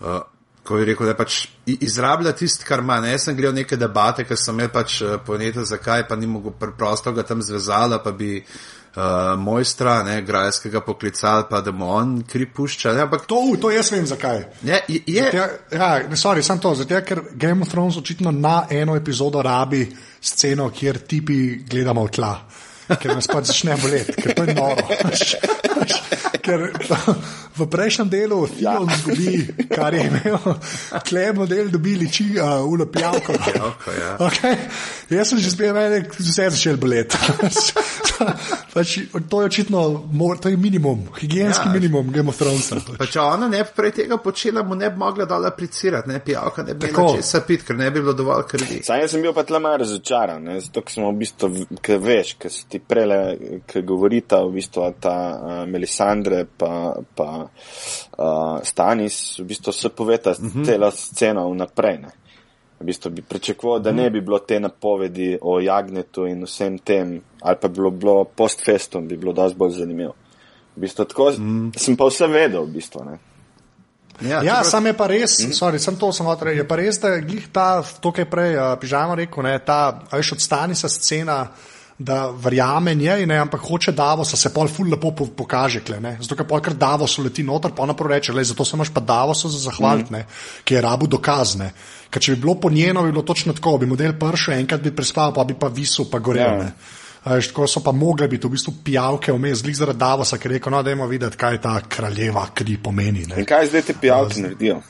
uh, 0.00 0.20
ko 0.64 0.78
je 0.78 0.84
rekel, 0.84 1.06
da 1.06 1.14
pač 1.14 1.48
izrablja 1.66 2.32
tisto, 2.32 2.64
kar 2.68 2.78
ima. 2.78 3.00
Ne, 3.00 3.10
jaz 3.10 3.22
sem 3.22 3.36
gledal 3.36 3.54
neke 3.54 3.76
debate, 3.76 4.24
ker 4.24 4.36
sem 4.36 4.54
imel 4.54 4.68
pač 4.68 5.02
uh, 5.02 5.16
ponetel, 5.26 5.64
zakaj 5.64 6.08
pa 6.08 6.16
ni 6.16 6.26
mogel 6.26 6.52
preprosto 6.52 7.12
ga 7.12 7.22
tam 7.22 7.42
zvezala, 7.42 7.98
pa 7.98 8.12
bi 8.12 8.36
uh, 8.38 8.81
mojstra, 9.38 10.02
ne, 10.02 10.22
grajskega 10.22 10.80
poklical, 10.80 11.46
pa 11.50 11.60
da 11.60 11.72
mu 11.72 11.88
on 11.90 12.22
kri 12.28 12.46
pušča. 12.46 12.92
Ne, 12.92 13.02
ampak 13.02 13.26
To, 13.26 13.56
to 13.60 13.70
jaz 13.70 13.92
vem 13.92 14.06
zakaj. 14.06 14.44
ne, 14.62 14.80
je, 14.88 15.00
je, 15.06 15.30
Ja, 15.32 15.48
ja, 15.72 16.08
ne, 16.08 16.16
sorry, 16.16 16.42
sem 16.42 16.58
to, 16.58 16.74
zato 16.74 17.00
ker 17.00 17.22
Game 17.32 17.62
of 17.62 17.68
Thrones 17.68 17.96
očitno 17.96 18.30
na 18.30 18.66
eno 18.70 18.96
epizodo 18.96 19.42
rabi 19.42 19.86
sceno, 20.20 20.70
kjer 20.70 20.98
tipi 20.98 21.64
gledamo 21.68 22.04
v 22.04 22.10
tla. 22.10 22.34
Ker 23.00 23.14
nas 23.14 23.28
pač 23.30 23.48
začne 23.52 23.76
boleti, 23.80 24.12
ker 24.18 24.34
to 24.36 24.44
je 24.48 24.54
noro. 24.54 24.84
Ker 26.42 26.64
v 27.54 27.66
prejšnjem 27.70 28.08
delu 28.10 28.38
Theon 28.50 28.88
ja. 28.88 28.96
zgubi, 28.98 29.44
kar 29.70 29.94
je 29.94 30.06
imel, 30.08 30.38
klej 31.06 31.28
model 31.36 31.68
dobi 31.70 31.94
liči, 32.00 32.32
uh, 32.40 32.64
ulopljavko. 32.66 33.36
Pijavko, 33.44 33.92
ja. 33.94 34.10
Okay. 34.18 34.56
Jaz 35.12 35.28
sem 35.30 35.38
že 35.38 35.52
spet 35.52 35.70
mene, 35.76 36.00
vse 36.18 36.48
začel 36.50 36.80
boleti. 36.80 37.14
pač, 38.74 38.96
to 39.28 39.42
je 39.42 39.46
očitno, 39.52 39.82
mor- 40.10 40.40
to 40.40 40.48
je 40.50 40.56
minimum, 40.56 41.04
higijenski 41.20 41.68
Ja. 41.68 41.72
minimum 41.76 42.10
Game 42.12 42.28
of 42.32 42.40
Thronesa. 42.40 42.80
Pa 42.98 43.06
če 43.06 43.20
ona 43.20 43.46
ne 43.52 43.62
bi 43.62 43.70
prej 43.76 43.92
tega 44.02 44.18
počela, 44.18 44.64
mu 44.66 44.74
ne 44.74 44.90
bi 44.90 44.98
mogla 44.98 45.28
dole 45.28 45.46
aplicirati, 45.52 46.08
ne 46.10 46.18
pijavka, 46.24 46.64
ne 46.66 46.74
bi 46.74 46.88
imela 46.90 47.14
česa 47.20 47.44
pit, 47.46 47.62
ker 47.68 47.76
ne 47.78 47.90
bi 47.90 48.00
bilo 48.00 48.16
dovolj 48.18 48.46
krvi. 48.50 48.80
Sam 48.82 48.98
jaz 49.04 49.14
sem 49.14 49.22
bil 49.22 49.34
pa 49.36 49.44
tle 49.46 49.60
malo 49.62 49.82
razočaran, 49.84 50.42
ne, 50.42 50.58
zato 50.64 50.82
ker 50.82 50.96
smo 50.96 51.12
v 51.12 51.20
bistvu, 51.22 51.52
ker 51.84 52.02
veš, 52.02 52.34
ker 52.42 52.50
si 52.50 52.66
ti 52.66 52.81
prele, 52.88 53.18
ker 53.66 53.84
govorita 53.86 54.42
v 54.44 54.56
bistvu 54.58 54.88
ta 55.00 55.16
uh, 55.32 55.52
Melisandre 55.68 56.44
pa, 56.44 56.94
pa 57.14 57.28
uh, 57.44 58.58
Stanis, 58.62 59.38
v 59.38 59.46
bistvu 59.48 59.72
se 59.72 59.88
poveta 59.88 60.30
uh 60.30 60.36
-huh. 60.36 60.64
cela 60.66 60.90
scena 60.90 61.46
vnaprej. 61.46 61.98
Ne. 61.98 62.10
V 62.80 62.84
bistvu 62.84 63.10
bi 63.10 63.22
pričakoval, 63.22 63.80
da 63.80 63.92
ne 63.92 64.10
bi 64.10 64.20
bilo 64.20 64.38
te 64.38 64.60
napovedi 64.60 65.38
o 65.40 65.60
Jagnetu 65.60 66.26
in 66.26 66.42
vsem 66.44 66.78
tem, 66.78 67.20
ali 67.40 67.56
pa 67.60 67.68
bi 67.68 67.74
bilo, 67.74 67.90
bilo 67.90 68.24
post 68.24 68.64
festum, 68.64 69.08
bi 69.08 69.16
bilo 69.16 69.32
dosti 69.32 69.58
bolj 69.58 69.70
zanimivo. 69.70 70.14
V 70.76 70.80
bistvu 70.80 71.04
tako, 71.04 71.30
mm. 71.38 71.72
sem 71.76 71.96
pa 71.96 72.04
vse 72.04 72.26
vedel, 72.26 72.64
v 72.64 72.72
bistvu. 72.72 73.04
Ne. 73.04 73.18
Ja, 74.20 74.40
čeprav- 74.40 74.64
sam 74.64 74.86
je 74.86 74.92
pa 74.92 75.06
res, 75.06 75.38
mm. 75.40 75.52
sorry, 75.52 75.78
sem 75.78 75.96
to 75.96 76.12
samo 76.12 76.34
rekel, 76.34 76.58
je 76.58 76.68
pa 76.68 76.76
res, 76.76 76.98
da 77.00 77.08
je 77.08 77.22
glih 77.22 77.48
ta, 77.52 77.82
to, 78.00 78.12
kar 78.12 78.26
je 78.26 78.30
prej 78.30 78.56
uh, 78.56 78.74
pižamo 78.80 79.14
rekel, 79.14 79.42
ne, 79.42 79.58
ta, 79.58 80.02
veš, 80.12 80.32
odstani 80.32 80.74
se 80.74 80.88
scena, 80.88 81.46
da 82.04 82.30
verjame 82.30 82.94
njej, 82.94 83.26
ne, 83.26 83.38
ampak 83.38 83.60
hoče 83.60 83.92
Davosa, 83.92 84.36
se 84.36 84.50
pol 84.54 84.68
ful 84.68 84.90
lepo 84.90 85.12
po, 85.16 85.26
pokaže, 85.36 85.82
kle, 85.86 86.00
ne, 86.00 86.16
zato 86.20 86.36
ker 86.38 86.46
polkrat 86.48 86.78
Davos 86.78 87.18
leti 87.18 87.44
noter, 87.46 87.74
pa 87.76 87.82
ona 87.86 87.94
prav 87.94 88.10
reče, 88.14 88.32
le, 88.32 88.44
zato 88.44 88.64
se 88.64 88.76
imaš 88.76 88.90
pa 88.94 89.00
Davosa 89.00 89.48
za 89.48 89.58
zahvaliti, 89.68 90.12
mm. 90.12 90.16
ne, 90.16 90.24
ki 90.64 90.74
je 90.74 90.82
rabu 90.82 91.06
dokazne. 91.06 91.70
Ker 92.12 92.22
če 92.22 92.34
bi 92.34 92.42
bilo 92.42 92.56
po 92.60 92.70
njeno, 92.70 93.04
bi 93.06 93.12
bilo 93.12 93.22
točno 93.22 93.54
tako, 93.56 93.78
bi 93.78 93.86
model 93.86 94.16
pršel, 94.18 94.58
enkrat 94.58 94.82
bi 94.82 94.94
prespal, 94.96 95.32
pa 95.34 95.44
bi 95.44 95.54
pa 95.58 95.70
visel, 95.72 96.10
pa 96.10 96.18
gorel. 96.18 96.58
Ja. 96.58 96.58
Ne. 96.64 97.00
A 97.22 97.36
Veš, 97.38 97.52
tako 97.52 97.68
so 97.70 97.80
pa 97.84 97.92
mogli 97.94 98.26
biti 98.28 98.48
v 98.48 98.56
bistvu 98.56 98.72
pijavke 98.84 99.32
vmes, 99.32 99.60
zlik 99.62 99.76
zaradi 99.78 99.98
Davosa, 99.98 100.38
ki 100.42 100.48
je 100.48 100.52
rekel, 100.56 100.74
no, 100.74 100.82
dajmo 100.82 101.06
videti, 101.06 101.38
kaj 101.38 101.60
ta 101.62 101.76
kraljeva 101.88 102.48
kri 102.54 102.76
pomeni. 102.82 103.28
Ne. 103.30 103.38
In 103.38 103.46
kaj 103.46 103.70
zdaj 103.70 103.86
te 103.86 103.94
pijavke 104.00 104.42
naredijo? 104.42 104.80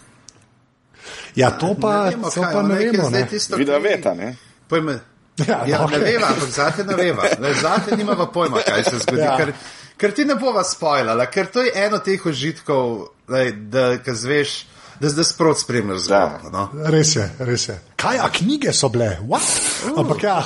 Ja, 1.36 1.50
to 1.50 1.74
pa 1.80 2.08
vemo, 2.08 2.30
to 2.30 2.40
kaj, 2.40 2.52
pa 2.52 2.62
ne 2.62 2.80
je 2.80 2.90
vemo. 2.90 3.08
zdaj 3.08 3.20
Ne. 3.20 3.28
tisto, 3.28 3.56
Vida 3.60 3.78
veta, 3.78 4.14
ne? 4.14 4.32
Pojme, 4.68 4.98
Ja, 5.40 5.62
ja, 5.66 5.84
okej. 5.84 5.98
ne 5.98 6.04
veva, 6.04 6.26
ampak 6.28 6.50
zate 6.52 6.84
ne 6.84 6.96
veva. 6.96 7.24
Le, 7.40 7.54
Zate 7.56 7.96
nimava 7.96 8.26
pojma, 8.32 8.60
kaj 8.66 8.84
se 8.84 8.98
zgodi. 8.98 9.22
Ja. 9.22 9.36
Ker, 9.40 9.52
ker 9.96 10.12
ti 10.12 10.26
ne 10.28 10.36
bova 10.36 10.64
spojlala, 10.64 11.26
ker 11.32 11.48
to 11.52 11.64
je 11.64 11.72
eno 11.86 12.02
teh 12.04 12.26
užitkov, 12.26 13.08
lej, 13.32 13.54
da 13.72 13.96
zveš, 14.04 14.66
da 15.00 15.08
zdaj 15.08 15.24
sprot 15.24 15.62
spremljaš 15.62 16.04
zgodbo. 16.04 16.52
No? 16.52 16.66
Res 16.92 17.16
je, 17.16 17.24
res 17.48 17.68
je. 17.70 17.78
Kaj, 17.96 18.20
a 18.20 18.28
knjige 18.34 18.74
so 18.76 18.90
bile? 18.92 19.14
What? 19.24 19.48
Ampak 19.96 20.22
ja, 20.22 20.36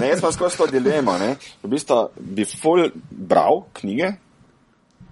Ne, 0.00 0.08
jaz 0.08 0.22
imam 0.22 0.32
skozi 0.32 0.62
to 0.62 0.66
dilemo. 0.72 1.18
Ne. 1.20 1.34
V 1.62 1.70
bistvu 1.70 2.00
bi 2.16 2.46
ful 2.48 2.88
bral 3.10 3.64
knjige 3.76 4.14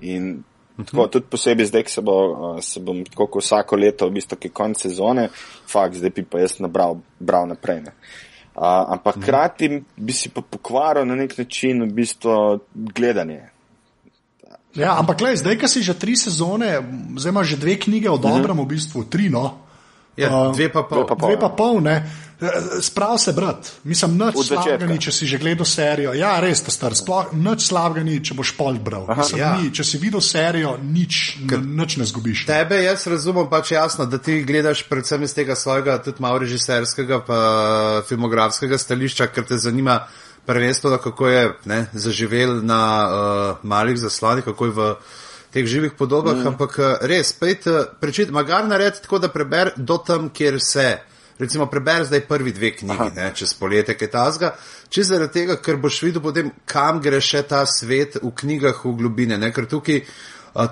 in 0.00 0.38
tako, 0.86 1.08
tudi 1.10 1.26
posebej 1.30 1.66
zdaj, 1.66 1.84
ko 1.84 1.90
se, 1.90 2.02
bo, 2.06 2.16
uh, 2.30 2.62
se 2.62 2.80
bom 2.80 3.02
tako 3.04 3.42
vsako 3.42 3.76
leto, 3.76 4.08
v 4.08 4.18
bistvu, 4.18 4.38
ki 4.38 4.48
je 4.48 4.54
konc 4.54 4.80
sezone, 4.82 5.28
fakt, 5.68 5.98
zdaj 5.98 6.14
bi 6.14 6.24
pa 6.24 6.42
jaz 6.42 6.58
nabral 6.62 7.00
bral 7.18 7.48
naprej. 7.50 7.82
Ne. 7.88 7.94
Uh, 8.58 8.64
ampak 8.90 9.22
hkrati 9.22 9.84
bi 9.94 10.10
si 10.10 10.32
pa 10.34 10.42
pokvaril 10.42 11.06
na 11.06 11.14
nek 11.14 11.30
način 11.38 11.84
v 11.86 11.92
bistvu 11.94 12.58
gledanje. 12.74 13.54
ja, 14.74 14.98
ampak 14.98 15.20
le, 15.22 15.36
zdaj, 15.38 15.54
ki 15.62 15.68
si 15.70 15.82
že 15.86 15.94
tri 15.94 16.16
sezone, 16.18 16.82
zdaj 17.14 17.30
imaš 17.30 17.54
že 17.54 17.56
dve 17.62 17.78
knjige 17.78 18.10
o 18.10 18.18
dobrem, 18.18 18.58
v 18.58 18.66
bistvu 18.66 19.06
tri, 19.06 19.30
no. 19.30 19.62
Ja, 20.18 20.50
Uh, 20.50 20.50
dve 20.50 20.66
pa 20.74 20.82
pol. 20.82 21.06
dve 21.06 21.06
pa 21.06 21.14
pol. 21.14 21.28
Dve 21.30 21.36
pa 21.38 21.50
pol, 21.54 21.78
ne. 21.86 21.96
Sprav 22.82 23.16
se, 23.18 23.32
brat, 23.34 23.72
mislim, 23.82 24.12
nič 24.14 24.36
slabega 24.46 24.86
ni, 24.86 24.98
če 25.02 25.10
si 25.10 25.26
že 25.26 25.40
gledal 25.42 25.66
serijo. 25.66 26.12
Ja, 26.14 26.36
res, 26.38 26.60
ta 26.62 26.70
star, 26.70 26.94
sploh 26.94 27.32
nič 27.34 27.64
slabega 27.66 28.04
ni, 28.06 28.20
če 28.22 28.36
boš 28.38 28.52
pol 28.54 28.78
bral. 28.78 29.08
Mislim, 29.10 29.40
Ja. 29.40 29.56
ni, 29.58 29.72
če 29.74 29.82
si 29.84 29.98
videl 29.98 30.22
serijo, 30.22 30.76
nič, 30.78 31.38
n- 31.42 31.74
nič 31.74 31.96
ne 31.98 32.06
zgubiš. 32.06 32.44
Tebe 32.46 32.78
jaz 32.84 33.06
razumem 33.10 33.50
pač 33.50 33.72
jasno, 33.74 34.06
da 34.06 34.22
ti 34.22 34.38
gledaš 34.46 34.84
predvsem 34.86 35.22
iz 35.26 35.34
tega 35.34 35.58
svojega 35.58 35.98
tudi 35.98 36.22
malo 36.22 36.38
režiserskega 36.38 37.20
pa 37.26 37.40
filmografskega 38.06 38.78
stališča, 38.78 39.26
ker 39.34 39.42
te 39.42 39.58
zanima 39.58 40.06
prvenstveno, 40.46 40.98
kako 41.02 41.28
je 41.28 41.42
ne, 41.64 41.86
zaživel 41.92 42.62
na 42.62 42.80
uh, 43.04 43.56
malih 43.66 43.98
zaslonih, 43.98 44.44
kako 44.46 44.64
je 44.64 44.70
v 44.70 44.94
teh 45.52 45.66
živih 45.66 45.92
podobah, 45.98 46.36
mm. 46.38 46.46
ampak 46.46 46.78
eh, 46.78 46.96
res, 47.02 47.32
pejt, 47.32 47.66
prečit, 48.00 48.30
magar 48.30 48.62
nared 48.68 49.00
tako, 49.02 49.18
da 49.18 49.28
preber 49.28 49.72
do 49.76 49.98
tam, 49.98 50.30
kjer 50.30 50.60
se. 50.62 50.98
Recimo, 51.38 51.66
preber 51.70 52.04
zdaj 52.04 52.24
prvi 52.26 52.52
dve 52.52 52.72
knjigi, 52.76 53.12
ne, 53.16 53.28
čez 53.34 53.52
poletje, 53.54 53.94
kaj 53.94 54.08
tazga, 54.10 54.48
če 54.90 55.04
zaradi 55.06 55.32
tega, 55.32 55.56
ker 55.62 55.76
boš 55.78 56.00
videl 56.02 56.22
potem, 56.24 56.50
kam 56.66 56.98
gre 57.00 57.20
še 57.22 57.44
ta 57.46 57.60
svet 57.66 58.16
v 58.22 58.32
knjigah 58.34 58.80
v 58.84 58.94
globine, 58.98 59.38
ne, 59.38 59.52
ker 59.54 59.68
tukaj 59.70 60.00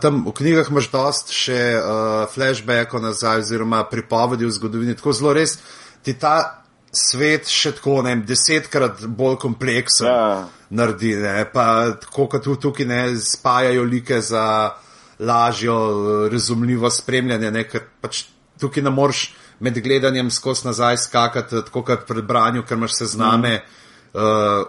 tam 0.03 0.25
v 0.27 0.33
knjigah 0.35 0.71
imaš 0.73 0.89
dost 0.91 1.31
še 1.31 1.61
uh, 1.79 2.27
flashbackov 2.33 2.99
nazaj 3.05 3.45
oziroma 3.45 3.85
pripovedi 3.87 4.49
v 4.49 4.51
zgodovini, 4.57 4.97
tako 4.99 5.12
zelo 5.14 5.37
res 5.39 5.59
ti 6.03 6.17
ta 6.19 6.64
svet 6.91 7.47
še 7.47 7.77
tako, 7.79 8.01
ne 8.03 8.17
vem, 8.17 8.25
desetkrat 8.27 9.05
bolj 9.07 9.37
kompleksen 9.43 10.07
Ja. 10.11 10.49
naredi, 10.71 11.14
ne, 11.23 11.45
pa 11.53 11.93
tako 12.01 12.27
kot 12.27 12.43
tu- 12.43 12.57
tukaj 12.59 12.87
ne 12.87 13.01
spajajo 13.21 13.85
like 13.87 14.19
za 14.21 14.73
lažjo, 15.21 16.29
razumljivo 16.33 16.91
spremljanje, 16.91 17.51
ne, 17.51 17.64
ker 17.69 17.87
pač 18.01 18.25
tukaj 18.61 18.83
ne 18.83 18.91
moreš 18.91 19.29
med 19.61 19.79
gledanjem 19.83 20.31
skozi 20.31 20.67
nazaj 20.67 20.97
skakati, 21.07 21.63
tako 21.69 21.83
kot 21.83 22.07
pri 22.09 22.23
branju, 22.23 22.63
ker 22.69 22.77
imaš 22.77 22.99
sezname. 22.99 23.55
Mm. 23.57 23.83
Uh, 24.17 24.23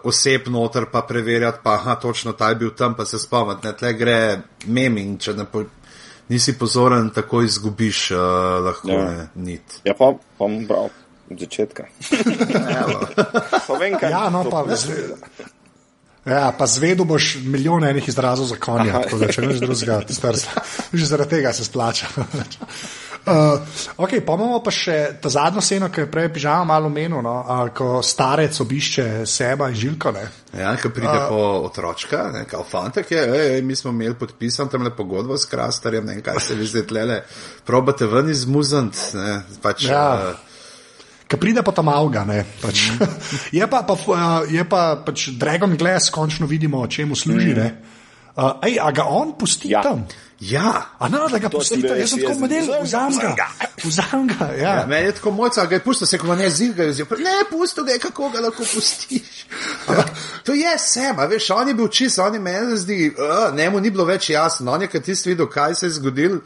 oseb 0.04 0.50
noter 0.52 0.90
pa 0.92 1.02
preverjati, 1.08 1.60
pa 1.64 1.78
aha, 1.78 1.94
točno 1.96 2.34
ta 2.36 2.50
je 2.50 2.56
bil 2.56 2.70
tam, 2.76 2.96
pa 2.96 3.06
se 3.06 3.20
spomniti. 3.20 3.68
Ne, 3.68 3.74
tle 3.80 3.94
gre 3.96 4.16
meming, 4.66 5.20
če 5.24 5.34
ne 5.38 5.46
po, 5.48 5.62
nisi 6.28 6.58
pozoren, 6.60 7.08
tako 7.16 7.42
izgubiš 7.48 8.12
uh, 8.12 8.20
lahko 8.66 8.92
Ja. 8.92 9.06
ne, 9.06 9.28
nit. 9.36 9.78
Ja, 9.88 9.94
pa 9.96 10.12
bom 10.40 10.58
bral 10.68 10.90
od 11.32 11.40
začetka. 11.40 11.86
pa 13.68 13.74
vem, 13.80 13.96
kaj 14.00 14.12
Ja, 14.12 14.30
no, 14.30 14.44
pa, 14.52 14.66
zve- 14.76 15.16
ja, 16.26 16.52
pa 16.58 16.68
zvedel 16.68 17.06
boš 17.08 17.38
milijon 17.44 17.84
enih 17.88 18.08
izrazov 18.10 18.46
za 18.52 18.56
konja, 18.60 18.92
Aha. 18.92 19.04
tako 19.08 19.18
da 19.24 19.32
če 19.32 19.42
neš 19.48 19.64
drugega, 19.64 20.02
ti 20.08 20.14
star, 20.18 20.36
že 20.94 21.06
zaradi 21.06 21.38
tega 21.38 21.54
se 21.54 21.64
splača. 21.66 22.08
Uh, 23.28 23.60
ok, 23.98 24.22
pa 24.24 24.34
imamo 24.34 24.60
pa 24.60 24.72
še 24.72 24.94
ta 25.20 25.28
zadnjo 25.28 25.60
sceno, 25.60 25.90
ki 25.90 26.02
je 26.02 26.08
prej 26.08 26.30
pižama 26.32 26.64
malo 26.66 26.88
menil, 26.88 27.20
no, 27.20 27.34
uh, 27.42 27.68
ko 27.70 28.00
starec 28.02 28.56
obišče 28.58 29.06
seba 29.26 29.68
in 29.68 29.76
žilko. 29.76 30.12
Ne. 30.12 30.24
Ja, 30.54 30.72
ko 30.76 30.90
pride 30.90 31.26
po 31.28 31.42
otročka, 31.62 32.30
ne, 32.32 32.46
kao 32.46 32.64
fantek 32.64 33.12
je, 33.12 33.20
ej, 33.22 33.48
ej, 33.52 33.62
mi 33.62 33.76
smo 33.76 33.92
imeli 33.92 34.16
podpisan 34.16 34.70
tam 34.70 34.82
le 34.82 34.92
pogodbo 34.92 35.36
s 35.36 35.44
krastarjem, 35.46 36.06
ne 36.06 36.16
vem, 36.16 36.24
kaj 36.24 36.40
se 36.40 36.56
vi 36.56 36.66
zdaj 36.66 36.86
tlele, 36.88 37.18
probate 37.64 38.08
ven 38.08 38.30
izmuzant, 38.30 38.96
ne, 39.14 39.42
pač. 39.60 39.86
Ja. 39.86 40.06
eh, 40.32 40.44
Ki 41.28 41.36
pride 41.36 41.60
pa 41.60 41.72
tam 41.72 41.90
avga. 41.92 42.24
ne, 42.24 42.46
Pač. 42.62 42.86
je 43.52 43.68
pa, 43.68 43.82
pa, 43.84 43.94
uh, 43.94 44.48
je 44.48 44.64
pa 44.64 44.96
pač 44.98 45.28
Dragon 45.36 45.76
Glass, 45.76 46.08
končno 46.10 46.48
vidimo, 46.48 46.80
čemu 46.88 47.16
služi. 47.16 47.52
ne. 47.54 47.68
Uh, 48.38 48.56
ej, 48.64 48.80
a 48.80 48.88
ga 48.92 49.04
on 49.12 49.36
pusti 49.36 49.74
Ja. 49.74 49.82
tam? 49.82 50.08
Ja, 50.40 50.86
A 51.00 51.10
ne, 51.10 51.18
da 51.32 51.38
ga 51.38 51.50
To 51.50 51.58
pusti 51.58 51.74
sem 51.74 51.82
bil 51.82 51.90
tam, 51.90 52.00
jaz 52.00 52.10
sem 52.10 52.20
tako 52.22 52.40
model, 52.40 52.68
vzam 52.84 53.16
ga. 53.18 53.48
Vzam 53.84 54.28
ga, 54.28 54.46
ja. 54.54 54.74
Ja, 54.76 54.86
meni 54.88 55.08
je 55.10 55.16
tako 55.18 55.32
mojca, 55.32 55.62
a 55.62 55.66
ga 55.66 55.76
je 55.76 55.84
pustil, 55.84 56.08
se 56.08 56.18
ko 56.18 56.36
ne 56.36 56.50
zir, 56.50 56.74
ga 56.78 56.84
je 56.84 56.92
vzel. 56.92 57.08
Ne, 57.26 57.34
pustil 57.50 57.86
ga 57.86 57.96
je, 57.96 58.00
kako 58.00 58.30
ga 58.30 58.44
lahko 58.46 58.66
pustiš. 58.74 59.46
Ampak 59.88 60.12
to 60.46 60.54
je 60.54 60.78
sem, 60.78 61.20
a 61.20 61.26
veš, 61.26 61.50
on 61.56 61.68
je 61.68 61.74
bil 61.74 61.90
čist, 61.90 62.20
on 62.20 62.38
je 62.38 62.40
meni 62.40 62.78
zdi, 62.78 63.00
uh, 63.18 63.50
njemu 63.58 63.82
ni 63.82 63.92
bilo 63.92 64.06
več 64.06 64.30
jasno, 64.30 64.72
on 64.72 64.86
je 64.86 64.92
kad 64.94 65.04
tisti 65.04 65.34
videl, 65.34 65.50
kaj 65.50 65.76
se 65.76 65.86
je 65.86 65.96
zgodil. 65.98 66.40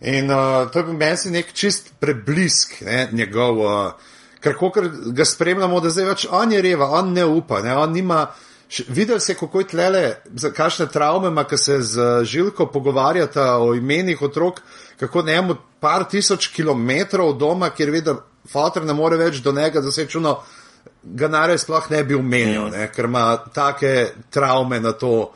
In 0.00 0.28
uh, 0.30 0.68
to 0.72 0.82
je 0.82 0.84
bil 0.84 1.00
meni 1.00 1.36
nek 1.38 1.52
čist 1.56 1.94
preblisk, 2.00 2.82
ne, 2.84 3.08
njegov, 3.12 3.64
uh, 3.64 4.16
ker 4.44 4.56
kokor 4.60 4.90
ga 5.16 5.24
spremljamo, 5.24 5.80
da 5.80 5.90
zdaj 5.90 6.10
več 6.12 6.26
on 6.30 6.52
je 6.52 6.60
reva, 6.62 6.92
on 7.00 7.14
ne 7.16 7.24
upa, 7.24 7.64
ne, 7.64 7.76
on 7.76 7.92
nima. 7.92 8.26
Videl 8.88 9.20
si, 9.20 9.34
kako 9.34 9.60
je 9.60 9.66
tlele, 9.70 10.02
kakšne 10.56 10.86
travme 10.90 11.28
ima, 11.28 11.44
ki 11.44 11.58
se 11.58 11.78
z 11.82 12.24
Žilko 12.24 12.66
pogovarjata 12.72 13.58
o 13.58 13.74
imenih 13.74 14.22
otrok, 14.22 14.60
kako 15.00 15.22
njemu 15.22 15.56
par 15.80 16.04
tisoč 16.10 16.48
kilometrov 16.48 17.36
doma, 17.38 17.70
kjer 17.70 17.90
vidi, 17.90 18.04
da 18.10 18.16
fotor 18.50 18.84
ne 18.84 18.94
more 18.94 19.16
več 19.16 19.40
do 19.42 19.52
njega, 19.52 19.80
da 19.80 19.92
se 19.92 20.06
čuno, 20.06 20.38
ga 21.04 21.28
narej 21.28 21.58
sploh 21.58 21.90
ne 21.90 22.04
bi 22.04 22.14
omenil, 22.14 22.70
ne, 22.72 22.88
ker 22.92 23.04
ima 23.10 23.36
take 23.54 24.12
travme 24.30 24.80
na 24.80 24.92
to. 24.92 25.30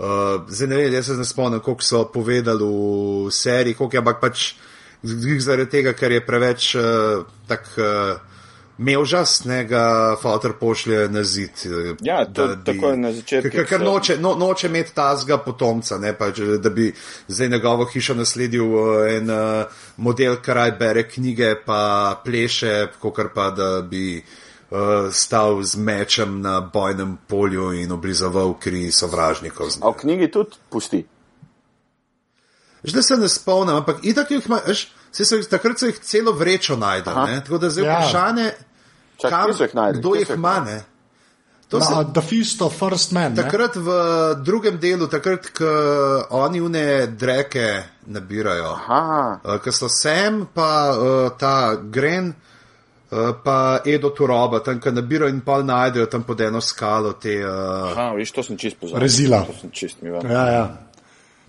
Uh, 0.00 0.46
zdaj 0.48 0.68
ne 0.68 0.76
vem, 0.76 0.94
jaz 0.96 1.10
se 1.10 1.16
ne 1.18 1.24
spomnim, 1.28 1.60
koliko 1.60 1.84
so 1.84 2.06
povedali 2.08 2.64
v 2.64 3.32
seriji, 3.32 3.76
koliko 3.76 3.96
je, 3.96 4.00
ampak 4.00 4.20
pač 4.20 4.46
zaradi 5.44 5.68
tega, 5.70 5.92
ker 5.92 6.12
je 6.12 6.24
preveč 6.24 6.74
uh, 6.74 7.26
tak. 7.48 7.68
Uh, 7.76 8.29
Mevžas, 8.80 9.44
ne 9.44 9.64
ga 9.64 9.82
fotor 10.16 10.54
pošlje 10.56 11.08
na 11.08 11.20
zid. 11.22 11.50
eh, 11.64 11.94
Ja, 12.00 12.24
to 12.24 12.46
da 12.46 12.54
bi- 12.54 12.64
takoj 12.72 12.96
na 12.96 13.12
začetku 13.12 13.50
Ker, 13.68 13.80
noče, 13.80 14.16
no, 14.16 14.34
noče 14.34 14.66
imeti 14.66 14.94
tazga 14.94 15.36
potomca, 15.38 15.98
ne, 15.98 16.14
pa, 16.14 16.30
če- 16.30 16.56
da 16.58 16.70
bi 16.70 16.86
zdaj 17.28 17.48
njegovo 17.48 17.84
hišo 17.84 18.14
nasledil 18.14 18.64
uh, 18.64 18.80
en 19.10 19.30
uh, 19.30 19.64
model, 19.98 20.36
ki 20.36 20.52
raj 20.52 20.72
bere 20.72 21.04
knjige, 21.04 21.54
pa 21.60 21.82
pleše, 22.24 22.72
kot 22.98 23.20
pa 23.34 23.50
da 23.50 23.82
bi 23.82 24.22
uh, 24.70 24.78
stal 25.12 25.60
z 25.62 25.76
mečem 25.76 26.40
na 26.40 26.60
bojnem 26.62 27.18
polju 27.28 27.72
in 27.74 27.92
oblizoval 27.92 28.54
kri 28.54 28.88
sovražnikov. 28.90 29.76
A 29.82 29.90
v 29.90 29.96
knjigi 29.96 30.30
tudi 30.30 30.56
pusti. 30.70 31.04
Zdaj 32.82 33.02
se 33.02 33.16
ne 33.16 33.28
spomnim, 33.28 33.76
ampak 33.76 33.96
itak 34.02 34.30
jih 34.30 34.46
imaš, 34.46 34.86
se 35.12 35.42
takrat 35.42 35.78
so 35.78 35.86
jih 35.86 35.98
celo 36.00 36.32
vrečo 36.32 36.76
najdel. 36.76 37.14
Ne, 37.26 37.40
Tako 37.40 37.58
da 37.58 37.70
zdaj 37.70 37.84
Ja. 37.84 37.92
vprašanje, 37.92 38.52
Čak, 39.20 39.30
kam, 39.30 39.50
jih 39.50 39.74
našli? 39.74 39.98
kdo 40.00 40.14
jih 40.14 40.30
ima. 40.34 40.60
ne. 40.60 40.78
To 41.70 41.80
se, 41.80 41.94
Na, 41.94 42.02
the 42.02 42.20
Feast 42.20 42.62
of 42.62 42.74
First 42.74 43.12
Man. 43.12 43.30
ne. 43.32 43.42
Takrat 43.42 43.76
v 43.76 43.88
drugem 44.42 44.78
delu, 44.82 45.06
takrat, 45.06 45.46
ko 45.54 45.68
oni 46.30 46.60
une 46.60 47.06
dreke 47.06 47.82
nabirajo, 48.10 48.72
Aha, 48.74 49.38
uh, 49.44 49.58
ko 49.62 49.70
so 49.72 49.86
sem, 49.88 50.46
pa 50.54 50.90
uh, 50.90 51.30
ta 51.38 51.76
Gren, 51.78 52.32
uh, 52.34 53.18
pa 53.44 53.80
Edo 53.86 54.10
Turoba, 54.10 54.58
tam, 54.66 54.80
ko 54.82 54.90
nabirajo 54.90 55.30
in 55.30 55.40
pol 55.46 55.62
najdejo 55.62 56.06
tam 56.10 56.26
pod 56.26 56.40
eno 56.40 56.60
skalo 56.60 57.12
te. 57.12 57.38
Uh, 57.38 57.92
aha, 57.92 58.10
viš, 58.18 58.32
to 58.34 58.42
sem 58.42 58.58
čist 58.58 58.80
pozabil. 58.80 59.06
Rezila. 59.06 59.44
To 59.46 59.54
sem 59.60 59.70
čist 59.70 60.02
mi. 60.02 60.10
Ja, 60.10 60.46
ja. 60.50 60.66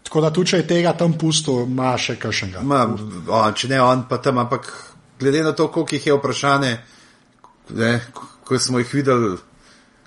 Tako 0.06 0.22
da 0.22 0.30
tu, 0.30 0.44
če 0.46 0.62
je 0.62 0.68
tega 0.68 0.94
tam 0.94 1.18
pusto, 1.18 1.64
ima 1.66 1.98
še 1.98 2.20
kakšnega. 2.22 2.62
ma, 2.62 2.86
on, 3.42 3.54
če 3.58 3.74
ne 3.74 3.82
on, 3.82 4.06
pa 4.10 4.22
tam, 4.22 4.38
ampak 4.38 4.70
glede 5.20 5.42
na 5.44 5.52
to, 5.58 5.72
koliko 5.74 5.96
jih 5.96 6.08
je 6.08 6.14
vprašanje, 6.14 6.78
ne, 7.74 8.02
ko- 8.44 8.60
smo 8.60 8.80
jih 8.80 8.94
videli, 8.94 9.38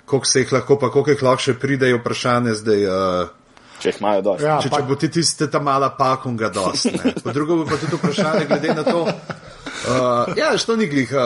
koliko 0.05 0.25
se 0.25 0.39
jih 0.39 0.53
lahko, 0.53 0.77
pa 0.77 0.89
koliko 0.89 1.11
jih 1.11 1.23
lahko 1.23 1.41
še 1.41 1.53
pride, 1.53 1.87
je 1.87 1.97
vprašanje 1.97 2.53
zdaj. 2.55 2.85
Uh, 2.85 3.27
Če 3.75 3.89
jih 3.89 3.97
imajo 3.99 4.21
dosti. 4.21 4.45
Ja, 4.45 4.59
Če, 4.61 4.69
pa, 4.69 4.77
če 4.77 4.83
bo 4.83 4.95
ti 4.95 5.09
tiste 5.09 5.47
ta 5.47 5.59
mala 5.59 5.89
pakunga 5.91 6.49
dost. 6.49 6.85
ne. 6.87 7.11
Po 7.19 7.31
drugo 7.31 7.55
bo 7.55 7.65
pa 7.65 7.75
tudi 7.75 7.95
vprašanje 7.95 8.45
glede 8.45 8.73
na 8.73 8.83
to. 8.83 9.01
Uh, 9.03 10.31
ja, 10.33 10.57
što 10.57 10.75
ni 10.75 10.87
glih 10.87 11.11
uh, 11.11 11.19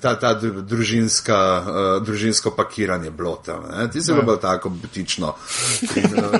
ta, 0.00 0.14
ta 0.14 0.30
dru- 0.40 0.62
družinska, 0.62 1.38
uh, 1.58 1.66
družinsko 2.02 2.50
pakiranje 2.50 3.10
bilo 3.10 3.34
tam. 3.36 3.66
Ne? 3.68 3.90
Ti 3.90 4.00
se 4.00 4.14
bilo 4.14 4.36
tako 4.36 4.68
butično. 4.70 5.34
In, 5.96 6.14
uh, 6.14 6.38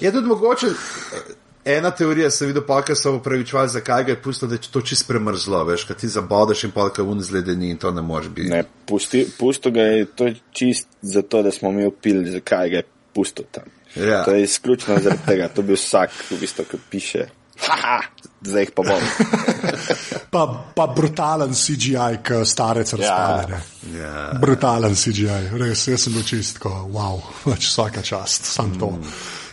je 0.00 0.12
tudi 0.12 0.26
mogoče, 0.26 0.66
eh, 0.66 1.34
ena 1.68 1.90
teorija 1.90 2.30
se 2.30 2.46
vidi, 2.46 2.60
pa 2.66 2.80
ker 2.82 2.96
so 2.96 3.12
upravičevali, 3.18 3.68
zakaj 3.68 4.04
ga 4.04 4.12
je 4.12 4.22
pustil, 4.22 4.48
da 4.48 4.56
je 4.56 4.70
to 4.72 4.80
čist 4.80 5.06
premrzlo, 5.08 5.62
veš, 5.68 5.84
kad 5.88 5.96
ti 6.00 6.08
zabodeš 6.08 6.64
in 6.64 6.70
polka 6.72 7.02
un 7.02 7.20
zledeni 7.22 7.70
in 7.70 7.76
to 7.76 7.90
ne 7.90 8.02
moreš 8.02 8.28
biti. 8.28 8.50
Ne, 8.50 8.64
pusti, 8.86 9.26
pusto 9.38 9.70
ga 9.70 9.82
je 9.82 10.06
to 10.06 10.26
je 10.26 10.36
čist 10.52 10.88
zato, 11.02 11.42
da 11.42 11.50
smo 11.50 11.72
mi 11.72 11.84
opili, 11.84 12.30
zakaj 12.30 12.70
ga 12.70 12.76
je 12.76 12.86
pusto 13.14 13.42
tam. 13.50 13.64
Ja. 13.96 14.24
To 14.24 14.30
je 14.30 14.42
izključno 14.42 14.98
zaradi 14.98 15.22
tega, 15.26 15.48
to 15.48 15.62
bi 15.62 15.76
vsak, 15.76 16.10
v 16.30 16.40
bistvu, 16.40 16.64
ki 16.70 16.78
piše. 16.90 17.28
Haha, 17.58 18.02
zdaj 18.42 18.62
jih 18.62 18.70
pa 18.74 18.82
bom. 18.86 19.02
pa, 20.34 20.42
pa 20.74 20.86
brutalen 20.86 21.54
CGI, 21.54 22.20
ki 22.22 22.44
starec 22.46 22.92
razpade. 22.92 23.58
ne. 23.58 23.98
Ja. 23.98 24.30
Brutalen 24.40 24.94
CGI, 24.94 25.58
res, 25.58 25.88
jaz 25.88 26.06
sem 26.06 26.14
bil 26.14 26.22
čistko, 26.26 26.70
wow, 26.94 27.18
pač 27.44 27.66
vsaka 27.72 28.04
čast, 28.06 28.46
sam 28.46 28.76
to. 28.78 28.92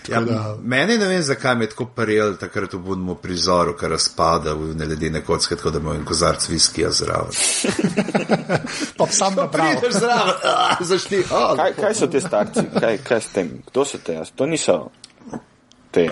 Ja, 0.08 0.22
da- 0.22 0.58
meni 0.62 0.98
ne 0.98 1.08
vem, 1.08 1.22
zakaj 1.24 1.56
me 1.56 1.64
je 1.64 1.70
tako 1.70 1.86
prijel 1.86 2.36
takrat 2.38 2.74
v 2.74 2.78
budnemu 2.80 3.16
prizoru, 3.16 3.74
ker 3.74 3.90
razpada 3.90 4.54
v 4.54 4.76
neledene 4.76 5.22
kocke, 5.22 5.56
tako 5.56 5.70
da 5.70 5.80
imam 5.80 5.96
en 5.96 6.06
kozarc 6.06 6.50
viskija 6.50 6.92
zraven. 6.92 7.32
Pa 8.98 9.08
sam 9.08 9.36
nabral. 9.36 9.72
Prideš 9.72 9.94
zraven, 9.94 10.34
zašti. 10.82 11.24
Oh, 11.32 11.56
Kaj, 11.56 11.74
kaj 11.74 11.96
so 11.96 12.08
ti 12.08 12.22
starci, 12.22 12.60
kaj, 12.80 12.98
kaj 13.04 13.22
s 13.22 13.28
tem, 13.28 13.52
kdo 13.68 13.86
so 13.86 13.98
te? 13.98 14.22
To 14.36 14.46
niso 14.46 14.90
te. 15.92 16.10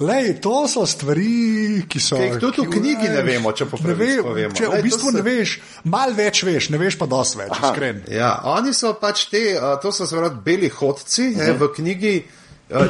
Lej, 0.00 0.40
to 0.42 0.66
so 0.68 0.82
stvari, 0.86 1.84
ki 1.88 2.00
so. 2.02 2.16
Jih 2.18 2.40
tudi 2.42 2.64
v 2.66 2.70
knjigi 2.70 3.08
ne 3.08 3.20
vemo, 3.22 3.52
če 3.54 3.68
po 3.70 3.78
ne 3.78 3.84
pravici 3.84 4.24
ve-. 4.26 4.48
Če, 4.50 4.66
Lej, 4.66 4.80
v 4.80 4.82
bistvu 4.82 5.10
so- 5.10 5.14
ne 5.14 5.22
veš, 5.22 5.52
malo 5.84 6.16
več 6.18 6.42
veš, 6.42 6.70
ne 6.74 6.80
veš 6.82 6.96
pa 6.98 7.06
dosti 7.06 7.38
več, 7.38 7.52
iskren. 7.62 8.00
Ja, 8.10 8.32
oni 8.56 8.74
so 8.74 8.90
pač 8.98 9.28
te, 9.30 9.54
to 9.82 9.92
so 9.94 10.06
zelo 10.10 10.30
beli 10.34 10.68
hodci, 10.68 11.28
uh 11.30 11.38
-huh. 11.38 11.52
Mhm. 11.54 11.62
v 11.62 11.68
knjigi 11.76 12.14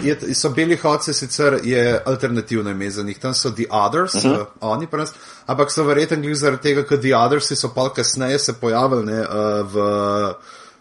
je, 0.03 0.35
so 0.35 0.51
beli 0.51 0.77
hodci, 0.77 1.15
sicer 1.15 1.59
je 1.63 2.03
alternativno 2.07 2.71
ime 2.71 2.91
za 2.91 3.03
njih, 3.03 3.19
tam 3.19 3.35
so 3.35 3.51
The 3.51 3.65
Others, 3.71 4.15
uh 4.15 4.25
Mhm. 4.25 4.35
-huh. 4.35 4.41
uh, 4.41 4.47
oni 4.61 4.87
pa 4.87 4.97
nas, 4.97 5.13
ampak 5.47 5.71
so 5.73 5.85
verjetno 5.85 6.17
glih 6.17 6.37
zaradi 6.37 6.63
tega, 6.63 6.83
ker 6.85 7.01
The 7.01 7.17
Others 7.17 7.53
so 7.61 7.69
pa 7.75 7.93
kasneje 7.95 8.39
se 8.39 8.53
pojavili 8.53 9.05
ne, 9.05 9.21
uh, 9.21 9.27
v 9.73 9.77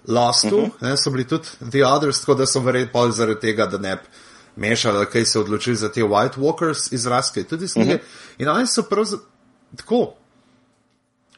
Lostu, 0.08 0.58
uh 0.58 0.64
Mhm. 0.64 0.72
-huh. 0.72 0.90
ne, 0.90 0.98
so 0.98 1.10
bili 1.10 1.28
tudi 1.28 1.48
The 1.72 1.86
Others, 1.86 2.20
tako 2.20 2.34
da 2.36 2.46
so 2.46 2.60
verjetno 2.60 2.92
pol 2.94 3.12
zaradi 3.12 3.40
tega, 3.40 3.66
da 3.66 3.78
ne 3.78 3.96
bi 3.96 4.02
mešali, 4.56 5.06
kaj 5.06 5.26
se 5.26 5.40
odločili 5.40 5.76
za 5.76 5.90
te 5.92 6.02
White 6.02 6.38
Walkers 6.38 6.94
izraz, 6.94 7.32
ki 7.34 7.40
je 7.40 7.44
tudi 7.44 7.66
iz 7.66 7.74
knjige. 7.74 7.94
Uh 7.94 8.00
-huh. 8.00 8.36
In 8.38 8.50
oni 8.50 8.68
so 8.68 8.84
prav 8.84 9.06
tako. 9.76 10.14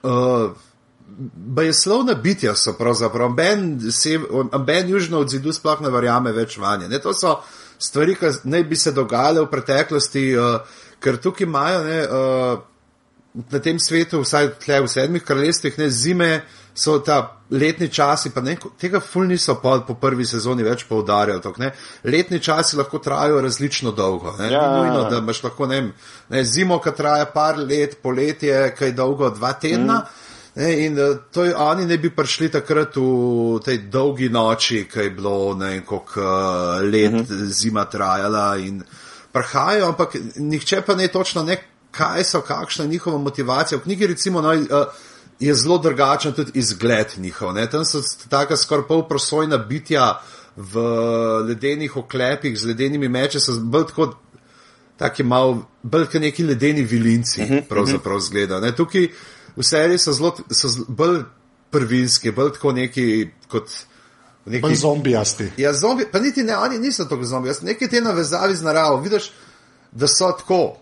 Uh, 0.03 0.51
Ba 1.35 1.63
je 1.63 1.73
slovna 1.73 2.13
bitja, 2.13 2.55
so 2.55 2.73
pravzaprav, 2.73 3.29
ben, 3.37 3.79
se, 3.91 4.19
ben 4.65 4.89
južno 4.89 5.19
od 5.19 5.29
zidu 5.29 5.53
sploh 5.53 5.81
ne 5.81 5.89
verjame 5.89 6.31
več 6.35 6.57
vanje. 6.57 6.89
Ne, 6.91 6.99
to 6.99 7.13
so 7.13 7.37
stvari, 7.79 8.15
ki 8.19 8.31
naj 8.43 8.63
bi 8.63 8.75
se 8.75 8.91
dogajale 8.91 9.45
v 9.45 9.51
preteklosti, 9.51 10.25
uh, 10.37 10.81
ker 10.99 11.21
tukaj 11.21 11.45
imajo 11.45 11.83
ne, 11.85 11.99
uh, 12.03 12.59
na 13.51 13.59
tem 13.59 13.79
svetu, 13.79 14.23
vsaj 14.23 14.55
tle 14.63 14.81
v 14.81 14.91
sedmih 14.91 15.23
kraljestvih, 15.23 15.77
ne 15.79 15.89
zime, 15.89 16.29
so 16.75 16.97
ta 16.99 17.37
letni 17.51 17.87
časi, 17.87 18.31
pa 18.35 18.41
ne, 18.41 18.57
tega 18.79 18.99
ful 18.99 19.27
niso 19.27 19.55
pa 19.61 19.77
po 19.87 19.95
prvi 19.99 20.25
sezoni 20.27 20.63
več 20.63 20.83
poudarjali. 20.89 21.41
tok, 21.41 21.57
ne. 21.59 21.71
Letni 22.03 22.39
časi 22.39 22.77
lahko 22.77 22.99
trajajo 22.99 23.41
različno 23.41 23.91
dolgo. 23.91 24.35
Ne, 24.39 24.51
Ja. 24.51 24.61
Ni 24.67 24.81
nujno, 24.81 25.09
da 25.09 25.17
imaš 25.17 25.43
lahko 25.43 25.67
ne, 25.67 25.81
ne, 26.29 26.43
zimo, 26.43 26.79
ki 26.79 26.91
traja 26.97 27.25
par 27.25 27.57
let, 27.57 28.01
poletje, 28.01 28.75
kaj 28.75 28.91
dolgo, 28.91 29.29
dva 29.29 29.53
tedna. 29.53 30.03
Mm. 30.03 30.24
Ne, 30.55 30.85
in 30.85 30.99
uh, 30.99 31.17
to 31.31 31.43
je, 31.43 31.55
oni 31.55 31.85
ne 31.85 31.97
bi 31.97 32.09
prišli 32.15 32.47
takrat 32.49 32.95
v 32.95 33.59
tej 33.59 33.77
dolgi 33.91 34.29
noči, 34.31 34.85
ki 34.87 34.99
je 34.99 35.09
bilo 35.11 35.53
ne 35.53 35.73
vem, 35.73 35.81
koliko 35.83 36.21
uh, 36.21 36.83
let 36.91 37.13
uh 37.13 37.19
-huh. 37.19 37.51
zima 37.51 37.85
trajala 37.85 38.57
in 38.57 38.83
prihajajo, 39.31 39.87
ampak 39.87 40.15
nihče 40.35 40.81
pa 40.81 40.95
ne 40.95 41.07
točno 41.07 41.43
ne, 41.43 41.57
kaj 41.91 42.23
so, 42.23 42.41
kakšna 42.41 42.85
je 42.85 42.89
njihova 42.89 43.17
motivacija. 43.17 43.77
V 43.77 43.81
knjigi 43.81 44.07
recimo 44.07 44.41
no, 44.41 44.53
uh, 44.53 44.87
je 45.39 45.53
zelo 45.55 45.77
drugačen 45.77 46.33
tudi 46.33 46.51
izgled 46.53 47.07
njihov. 47.17 47.53
Ne. 47.53 47.69
Tam 47.69 47.85
so 47.85 48.01
taka 48.29 48.57
skoraj 48.57 48.87
polprosojna 48.87 49.57
bitja 49.57 50.21
v 50.55 50.79
ledenih 51.47 51.97
oklepih 51.97 52.59
z 52.59 52.65
ledenimi 52.65 53.09
meči, 53.09 53.39
so 53.39 53.59
bolj 53.59 53.85
tako 53.87 54.13
taki 54.97 55.23
mal, 55.23 55.57
bolj 55.83 56.05
kot 56.05 56.21
neki 56.21 56.43
ledeni 56.43 56.83
vilinci, 56.83 57.41
uh 57.41 57.49
-huh, 57.49 57.61
pravzaprav 57.69 58.19
zgleda. 58.19 58.59
Ne? 58.59 58.75
Tukaj 58.75 59.07
v 59.55 59.63
seriji 59.63 59.97
so, 59.97 60.13
zelo, 60.13 60.31
so 60.51 60.67
zelo 60.69 60.85
bolj 60.87 61.21
prvinski, 61.71 62.31
bolj 62.31 62.53
tako 62.53 62.71
neki 62.71 63.29
kot. 63.47 63.69
Neki, 64.45 64.61
Bolj 64.61 64.75
zombijasti. 64.75 65.47
Ja, 65.57 65.73
zombi, 65.73 66.05
pa 66.11 66.19
niti 66.19 66.43
ne, 66.43 66.57
oni 66.57 66.77
niso 66.79 67.05
tako 67.05 67.23
zombi, 67.25 67.49
jaz 67.49 67.61
nekaj 67.65 67.89
te 67.89 68.01
navezavi 68.01 68.55
z 68.55 68.61
naravo. 68.61 68.99
Vidiš, 69.01 69.31
da 69.91 70.07
so 70.07 70.27
tako, 70.31 70.77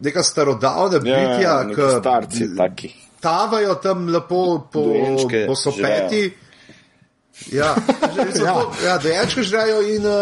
neka 0.00 0.22
starodavna 0.22 0.98
bitja, 0.98 1.40
Ja, 1.40 1.66
ki 1.68 1.82
starci 2.00 2.48
taki. 2.56 2.94
tavajo 3.20 3.74
tam 3.74 4.08
lepo 4.08 4.68
po, 4.72 4.84
Dojenčke 4.84 5.44
po 5.46 5.54
sopeti. 5.54 6.32
Ja, 7.52 7.74
Ja. 7.74 7.74
ja. 8.44 8.54
ja 8.86 8.98
dojenčke 8.98 9.42
žrejo 9.42 9.82
in 9.82 10.06
uh, 10.06 10.12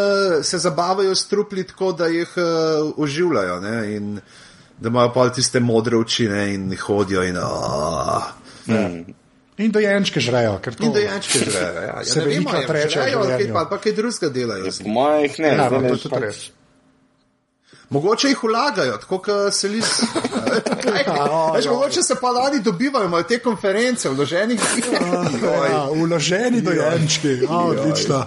se 0.43 0.59
zabavajo 0.59 1.15
s 1.15 1.29
trupli 1.29 1.65
tako, 1.67 1.93
da 1.93 2.07
jih 2.07 2.29
uh, 2.37 2.93
oživljajo. 2.97 3.61
Ne, 3.61 3.97
in 3.97 4.21
da 4.81 4.89
imajo 4.89 5.13
pa 5.13 5.29
tiste 5.31 5.61
modre 5.61 5.97
oči 5.97 6.29
ne, 6.29 6.55
in 6.55 6.77
hodijo. 6.77 7.23
In, 7.23 7.37
uh, 7.37 8.23
In 9.59 9.71
dojenčke 9.71 10.21
žrejo. 10.21 10.59
ker 10.59 10.75
to- 10.75 10.85
in 10.85 10.93
dojenčke 10.93 11.39
žrejo. 11.41 11.75
Ja. 11.77 11.83
Ja, 11.95 12.05
Se 12.05 12.21
vemo, 12.21 12.51
kaj, 12.51 12.89
življenju. 12.89 13.53
pa, 13.53 13.65
pa 13.67 13.79
kaj 13.79 13.93
drugega 13.93 14.29
delajo. 14.31 14.71
z 14.71 14.83
Po 14.83 14.89
mojih 14.89 15.39
ne, 15.39 15.49
Ja, 15.49 15.57
no, 15.57 15.69
to 15.69 15.79
ne, 15.79 15.85
je 15.85 15.91
tudi 15.93 16.09
pač- 16.11 16.23
res. 16.23 16.51
Mogoče 17.91 18.29
jih 18.29 18.39
vlagajo, 18.39 18.97
tako 18.97 19.19
kot 19.19 19.53
se 19.53 19.69
lis. 19.69 19.91
Veš, 21.55 21.67
mogoče 21.67 22.03
se 22.03 22.15
pa 22.15 22.31
lani 22.31 22.61
dobivajo, 22.61 23.07
imajo 23.07 23.23
te 23.25 23.39
konference, 23.39 24.09
vloženih. 24.09 24.61
Ja, 25.43 25.89
uloženi 25.91 26.63
dojenčki, 26.63 27.39
A, 27.49 27.65
odlično. 27.65 28.27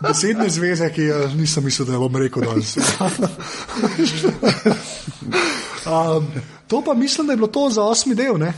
Besedne 0.00 0.48
zveze, 0.48 0.90
ki 0.90 1.02
jo 1.02 1.28
nisem 1.28 1.64
mislil, 1.64 1.86
da 1.86 1.98
bom 1.98 2.16
rekel 2.16 2.42
danes. 2.42 2.78
um, 5.90 6.26
to 6.68 6.82
pa 6.86 6.94
mislim, 6.94 7.26
da 7.26 7.32
je 7.32 7.36
bilo 7.36 7.48
to 7.48 7.70
za 7.70 7.82
osmi 7.82 8.14
del. 8.14 8.38
Ne? 8.38 8.54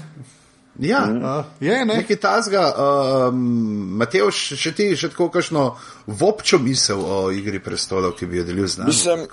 Ja, 0.78 1.04
Uh, 1.04 1.44
je, 1.60 1.84
ne? 1.84 1.84
nekaj 1.84 2.16
tazga. 2.16 2.62
Um, 3.28 3.40
Mateo, 4.00 4.30
še, 4.32 4.56
še 4.56 4.72
ti, 4.72 4.86
še 4.96 5.10
tako 5.12 5.28
kakšno 5.32 5.64
vopčo 6.06 6.58
misel 6.62 7.02
o 7.04 7.18
igri 7.34 7.60
prestolov, 7.60 8.14
ki 8.16 8.26
bi 8.26 8.40
jo 8.40 8.44
delil 8.48 8.68
z 8.68 8.80
nami? 8.80 8.94
Mislim, 8.94 9.26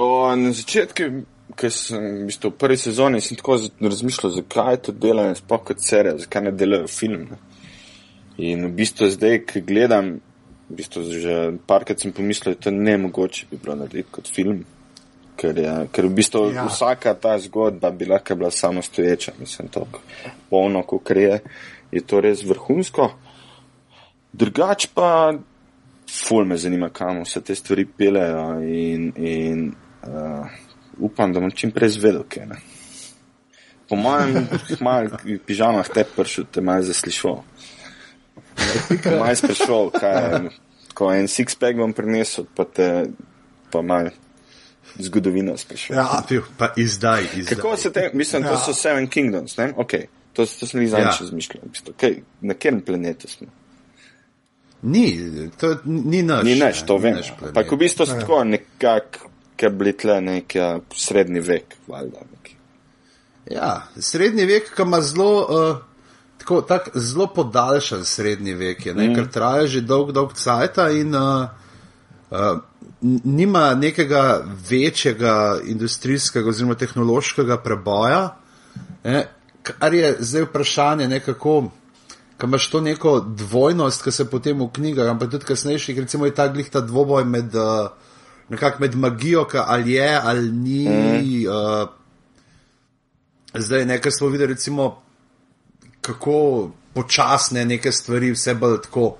o, 0.00 0.06
na 0.40 0.52
začetku, 0.56 1.10
ko 1.56 1.70
sem 1.70 2.00
v, 2.00 2.30
bistvu, 2.30 2.50
v 2.54 2.60
prvi 2.62 2.78
sezoni, 2.80 3.20
sem 3.20 3.36
tako 3.36 3.58
razmišljal, 3.80 4.32
zakaj 4.38 4.80
to 4.88 4.96
delajo, 4.96 5.36
sploh 5.36 5.66
kot 5.68 5.84
serija, 5.84 6.16
zakaj 6.24 6.48
ne 6.48 6.54
delajo 6.56 6.88
film. 6.88 7.28
Ne? 7.28 7.38
In 8.48 8.64
v 8.68 8.72
bistvu 8.80 9.10
zdaj, 9.12 9.42
ki 9.52 9.62
gledam, 9.68 10.16
v 10.70 10.80
bistvu 10.80 11.04
že 11.12 11.36
parkrat 11.68 12.02
sem 12.02 12.12
pomislil, 12.16 12.56
da 12.56 12.66
to 12.66 12.72
ne 12.74 12.96
mogoče 13.04 13.50
bi 13.52 13.60
bilo 13.60 13.76
narediti 13.84 14.08
kot 14.16 14.32
film. 14.32 14.64
Ker, 15.36 15.58
je, 15.58 15.72
ker 15.92 16.06
v 16.08 16.14
bistvu 16.16 16.46
Ja. 16.50 16.62
ja. 16.62 16.66
vsaka 16.68 17.14
ta 17.14 17.38
zgodba 17.38 17.90
bi 17.90 18.06
lahko 18.08 18.34
bila 18.34 18.50
samostoječa, 18.50 19.32
mislim, 19.38 19.68
to 19.68 19.86
polno, 20.50 20.82
kot 20.82 21.10
je, 21.10 21.40
je 21.92 22.00
to 22.00 22.20
res 22.20 22.44
vrhunsko. 22.44 23.10
Drugač 24.32 24.86
pa, 24.94 25.34
ful 26.08 26.44
me 26.44 26.56
zanima, 26.56 26.88
kam 26.88 27.22
vse 27.24 27.40
te 27.40 27.54
stvari 27.54 27.86
pelejo 27.86 28.60
in, 28.64 29.12
in 29.16 29.68
uh, 30.02 30.46
upam, 30.98 31.32
da 31.32 31.40
bom 31.40 31.50
čim 31.50 31.70
prej 31.70 31.96
zvedel, 31.98 32.24
kaj 32.28 32.46
ne. 32.46 32.60
Po 33.88 33.96
mojem, 33.96 34.48
malo 34.86 35.20
pižamah 35.46 35.88
te 35.88 36.04
pršil, 36.16 36.48
te 36.52 36.60
malo 36.60 36.82
zaslišal. 36.82 37.42
Malo 39.04 39.34
sprašal, 39.36 39.90
kaj 39.94 40.16
je, 40.22 40.40
ko 40.96 41.12
en 41.12 41.28
six-pack 41.28 41.76
bom 41.76 41.92
prinesel, 41.92 42.48
pa 42.56 42.64
te 42.64 42.88
pa 43.70 43.82
malo 43.82 44.10
zgodovino 44.98 45.56
sprašal. 45.56 45.96
Ja, 45.96 46.22
Pil, 46.28 46.42
Pa 46.58 46.72
izdaj, 46.76 47.24
izdaj. 47.36 47.56
Kako 47.56 47.76
se 47.76 47.92
te, 47.92 48.10
mislim, 48.14 48.42
to 48.42 48.48
Ja. 48.48 48.56
so 48.66 48.72
Seven 48.72 49.06
Kingdoms, 49.06 49.56
ne? 49.56 49.72
Ok, 49.76 49.92
to, 50.32 50.46
to 50.46 50.66
sem 50.66 50.80
jih 50.82 50.90
zadnjič 50.90 51.20
Ja. 51.20 51.20
razmišljal. 51.20 51.62
Okay, 51.96 52.20
na 52.40 52.54
katerem 52.54 52.80
planetu 52.80 53.28
smo? 53.28 53.46
Ni, 54.82 55.18
to 55.60 55.76
ni 55.84 56.22
naš. 56.22 56.44
Ni 56.44 56.54
nič, 56.54 56.80
ne, 56.80 56.86
to 56.86 56.96
ni 56.96 57.02
vem. 57.02 57.14
naš 57.14 57.32
ko 57.68 57.74
v 57.74 57.78
bistvu 57.78 58.06
so 58.06 58.18
tako 58.20 58.44
nekako, 58.44 59.30
ki 59.56 59.68
bili 59.72 59.92
tle 59.96 60.20
nek 60.20 60.52
srednji 60.94 61.40
vek, 61.40 61.76
valjda. 61.88 62.20
neki. 62.32 62.54
Ja, 63.50 63.88
srednji 63.98 64.44
vek, 64.44 64.74
ki 64.76 64.82
ima 64.82 65.00
zelo, 65.00 65.30
uh, 65.40 65.76
tako, 66.38 66.60
tak, 66.60 66.90
zelo 66.94 67.26
podaljšan 67.26 68.04
srednji 68.04 68.54
vek, 68.54 68.86
je, 68.86 68.94
ne, 68.94 69.08
mm. 69.08 69.14
ker 69.14 69.28
traja 69.32 69.66
že 69.66 69.80
dolg, 69.80 70.12
dolg 70.12 70.34
cajt 70.34 70.76
in 71.00 71.14
uh, 71.14 71.48
uh, 72.30 72.58
nima 73.00 73.74
nekega 73.74 74.44
večjega 74.70 75.58
industrijskega 75.64 76.48
oziroma 76.48 76.74
tehnološkega 76.74 77.58
preboja, 77.62 78.36
ne, 79.04 79.26
kar 79.62 79.94
je 79.94 80.16
zdaj 80.20 80.42
vprašanje 80.42 81.08
nekako. 81.08 81.70
Kaj 82.36 82.48
imaš 82.48 82.70
to 82.70 82.80
neko 82.80 83.20
dvojnost, 83.20 84.02
ki 84.04 84.12
se 84.12 84.26
potem 84.30 84.60
v 84.60 84.68
knjigah, 84.72 85.08
ampak 85.08 85.30
tudi 85.30 85.44
kasnejših, 85.48 85.98
recimo 85.98 86.26
je 86.26 86.34
ta 86.34 86.48
glih 86.52 86.68
ta 86.70 86.80
dvoboj 86.84 87.24
med, 87.24 87.54
uh, 87.54 87.88
nekako 88.48 88.82
med 88.84 88.94
magijo, 88.94 89.46
ki 89.48 89.56
ali 89.56 89.92
je 89.92 90.20
ali 90.22 90.50
ni. 90.52 90.82
Mm. 90.88 91.46
Uh, 91.48 91.88
zdaj 93.54 93.86
nekaj 93.86 94.12
smo 94.12 94.28
videli, 94.28 94.52
recimo, 94.52 95.02
kako 96.00 96.70
počasne 96.94 97.64
neke 97.64 97.92
stvari, 97.92 98.32
vse 98.32 98.54
bolj 98.54 98.82
tako. 98.82 99.16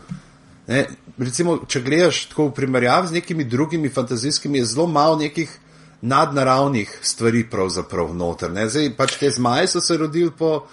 Ne? 0.67 0.87
Recimo, 1.19 1.59
če 1.69 1.81
gledaš 1.81 2.27
tako 2.29 2.51
v 2.51 2.57
primerjavi 2.59 3.09
z 3.09 3.17
nekimi 3.21 3.45
drugimi 3.45 3.89
fantazijskimi, 3.89 4.59
je 4.59 4.73
zelo 4.75 4.87
malo 4.87 5.17
nekih 5.17 5.53
nadnaravnih 6.01 6.99
stvari 7.03 7.47
pravzaprav 7.51 8.15
noter. 8.15 8.53
Ne? 8.53 8.69
Zdaj 8.69 8.93
pač 8.97 9.17
te 9.21 9.31
zmaje 9.31 9.71
so 9.73 9.81
se 9.81 9.97
rodili 9.97 10.31
po 10.31 10.67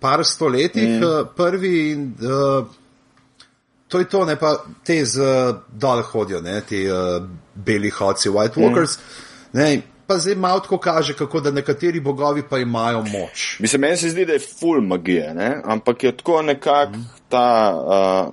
par 0.00 0.24
stoletjih, 0.24 1.00
mm. 1.00 1.34
prvi 1.36 1.90
in 1.90 2.06
uh, 2.24 2.64
to 3.88 3.98
je 3.98 4.08
to, 4.08 4.24
ne 4.24 4.38
pa 4.40 4.54
te 4.84 5.04
z 5.04 5.20
uh, 5.20 5.56
dol 5.68 6.02
hodijo, 6.02 6.40
ne? 6.40 6.60
ti 6.64 6.86
uh, 6.88 7.20
beli 7.54 7.90
hodci, 7.90 8.32
White 8.32 8.56
Walkers. 8.56 8.96
Mm. 8.96 9.58
Ne? 9.58 9.82
Pa 10.10 10.16
zdaj 10.18 10.34
malo 10.34 10.60
tako 10.60 10.78
kaže, 10.78 11.14
kako 11.14 11.40
da 11.40 11.50
nekateri 11.50 12.00
bogovi 12.00 12.42
pa 12.50 12.58
imajo 12.58 13.02
moč. 13.02 13.60
Mislim, 13.60 13.80
meni 13.80 13.96
se 13.96 14.08
zdi, 14.10 14.24
da 14.26 14.32
je 14.32 14.38
full 14.38 14.80
magije, 14.82 15.34
ne? 15.34 15.60
ampak 15.64 16.04
je 16.04 16.16
tako 16.16 16.42
nekako 16.42 16.98
ta, 17.28 17.74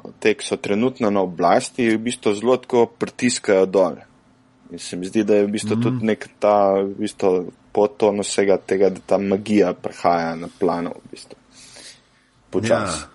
uh, 0.04 0.12
te, 0.20 0.34
ki 0.34 0.46
so 0.46 0.58
trenutno 0.58 1.12
na 1.14 1.22
oblasti, 1.22 1.86
v 1.90 2.00
bistvu 2.02 2.34
zelo 2.34 2.58
tako 2.58 2.86
pritiskajo 2.86 3.66
dol. 3.66 4.00
In 4.72 4.80
se 4.80 4.98
mi 4.98 5.06
zdi, 5.06 5.24
da 5.24 5.36
je 5.36 5.46
v 5.46 5.52
bistvu 5.54 5.78
mm. 5.78 5.84
tudi 5.84 6.06
nek 6.06 6.28
ta 6.40 6.82
v 6.82 6.96
bistvu, 6.98 7.52
poton 7.72 8.26
vsega 8.26 8.58
tega, 8.58 8.90
da 8.90 9.06
ta 9.06 9.22
magija 9.22 9.74
prihaja 9.74 10.34
na 10.36 10.50
plano. 10.60 10.98
V 10.98 11.12
bistvu. 11.12 11.38
Počasi. 12.50 13.02
Ja. 13.06 13.08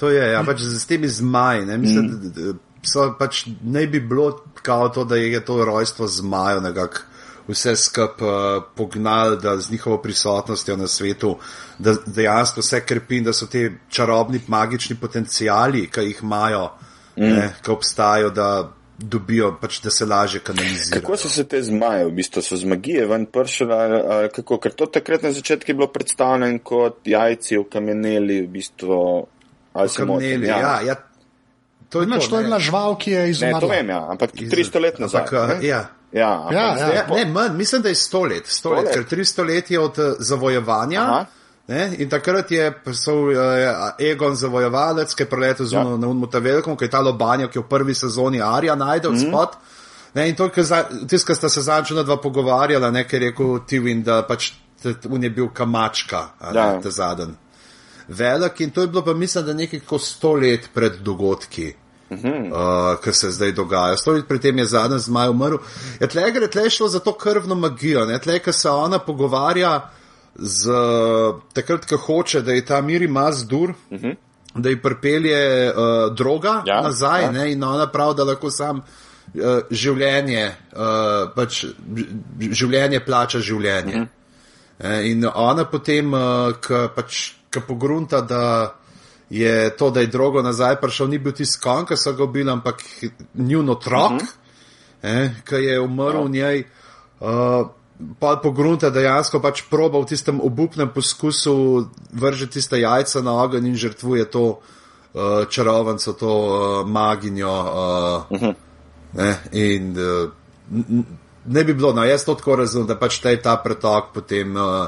To 0.00 0.08
je, 0.08 0.32
ja, 0.32 0.40
pač 0.48 0.64
z 0.64 0.86
temi 0.88 1.12
zmaji. 1.12 1.66
Ne, 1.66 1.78
mislim, 1.78 2.06
mm. 2.06 2.20
da, 2.22 2.52
da 2.52 2.58
so, 2.82 3.14
pač 3.18 3.46
ne 3.62 3.86
bi 3.86 4.00
bilo 4.00 4.44
kao 4.62 4.88
to, 4.88 5.04
da 5.04 5.16
je 5.16 5.44
to 5.44 5.64
rojstvo 5.64 6.06
zmajev 6.06 6.62
nekako 6.62 7.00
vse 7.48 7.76
skup 7.76 8.22
uh, 8.22 8.62
pognali, 8.74 9.38
da 9.42 9.56
z 9.56 9.70
njihovo 9.70 9.98
prisotnostjo 9.98 10.76
na 10.76 10.86
svetu, 10.86 11.36
da 11.78 11.94
dejansko 12.06 12.60
vse 12.60 12.80
krepi 12.86 13.16
in 13.16 13.24
da 13.24 13.32
so 13.32 13.46
te 13.46 13.70
čarobni, 13.88 14.40
magični 14.46 14.96
potencijali, 15.00 15.88
ki 15.90 16.00
jih 16.00 16.20
imajo, 16.22 16.70
mm. 17.16 17.48
ki 17.64 17.70
obstajajo, 17.70 18.30
da 18.30 18.72
dobijo, 18.98 19.56
pač, 19.60 19.80
da 19.82 19.90
se 19.90 20.06
lažje 20.06 20.40
kanalizirajo. 20.40 21.02
Kako 21.02 21.16
so 21.16 21.28
se 21.28 21.44
te 21.48 21.62
zmaje, 21.62 22.04
v 22.06 22.12
bistvu 22.16 22.42
so 22.42 22.56
z 22.56 22.68
magije 22.68 23.06
ven 23.10 23.26
pršile, 23.26 23.78
kako, 24.34 24.58
ker 24.62 24.74
to 24.78 24.86
takrat 24.86 25.22
na 25.26 25.32
začetku 25.32 25.70
je 25.70 25.74
bilo 25.74 25.88
predstavljeno 25.90 26.58
kot 26.62 27.00
jajci 27.04 27.58
v 27.58 27.64
kameneli, 27.72 28.42
v 28.42 28.50
bistvu. 28.52 28.98
Ali 29.72 29.88
se 29.88 30.04
kameneli, 30.04 30.46
ja. 30.46 30.58
ja, 30.60 30.74
ja. 30.86 30.96
To 31.92 32.00
je, 32.00 32.06
to, 32.08 32.26
to 32.28 32.38
je 32.38 32.44
bila 32.44 32.58
žval, 32.58 32.94
ki 32.96 33.10
je 33.10 33.30
izumrla. 33.30 33.60
Ne, 33.60 33.60
to 33.60 33.68
vem, 33.68 33.88
ja, 33.92 34.00
ampak 34.10 34.30
300 34.32 34.80
let 34.80 34.98
nazaj. 34.98 35.26
Ampak, 35.28 35.62
ja. 35.62 35.82
Ja, 36.12 36.48
ja, 36.52 36.76
ja. 36.76 36.92
ja, 36.92 37.06
ne, 37.08 37.24
manj, 37.24 37.56
mislim, 37.56 37.82
da 37.82 37.88
je 37.88 37.94
100 37.94 38.28
let, 38.28 38.48
100 38.48 38.76
let, 38.76 38.88
ker 38.94 39.04
300 39.18 39.46
let 39.48 39.70
je 39.70 39.80
od 39.80 39.98
uh, 39.98 40.14
zavojevanja. 40.18 41.24
Ne, 41.68 41.90
in 41.98 42.08
takrat 42.10 42.50
je 42.50 42.72
prišel 42.84 43.28
uh, 43.28 43.36
Egon 44.00 44.36
zavojevalec, 44.36 45.14
ki 45.14 45.22
je 45.22 45.28
preletel 45.28 45.68
ja. 45.72 45.84
na 45.84 46.08
Unmuta 46.08 46.38
Velikom, 46.38 46.76
ki 46.76 46.84
je 46.84 46.90
ta 46.90 47.00
lobanja, 47.00 47.48
ki 47.48 47.60
je 47.60 47.62
v 47.62 47.68
prvi 47.68 47.94
sezoni 47.94 48.42
Arja 48.42 48.74
najdel 48.74 49.12
mm 49.12 49.18
-hmm. 49.18 49.28
spot. 49.28 49.56
Ne, 50.14 50.28
in 50.28 50.36
to, 50.36 50.48
kar 50.48 51.36
sta 51.36 51.48
se 51.48 51.62
začela 51.62 52.02
dva 52.02 52.16
pogovarjala, 52.16 52.90
nekaj 52.90 53.20
je 53.20 53.30
rekel 53.30 53.58
Tivin, 53.66 54.02
da 54.02 54.22
pač 54.22 54.52
on 55.10 55.22
je 55.22 55.30
bil 55.30 55.48
kamačka, 55.48 56.28
ja. 56.54 56.80
te 56.82 56.90
zadnji. 56.90 57.34
Velik 58.08 58.60
in 58.60 58.70
to 58.70 58.80
je 58.80 58.86
bilo 58.86 59.04
pa 59.04 59.14
mislim, 59.14 59.46
da 59.46 59.52
nekaj 59.52 59.80
kot 59.80 60.00
100 60.00 60.40
let 60.40 60.68
pred 60.74 60.92
dogodki 61.00 61.72
uh, 62.12 63.00
kar 63.04 63.14
se 63.14 63.30
zdaj 63.30 63.52
dogaja. 63.52 63.96
Stoji 63.96 64.22
pri 64.28 64.40
tem 64.40 64.58
je 64.58 64.66
zadnji 64.66 64.98
zmaj 64.98 65.28
umrl. 65.28 65.56
Je 66.00 66.08
tle 66.08 66.30
gre 66.30 66.48
tle 66.50 66.70
šlo 66.70 66.88
za 66.88 66.98
to 66.98 67.12
krvno 67.12 67.54
magijo, 67.54 68.06
ne 68.06 68.18
tle, 68.18 68.38
ker 68.38 68.54
se 68.54 68.70
ona 68.70 68.98
pogovarja 68.98 69.90
z 70.34 70.72
takrat, 71.52 71.86
ko 71.86 71.96
hoče, 71.96 72.40
da 72.42 72.52
je 72.52 72.64
ta 72.64 72.80
miri 72.80 73.08
mas 73.08 73.44
dur. 73.44 73.74
Uh 73.90 74.00
-huh. 74.00 74.16
Da 74.54 74.68
ji 74.68 74.82
pripelje 74.82 75.72
uh, 75.72 76.14
droga 76.14 76.62
ja, 76.66 76.80
nazaj, 76.82 77.22
ja. 77.22 77.30
Ne, 77.30 77.52
in 77.52 77.64
ona 77.64 77.86
pravi, 77.86 78.14
da 78.16 78.24
lahko 78.24 78.50
sam 78.50 78.76
uh, 78.78 78.84
življenje, 79.70 80.54
uh, 80.72 81.30
pač 81.34 81.64
življenje 82.50 83.04
plača 83.04 83.38
življenje. 83.38 83.94
Uh 83.94 84.00
-huh. 84.00 84.08
e, 84.78 85.10
in 85.10 85.28
ona 85.34 85.64
potem, 85.64 86.12
uh, 86.12 86.52
ki 86.60 86.74
pač, 86.94 87.32
pogrunta, 87.66 88.20
da 88.20 88.74
je 89.32 89.76
to, 89.76 89.90
da 89.90 90.00
je 90.00 90.06
drogo 90.12 90.42
nazaj 90.42 90.76
prišel, 90.80 91.08
ni 91.08 91.18
bil 91.18 91.32
tisti 91.32 91.60
kon, 91.62 91.86
ki 91.88 91.96
so 91.96 92.12
ga 92.12 92.24
ubili, 92.24 92.50
ampak 92.52 92.82
njun 93.34 93.70
otrok, 93.72 94.12
uh 94.12 94.18
-huh. 94.20 94.28
eh, 95.02 95.30
ki 95.48 95.64
je 95.64 95.80
umrl 95.80 96.24
v 96.24 96.30
njej. 96.30 96.64
Uh, 97.20 97.70
Pa 98.20 98.36
pogrunta 98.42 98.90
dejansko 98.90 99.38
pač 99.40 99.62
proba 99.70 100.00
v 100.00 100.06
tistem 100.10 100.40
obupnem 100.40 100.88
poskusu 100.90 101.86
vržeti 102.12 102.52
tiste 102.52 102.80
jajca 102.80 103.22
na 103.22 103.32
ogenj 103.42 103.68
in 103.68 103.76
žrtvuje 103.76 104.24
to 104.30 104.58
uh, 104.58 105.46
čarovnico, 105.48 106.12
to 106.12 106.26
uh, 106.26 106.88
maginjo. 106.88 107.48
Uh, 107.48 108.30
uh 108.30 108.40
-huh. 108.40 108.54
ne, 109.12 109.38
in 109.52 109.96
uh, 109.98 110.30
ne 111.46 111.64
bi 111.64 111.74
bilo, 111.74 111.92
no 111.92 112.04
jaz 112.04 112.24
to 112.24 112.34
tako 112.34 112.56
razumem, 112.56 112.86
da 112.86 112.98
pač 112.98 113.18
te 113.18 113.36
ta 113.42 113.56
pretok 113.56 114.04
potem 114.14 114.56
uh, 114.56 114.86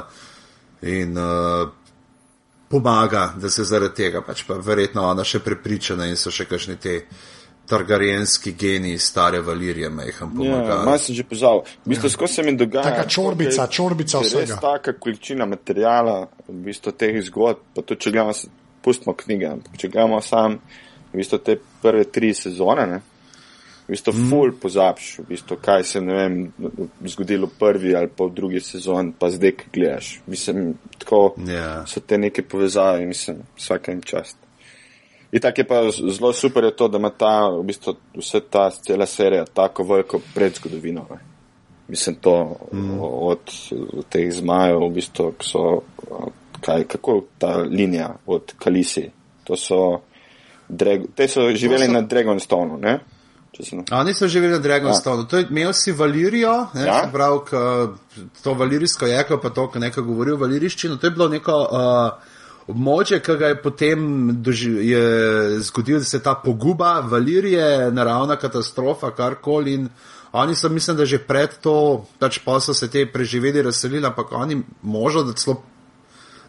in 0.81 1.17
uh, 1.17 1.69
pomaga, 2.75 3.29
da 3.41 3.49
se 3.49 3.63
zaradi 3.63 3.95
tega, 4.03 4.21
pač 4.25 4.43
pa 4.47 4.59
verjetno 4.61 5.05
ona 5.07 5.23
še 5.23 5.39
prepričana 5.45 6.09
in 6.11 6.19
so 6.19 6.33
še 6.33 6.47
kakšni 6.49 6.75
te 6.81 6.99
targarijenski 7.65 8.53
geni 8.59 8.97
stare 8.99 9.41
valirije, 9.41 9.89
meham 9.89 10.35
pomaga. 10.35 10.69
Ja, 10.69 10.81
malo 10.85 10.97
sem 11.01 11.15
že 11.15 11.23
pozval. 11.25 11.63
V 11.85 11.89
bistvu, 11.89 12.11
ja. 12.21 12.27
se 12.27 12.43
mi 12.43 12.55
dogaja. 12.57 12.83
Taka 12.91 13.07
čorbica, 13.09 13.67
čorbica 13.67 14.21
vsega. 14.21 14.45
Res 14.45 14.61
taka 14.61 14.93
količina 14.99 15.47
materijala, 15.49 16.27
v 16.47 16.59
bistvu 16.69 16.93
teh 16.93 17.17
zgodb, 17.25 17.65
pa 17.73 17.81
to, 17.81 17.97
če 17.97 18.13
gledamo, 18.13 18.35
pustimo 18.85 19.15
knjige, 19.17 19.55
če 19.81 19.89
gledamo 19.89 20.21
sam, 20.21 20.59
v 21.11 21.21
bistvu 21.21 21.41
te 21.41 21.57
prve 21.81 22.05
tri 22.13 22.33
sezone, 22.37 22.85
ne, 22.91 23.01
v 23.87 23.93
bistvu 23.93 24.13
mm. 24.13 24.29
ful 24.29 24.53
pozabiš, 24.61 25.19
v 25.19 25.27
bistvu, 25.29 25.57
kaj 25.61 25.83
se 25.83 26.01
ne 26.01 26.15
vem, 26.15 26.37
zgodilo 27.05 27.47
v 27.47 27.59
prvi 27.59 27.93
ali 27.95 28.09
pa 28.09 28.25
v 28.25 28.33
drugi 28.33 28.61
sezoni, 28.61 29.13
pa 29.19 29.29
zdaj, 29.29 29.51
ki 29.59 29.69
gledaš. 29.73 30.21
Mislim, 30.27 30.73
tako 30.97 31.35
yeah. 31.37 31.53
Ja. 31.53 31.85
so 31.85 32.01
te 32.01 32.17
neke 32.17 32.41
povezave, 32.41 33.05
mislim, 33.05 33.43
vsakem 33.57 34.01
čast. 34.01 34.37
In 35.31 35.41
tako 35.41 35.61
je 35.61 35.67
pa 35.67 35.81
zelo 35.91 36.33
super, 36.33 36.63
je 36.63 36.75
to, 36.75 36.87
da 36.87 36.97
ima 36.97 37.09
ta, 37.09 37.49
v 37.49 37.63
bistvu, 37.63 37.95
vse 38.17 38.41
ta 38.49 38.69
cela 38.71 39.05
serija 39.05 39.45
tako 39.45 39.83
veliko 39.83 40.21
predzgodovino. 40.33 41.05
Ne. 41.11 41.17
Mislim, 41.87 42.15
to 42.15 42.57
mm. 42.73 42.99
od, 43.01 43.51
od 43.93 44.05
teh 44.09 44.31
zmajev, 44.33 44.79
v 44.87 44.89
bistvu, 44.95 45.33
so, 45.43 45.81
kaj, 46.61 46.87
kako 46.89 47.21
ta 47.37 47.57
linija 47.57 48.15
od 48.25 48.53
Kalisi. 48.57 49.09
To 49.43 49.57
so, 49.57 49.99
drag, 50.69 51.05
te 51.15 51.27
so 51.27 51.49
živeli 51.53 51.85
so... 51.85 51.91
na 51.91 52.01
Dragonstonu, 52.01 52.77
ne? 52.77 52.99
Oni 53.91 54.13
so 54.13 54.27
živeli 54.27 54.53
na 54.53 54.59
Dragonstone. 54.59 55.23
Ja. 55.23 55.27
To 55.27 55.37
je 55.37 55.47
imel 55.49 55.73
si 55.73 55.91
Valirijo, 55.91 56.67
ne, 56.73 56.85
ja. 56.85 57.09
prav, 57.11 57.39
k, 57.39 57.51
to 58.43 58.53
valirijsko 58.53 59.05
jeko, 59.05 59.37
pa 59.37 59.49
to, 59.49 59.67
kar 59.71 59.81
nekaj 59.81 60.03
govori 60.03 60.31
o 60.31 60.37
valiriščini. 60.37 60.97
To 60.99 61.07
je 61.07 61.11
bilo 61.11 61.27
neko 61.29 61.55
uh, 61.71 62.33
območje, 62.67 63.19
ki 63.23 63.37
ga 63.39 63.53
je 63.53 63.61
potem 63.61 64.01
zgodilo, 65.59 65.99
da 65.99 66.05
se 66.05 66.19
ta 66.23 66.35
poguba 66.35 66.99
Valirije, 66.99 67.91
naravna 67.91 68.35
katastrofa, 68.35 69.11
karkoli. 69.11 69.85
Oni 70.35 70.55
so, 70.55 70.69
mislim, 70.69 70.97
da 70.97 71.05
že 71.05 71.21
pred 71.23 71.49
to, 71.61 72.05
pač 72.19 72.41
pa 72.43 72.59
so 72.59 72.73
se 72.73 72.89
te 72.91 73.05
preživeli, 73.05 73.61
razselili, 73.61 74.05
ampak 74.05 74.31
oni 74.31 74.61
možno, 74.81 75.23
da, 75.23 75.33
celo, 75.33 75.61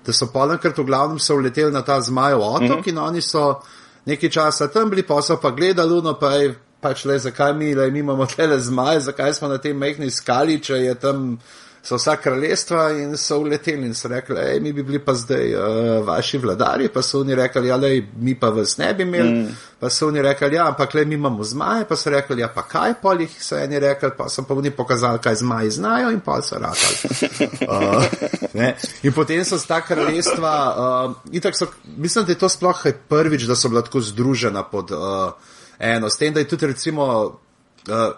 da 0.07 0.13
so 0.13 0.27
pa 0.33 0.49
enkrat 0.53 0.79
v 0.79 0.85
glavnem 0.85 1.19
se 1.19 1.35
uleteli 1.35 1.73
na 1.73 1.83
ta 1.83 2.01
zmajev 2.01 2.41
otok 2.41 2.63
mm 2.63 2.83
-hmm. 2.83 2.89
in 2.89 2.99
oni 2.99 3.21
so 3.21 3.61
nekaj 4.07 4.31
časa 4.31 4.69
tam 4.69 4.91
bili, 4.91 5.03
pa 5.03 5.23
so 5.23 5.37
pa 5.37 5.51
gledali, 5.51 6.03
no 6.03 6.15
pa 6.19 6.33
je 6.35 6.55
pač 6.87 7.05
le, 7.05 7.18
zakaj 7.18 7.55
mi, 7.59 7.74
le, 7.74 7.91
mi 7.91 8.05
imamo 8.05 8.26
tele 8.30 8.61
zmaje, 8.62 9.07
zakaj 9.11 9.34
smo 9.34 9.51
na 9.51 9.59
tem 9.59 9.78
mehni 9.78 10.11
skali, 10.11 10.61
če 10.62 10.84
je 10.84 10.99
tam 11.03 11.39
so 11.87 11.99
vsa 12.01 12.16
kraljestva 12.18 12.89
in 12.99 13.14
so 13.18 13.39
uleteli 13.39 13.87
in 13.87 13.95
so 13.95 14.09
rekli, 14.11 14.37
hej, 14.43 14.61
mi 14.61 14.72
bi 14.74 14.82
bili 14.82 14.99
pa 14.99 15.14
zdaj 15.14 15.55
uh, 15.55 16.07
vaši 16.07 16.41
vladari, 16.43 16.89
pa 16.91 17.03
so 17.03 17.20
oni 17.22 17.34
rekli, 17.39 17.68
ja, 17.68 17.76
le, 17.78 17.91
mi 18.18 18.34
pa 18.34 18.51
vas 18.51 18.74
ne 18.78 18.93
bi 18.95 19.07
imeli, 19.07 19.28
mm. 19.28 19.57
pa 19.78 19.91
so 19.91 20.09
oni 20.09 20.22
rekli, 20.22 20.51
ja, 20.55 20.66
ampak 20.66 20.95
le, 20.99 21.05
mi 21.05 21.14
imamo 21.14 21.45
zmaje, 21.47 21.84
pa 21.87 21.97
so 21.97 22.11
rekli, 22.11 22.41
ja, 22.43 22.49
pa 22.55 22.66
kaj, 22.66 22.97
pol 23.03 23.22
jih 23.22 23.37
so 23.43 23.59
eni 23.59 23.78
rekli, 23.82 24.11
pa 24.18 24.28
so 24.32 24.43
pa 24.49 24.55
oni 24.59 24.70
pokazali, 24.74 25.22
kaj 25.22 25.39
zmaji 25.43 25.70
znajo 25.78 26.11
in 26.14 26.22
pol 26.26 26.43
so 26.43 26.59
ratali. 26.59 27.18
uh, 27.70 28.87
in 29.03 29.14
potem 29.14 29.45
so 29.47 29.59
ta 29.62 29.80
kraljestva, 29.87 30.55
uh, 30.74 31.18
in 31.30 31.43
tako 31.43 31.64
so, 31.64 31.70
mislim, 31.97 32.26
da 32.26 32.34
je 32.34 32.43
to 32.43 32.51
sploh 32.51 32.87
prvič, 33.09 33.47
da 33.47 33.55
so 33.55 33.70
bila 33.70 33.87
tako 33.87 34.03
združena 34.03 34.66
pod. 34.66 34.91
Uh, 34.91 35.55
eno. 35.79 36.11
S 36.11 36.16
tem, 36.16 36.35
da 36.35 36.41
je 36.41 36.49
tudi 36.49 36.66
recimo 36.66 37.05
uh, 37.24 37.35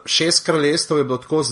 šest 0.05 0.45
kraljestv 0.47 0.99
je 0.99 1.05
bilo 1.05 1.19
tako 1.19 1.43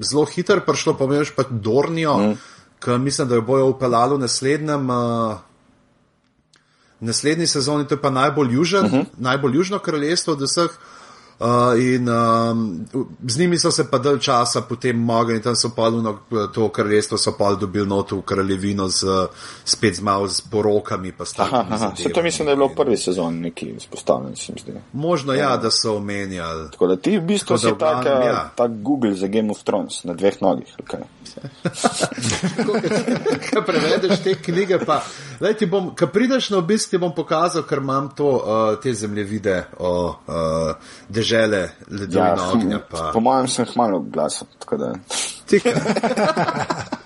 zelo 0.00 0.24
hitro 0.24 0.60
prišlo, 0.66 0.94
pomeniš 0.94 1.34
pa 1.36 1.42
Dornijo, 1.50 2.18
mm. 2.18 2.38
ki 2.84 2.98
mislim, 2.98 3.28
da 3.28 3.34
jo 3.34 3.42
bojo 3.42 3.66
upeljali 3.66 4.14
v 4.14 4.18
naslednjem. 4.18 4.90
Uh, 4.90 5.38
Naslednji 7.00 7.46
sezoni 7.46 7.86
to 7.88 7.94
je 7.94 8.00
pa 8.00 8.10
najbolj, 8.10 8.54
južen, 8.54 8.84
uh 8.84 8.92
mhm. 8.92 9.00
-huh. 9.00 9.06
najbolj 9.16 9.56
južno 9.56 9.78
kraljestvo 9.78 10.32
od 10.32 10.42
vseh, 10.42 10.70
Uh, 11.40 11.46
in 11.80 12.08
um, 12.08 12.86
z 13.28 13.38
njimi 13.38 13.58
so 13.58 13.70
se 13.70 13.90
pa 13.90 13.98
dalj 13.98 14.18
časa 14.18 14.60
potem 14.60 14.96
mogli, 14.96 15.36
in 15.36 15.42
tam 15.42 15.56
so 15.56 15.70
pa 15.76 15.88
luno, 15.88 16.18
to 16.54 16.68
kraljestvo 16.68 17.18
so 17.18 17.32
pa 17.38 17.54
dobili 17.54 17.86
noto 17.88 18.16
v 18.16 18.22
kraljevino 18.22 18.88
z, 18.88 19.06
spet 19.64 19.96
z 19.96 20.00
malo 20.00 20.28
z 20.28 20.40
porokami. 20.40 21.12
Se 21.96 22.12
to 22.14 22.22
mislim, 22.22 22.46
da 22.46 22.52
je 22.52 22.56
bilo 22.56 22.68
v 22.68 22.74
prvi 22.76 22.96
sezoni 22.96 23.40
neki 23.40 23.66
izpostavljen, 23.66 24.36
se 24.36 24.52
mi 24.52 24.60
zdi. 24.60 24.72
Možno 24.92 25.34
ja, 25.34 25.56
da 25.56 25.70
so 25.70 25.96
omenjali. 25.96 26.70
Tako 26.70 26.86
da 26.86 26.96
ti 26.96 27.18
v 27.18 27.22
bistvu 27.22 27.58
si 27.58 27.72
tak, 27.78 28.04
ja. 28.06 28.50
tak 28.56 28.70
Google 28.70 29.14
za 29.14 29.26
Game 29.26 29.50
of 29.50 29.62
Thrones 29.62 30.04
na 30.04 30.12
dveh 30.12 30.42
nogih. 30.42 30.76
Okay. 30.82 31.02
Kaj 33.50 33.64
prevedeš 33.68 34.22
te 34.24 34.34
knjige, 34.34 34.78
pa, 34.86 35.00
lej, 35.40 35.66
bom, 35.70 35.94
ko 35.96 36.06
prideš 36.06 36.50
na 36.50 36.58
obisk, 36.58 36.90
ti 36.90 36.98
bom 36.98 37.14
pokazal, 37.14 37.62
ker 37.62 37.78
imam 37.78 38.10
to, 38.16 38.28
uh, 38.28 38.76
te 38.82 38.94
zemljevide 38.94 39.64
o 39.78 39.92
uh, 40.08 40.74
žele, 41.30 41.60
ledovina 41.88 42.26
ja, 42.36 42.50
ognja. 42.50 42.78
Pa... 42.82 43.10
Po 43.12 43.20
mojem 43.20 43.48
sem 43.48 43.64
jih 43.64 43.76
malo 43.76 44.00
glasil. 44.02 44.46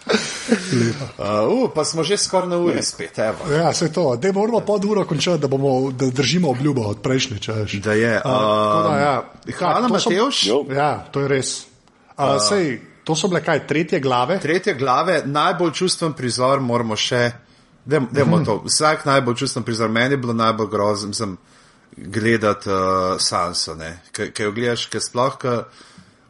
Uh, 1.17 1.25
uh, 1.57 1.71
pa 1.71 1.83
smo 1.83 2.05
že 2.05 2.17
skoraj 2.17 2.47
na 2.47 2.59
uri 2.59 2.83
spet, 2.83 3.19
evo. 3.19 3.49
Ja, 3.49 3.73
se 3.73 3.89
to. 3.89 4.17
Dej 4.17 4.33
moramo 4.33 4.61
pod 4.61 4.85
uro 4.85 5.05
končati, 5.05 5.41
da, 5.41 5.49
bomo, 5.49 5.91
da 5.91 6.07
držimo 6.07 6.51
obljubo 6.51 6.83
od 6.83 7.01
prejšnjič. 7.01 7.49
a 7.49 7.53
veš. 7.55 7.73
Da 7.75 7.93
je. 7.93 8.13
Uh, 8.17 8.31
da, 8.85 8.93
ja. 8.95 9.15
Hvala, 9.59 9.89
to 9.89 9.95
so- 9.95 10.11
Matevž. 10.11 10.47
Jo. 10.47 10.59
Ja, 10.69 11.07
to 11.09 11.21
je 11.21 11.29
res. 11.29 11.65
Uh, 12.13 12.37
sej, 12.39 12.67
to 13.03 13.17
so 13.17 13.29
bile 13.29 13.41
kaj, 13.41 13.67
tretje 13.67 14.01
glave? 14.01 14.39
Tretje 14.39 14.75
glave, 14.75 15.23
najbolj 15.25 15.73
čustven 15.73 16.13
prizor, 16.13 16.61
moramo 16.61 16.97
še. 16.97 17.33
Dajmo 17.85 18.37
Mhm. 18.37 18.45
to. 18.45 18.63
Vsak 18.65 19.05
najbolj 19.05 19.35
čustven 19.37 19.65
prizor, 19.65 19.89
meni 19.89 20.13
je 20.13 20.19
bilo 20.19 20.33
najbolj 20.33 20.69
grozno 20.69 21.13
sem 21.13 21.37
gledati 21.97 22.71
uh, 22.71 23.21
Sanso, 23.21 23.77
ki 24.13 24.43
jo 24.43 24.53
gledaš, 24.53 24.87
ki 24.87 25.01
sploh, 25.01 25.37
ki 25.39 25.57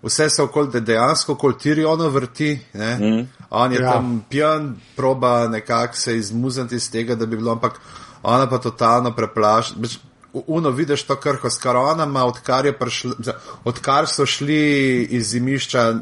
vse 0.04 0.30
se 0.30 0.42
okoli, 0.42 0.70
da 0.72 0.80
dejansko 0.80 1.32
okoli 1.32 1.58
Tiriono 1.58 2.08
vrti, 2.08 2.60
ne. 2.74 2.94
Mm. 2.98 3.28
On 3.50 3.72
je 3.72 3.80
Ja. 3.80 3.92
tam 3.92 4.24
pijan, 4.30 4.76
proba 4.96 5.48
nekako 5.48 5.96
se 5.96 6.16
izmuzniti 6.16 6.76
iz 6.76 6.90
tega, 6.90 7.14
da 7.14 7.26
bi 7.26 7.36
bilo, 7.36 7.52
ampak 7.52 7.80
ona 8.22 8.48
pa 8.50 8.58
totalno 8.58 9.14
preplaš. 9.16 9.74
Beč, 9.76 9.98
Uno 10.46 10.70
vidiš 10.70 11.02
to 11.02 11.14
krho 11.16 11.50
s 11.50 11.58
koronama, 11.62 12.24
odkar, 12.24 12.66
prišla, 12.78 13.12
odkar 13.64 14.08
so 14.08 14.26
šli 14.26 15.02
iz 15.10 15.28
zimišča, 15.30 15.94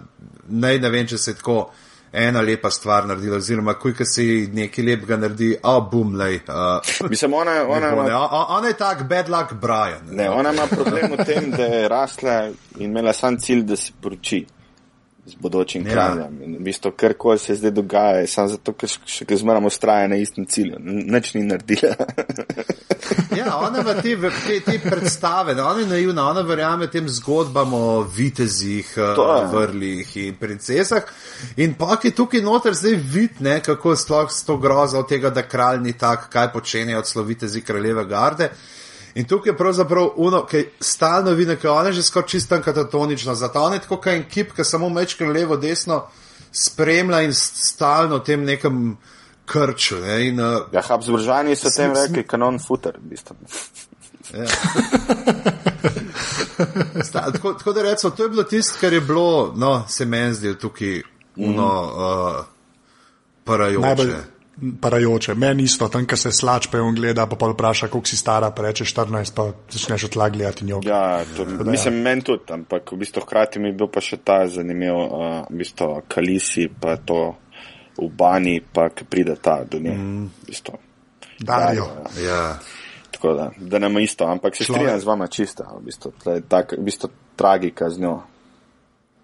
naj 0.49 0.79
ne 0.79 0.91
vem, 0.91 1.07
če 1.07 1.19
se 1.19 1.31
je 1.31 1.35
tako 1.35 1.71
ena 2.13 2.41
lepa 2.41 2.71
stvar 2.71 3.07
naredila, 3.07 3.37
oziroma 3.37 3.75
kuj, 3.75 3.95
ki 3.97 4.07
si 4.07 4.27
nekaj 4.53 4.85
lepega 4.85 5.17
naredi, 5.17 5.53
a 5.63 5.77
oh, 5.77 5.85
bum, 5.91 6.15
lej. 6.17 6.41
Uh, 6.49 6.81
Mislim, 7.13 7.35
ona, 7.35 7.63
ona, 7.63 7.77
ona, 7.77 7.93
ima, 7.93 8.03
ona, 8.05 8.47
ona 8.59 8.69
je 8.69 8.79
tak 8.81 9.05
bad 9.09 9.29
luck 9.29 9.53
Brian. 9.53 10.03
ne, 10.11 10.31
ona 10.31 10.53
ima 10.53 10.67
problem 10.67 11.13
v 11.17 11.25
tem, 11.25 11.51
da 11.51 11.65
je 11.65 11.89
rasla 11.89 12.41
in 12.79 12.91
imela 12.91 13.13
sam 13.13 13.39
cilj, 13.41 13.63
da 13.63 13.77
se 13.77 13.93
poroči 14.01 14.45
z 15.27 15.35
bodočim 15.35 15.87
Ja. 15.87 15.93
kraljem. 15.93 16.43
In 16.43 16.57
v 16.57 16.65
bistvu, 16.67 16.91
kar 16.97 17.15
koli 17.15 17.39
se 17.39 17.55
zdaj 17.55 17.71
dogaja, 17.71 18.21
je 18.21 18.27
samo 18.27 18.49
zato, 18.49 18.73
ker 18.73 18.89
še 18.89 18.99
še 19.07 19.37
zmeraj 19.39 19.67
ustraja 19.67 20.09
na 20.09 20.17
istem 20.19 20.47
cilju. 20.47 20.81
Nič 20.83 21.35
ni 21.35 21.45
naredila. 21.47 21.95
Ja, 23.37 23.57
ona 23.59 23.81
ima 23.81 23.95
te, 23.95 24.15
te, 24.47 24.61
te 24.61 24.79
predstave, 24.79 25.55
ne, 25.55 25.63
ona 25.63 25.81
je 25.81 25.87
naivna, 25.87 26.29
ona 26.31 26.41
verjame 26.47 26.87
tem 26.87 27.09
zgodbam 27.09 27.75
o 27.75 28.03
vitezih, 28.03 28.93
eh, 28.97 29.15
je. 29.19 29.47
vrlih 29.53 30.13
in 30.17 30.37
princesah. 30.39 31.09
In 31.57 31.75
pa 31.75 31.97
je 32.03 32.13
tukaj 32.15 32.41
noter 32.45 32.77
zdaj 32.79 32.95
vid, 32.95 33.41
ne, 33.41 33.61
kako 33.61 33.91
je 33.91 33.97
sploh 34.05 34.31
s 34.31 34.45
to 34.47 34.57
grozo 34.57 35.01
od 35.03 35.09
tega, 35.09 35.31
da 35.31 35.43
kralj 35.43 35.81
ni 35.83 35.93
tak, 35.99 36.29
kaj 36.31 36.53
počenjajo 36.53 36.99
od 36.99 37.09
slovitezi 37.09 37.61
kraljeve 37.61 38.05
garde. 38.07 38.51
In 39.15 39.25
tukaj 39.29 39.51
je 39.51 39.57
pravzaprav 39.57 40.09
uno, 40.17 40.45
ki 40.47 40.65
stalno 40.81 41.31
vidi, 41.37 41.57
ker 41.57 41.71
ona 41.71 41.89
je 41.93 41.93
že 42.01 42.03
skoraj 42.03 42.29
čisto 42.29 42.61
katatonična, 42.65 43.35
zato 43.35 43.63
ona 43.63 43.75
je 43.75 43.81
tako 43.81 43.97
kot 43.97 44.07
en 44.13 44.25
kip, 44.29 44.53
ki 44.57 44.65
samo 44.65 44.89
mečka 44.89 45.27
levo, 45.27 45.57
desno 45.57 46.07
spremlja 46.53 47.21
in 47.23 47.35
stalno 47.35 48.17
v 48.17 48.25
tem 48.25 48.45
nekem 48.45 48.97
krču. 49.45 50.01
Ne, 50.01 50.29
in, 50.29 50.41
uh, 50.41 50.69
Ja, 50.73 50.83
Habsburžani 50.89 51.57
so 51.57 51.71
tem 51.77 51.93
rekli 51.93 52.25
kanon 52.27 52.59
futer, 52.59 52.97
v 52.99 53.13
bistvu. 53.13 53.37
Sta, 57.03 57.33
tako, 57.33 57.53
tako 57.53 57.73
da 57.73 57.83
rečemo, 57.83 58.11
to 58.17 58.23
je 58.23 58.29
bilo 58.29 58.43
tisto, 58.43 58.79
kar 58.81 58.93
je 58.93 59.01
bilo, 59.01 59.53
no, 59.57 59.85
se 59.89 60.05
meni 60.05 60.35
zdi 60.35 60.55
tukaj 60.59 61.03
uno, 61.37 61.69
uh, 61.83 62.45
parajoče. 63.45 63.87
Najbolj 63.87 64.15
parajoče. 64.81 65.35
Meni 65.35 65.63
isto, 65.63 65.89
tam, 65.89 66.07
ko 66.07 66.17
se 66.17 66.33
slač 66.33 66.69
pe 66.71 66.81
on 66.81 66.95
gleda, 66.95 67.27
pa 67.27 67.37
pa 67.37 67.49
vpraša, 67.51 67.89
koliko 67.91 68.09
si 68.09 68.17
stara, 68.17 68.51
pa 68.55 68.63
reče 68.69 68.85
14, 68.85 69.35
pa 69.35 69.49
začneš 69.71 70.05
od 70.05 70.15
tla 70.17 70.29
gledati 70.29 70.65
njo. 70.65 70.81
Ja, 70.87 71.25
to, 71.37 71.47
mislim, 71.65 72.03
meni 72.03 72.23
tudi, 72.27 72.47
ampak 72.55 72.93
v 72.93 73.01
bistvu 73.03 73.25
hkrati 73.27 73.63
mi 73.63 73.73
je 73.73 73.79
bil 73.81 73.91
pa 73.93 74.03
še 74.05 74.21
ta 74.23 74.43
zanimiv, 74.49 74.95
uh, 74.95 75.27
v 75.51 75.63
bistvu 75.65 75.91
Kalisi, 76.09 76.69
pa 76.69 76.97
to 76.97 77.35
v 77.99 78.09
bani, 78.09 78.61
pa 78.63 78.89
ki 78.95 79.09
pride 79.11 79.37
ta 79.43 79.63
do 79.65 79.83
nje. 79.83 79.97
Mm. 79.99 80.31
V 80.31 80.53
bistvu. 80.53 80.79
Darijo. 81.43 81.89
Ja. 82.23 82.59
Tako 83.13 83.35
da, 83.35 83.51
da 83.59 83.79
nam 83.83 83.99
je 83.99 84.05
isto, 84.05 84.27
ampak 84.27 84.57
se 84.57 84.65
strinjam 84.65 85.01
z 85.01 85.07
vama 85.07 85.27
čista, 85.27 85.67
v 85.75 85.85
bistvu, 85.91 86.15
tle 86.23 86.39
je 86.39 86.47
tak, 86.49 86.79
v 86.79 86.87
bistvu 86.87 87.11
tragika 87.37 87.91
z 87.91 88.07
njo. 88.07 88.21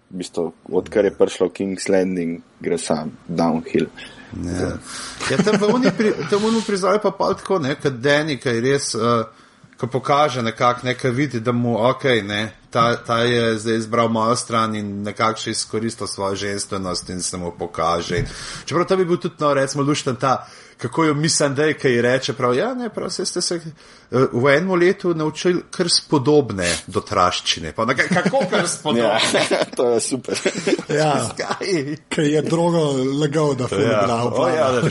V 0.09 0.19
bistvu, 0.19 0.51
odkar 0.73 1.05
je 1.05 1.13
prišlo 1.13 1.53
King's 1.53 1.85
Landing, 1.89 2.41
gre 2.59 2.77
sam 2.81 3.13
downhill. 3.27 3.87
Ja, 4.37 4.71
ja 5.31 5.37
tam 5.43 5.57
v 5.61 5.73
uni 5.73 5.91
pri, 5.97 6.13
tam 6.29 6.45
uni 6.45 6.61
prizoru 6.67 6.99
pa 7.03 7.11
pa 7.11 7.33
tako, 7.33 7.59
ne, 7.59 7.75
kot 7.75 7.97
Deni, 8.01 8.37
ki 8.37 8.49
je 8.49 8.61
res, 8.61 8.93
uh, 8.95 9.25
ko 9.79 9.87
pokaže 9.87 10.41
nekako, 10.45 10.85
nekaj 10.87 11.11
vidi, 11.11 11.39
da 11.39 11.51
mu, 11.51 11.77
ok, 11.89 12.03
ne, 12.23 12.41
ta, 12.69 12.95
ta 12.95 13.23
je 13.23 13.57
zdaj 13.57 13.77
izbral 13.77 14.09
mojo 14.09 14.35
stran 14.35 14.75
in 14.75 15.01
nekako 15.03 15.41
še 15.45 15.55
izkoristil 15.55 16.07
svojo 16.07 16.35
ženstvenost 16.35 17.09
in 17.09 17.21
se 17.25 17.37
mu 17.37 17.51
pokaže. 17.57 18.23
Čeprav 18.65 18.85
to 18.85 18.97
bi 18.97 19.05
bil 19.05 19.17
tudi, 19.17 19.39
no, 19.39 19.53
recimo, 19.53 19.83
lušten 19.83 20.19
ta, 20.19 20.43
kako 20.79 21.03
jo 21.03 21.13
mislim, 21.13 21.55
da 21.55 21.63
je, 21.63 21.73
kaj 21.73 22.01
reče, 22.01 22.33
prav, 22.33 22.55
ja, 22.55 22.73
ne, 22.73 22.89
prav, 22.89 23.09
se 23.09 23.25
ste 23.25 23.41
se 23.41 23.55
uh, 23.55 24.21
v 24.33 24.47
enem 24.49 24.71
letu 24.71 25.13
naučili 25.13 25.61
kar 25.69 25.89
spodobne 25.91 26.67
dotraščine. 26.87 27.71
Pa, 27.71 27.85
ne, 27.85 27.95
kako 27.97 28.39
kar 28.49 28.59
Ja, 28.59 28.67
spodobne? 28.67 29.19
to 29.75 29.89
je 29.89 29.99
super. 29.99 30.39
Ja, 30.89 31.29
Kaj? 31.37 31.73
ker 32.09 32.23
je 32.25 32.41
drogo 32.41 32.85
lagal, 33.19 33.55
da 33.55 33.67
je 33.71 33.83
Ja. 33.83 34.01
bral. 34.05 34.31
O, 34.33 34.47
ja, 34.47 34.71
da- 34.71 34.81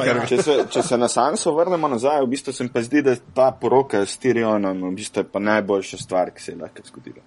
Ker 0.04 0.26
Če 0.28 0.42
se, 0.42 0.64
če 0.70 0.82
se 0.82 0.98
na 0.98 1.08
Sanso 1.08 1.52
vrnemo 1.52 1.88
nazaj, 1.88 2.22
v 2.22 2.28
bistvu 2.28 2.52
se 2.52 2.64
mi 2.64 2.70
pa 2.70 2.82
zdi, 2.82 3.02
da 3.02 3.10
je 3.10 3.20
ta 3.34 3.50
poroka 3.52 4.00
s 4.00 4.16
Tyrionom 4.18 4.80
v 4.82 4.94
bistvu 4.94 5.20
je 5.20 5.28
pa 5.28 5.38
najboljša 5.40 5.98
stvar, 5.98 6.30
ki 6.30 6.42
se 6.42 6.52
je 6.52 6.58
lahko 6.58 6.82
zgodila. 6.84 7.20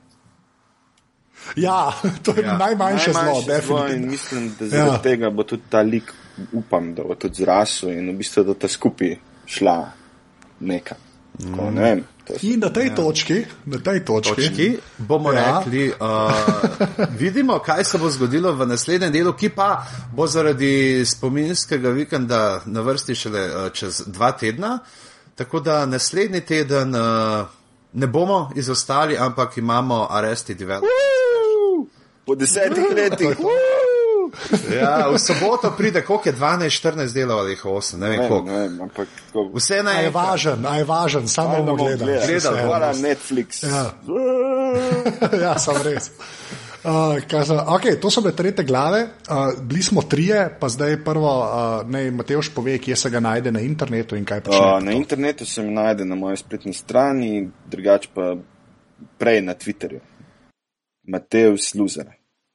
Ja, 1.55 1.91
to 2.23 2.31
je 2.31 2.43
Ja. 2.43 2.57
najmanjše 2.57 3.13
zlo, 3.13 3.21
Najmanjše 3.21 3.45
zlo 3.45 3.53
definitivno. 3.77 3.95
In 3.95 4.09
mislim, 4.09 4.55
da 4.59 4.67
zaradi 4.67 4.87
Ja. 4.87 4.93
ja. 4.93 5.01
tega 5.01 5.29
bo 5.29 5.43
tudi 5.43 5.63
ta 5.69 5.81
lik, 5.81 6.13
upam, 6.51 6.93
da 6.95 7.03
bo 7.03 7.15
tudi 7.15 7.43
zrasel 7.43 7.93
in 7.93 8.09
v 8.09 8.17
bistvu, 8.17 8.43
da 8.43 8.53
ta 8.53 8.67
skupaj 8.67 9.15
šla 9.45 9.77
neka. 10.59 10.95
Tako, 11.41 11.71
ne 11.71 11.81
vem. 11.81 12.03
In 12.41 12.59
na 12.59 12.69
tej 12.69 12.87
ja. 12.87 12.95
točki, 12.95 13.45
na 13.65 13.77
tej 13.77 14.05
točki, 14.05 14.35
točki 14.35 14.77
bomo 14.97 15.31
Ja. 15.31 15.59
rekli, 15.59 15.89
uh, 15.89 15.97
vidimo, 17.21 17.59
kaj 17.59 17.83
se 17.83 17.97
bo 17.97 18.09
zgodilo 18.09 18.53
v 18.53 18.67
naslednjem 18.67 19.11
delu, 19.11 19.33
ki 19.33 19.49
pa 19.49 19.83
bo 20.15 20.27
zaradi 20.27 21.03
spominskega 21.05 21.89
vikenda 21.89 22.61
na 22.65 22.81
vrsti 22.81 23.15
šele 23.15 23.41
uh, 23.41 23.71
čez 23.73 24.03
dva 24.07 24.31
tedna. 24.31 24.79
Tako 25.35 25.59
da 25.59 25.85
naslednji 25.85 26.41
teden 26.41 26.95
uh, 26.95 27.47
ne 27.93 28.07
bomo 28.07 28.51
izostali, 28.55 29.17
ampak 29.17 29.57
imamo 29.57 30.07
Arresti 30.09 30.55
Development. 30.55 30.91
Po 32.25 32.35
desetih 32.35 32.85
letih. 32.95 33.37
Ja, 34.81 35.09
v 35.09 35.19
soboto 35.19 35.73
pride, 35.77 36.01
koliko 36.01 36.29
je 36.29 36.35
12, 36.35 36.81
14 36.81 37.13
delov 37.13 37.39
ali 37.39 37.51
jih 37.51 37.65
8, 37.65 37.97
ne 37.97 38.09
vem 38.09 38.19
Ne 38.19 38.27
koliko. 38.27 38.45
ne 38.45 38.59
vem, 38.59 38.81
ampak 38.81 39.07
tako. 39.27 39.51
Vse 39.53 39.83
na 39.83 39.91
a 39.91 40.01
je 40.01 40.09
važen, 40.09 40.65
a 40.65 40.77
je 40.77 40.83
važen, 40.83 41.27
samo 41.27 41.57
bomo 41.57 41.75
gledali. 41.75 42.11
Gledali, 42.27 42.61
Hvala 42.61 42.93
Netflix. 42.93 43.63
Ja. 43.63 43.91
ja, 45.43 45.59
sem 45.59 45.75
res. 45.83 46.11
Uh, 46.83 47.21
kaj 47.29 47.43
za- 47.43 47.65
okay, 47.67 47.99
to 48.01 48.09
so 48.09 48.21
bile 48.21 48.33
tretje 48.35 48.65
glave, 48.65 49.03
uh, 49.03 49.61
bili 49.61 49.83
smo 49.83 50.01
trije, 50.01 50.57
pa 50.59 50.69
zdaj 50.69 51.03
prvo, 51.03 51.39
uh, 51.39 51.89
naj 51.89 52.11
Mateoš 52.11 52.49
pove, 52.49 52.77
kje 52.77 52.95
se 52.95 53.09
ga 53.09 53.19
najde 53.19 53.51
na 53.51 53.59
internetu 53.59 54.15
in 54.15 54.25
kaj 54.25 54.41
počne. 54.41 54.61
Uh, 54.61 54.83
na 54.83 54.91
internetu 54.91 55.45
se 55.45 55.61
mi 55.61 55.71
najde 55.71 56.05
na 56.05 56.15
moji 56.15 56.37
spletni 56.37 56.73
strani, 56.73 57.49
drugače 57.67 58.09
pa 58.13 58.35
prej 59.17 59.41
na 59.41 59.53
Twitterju. 59.53 59.99
Matej 61.03 61.57
Sluzer. 61.57 62.05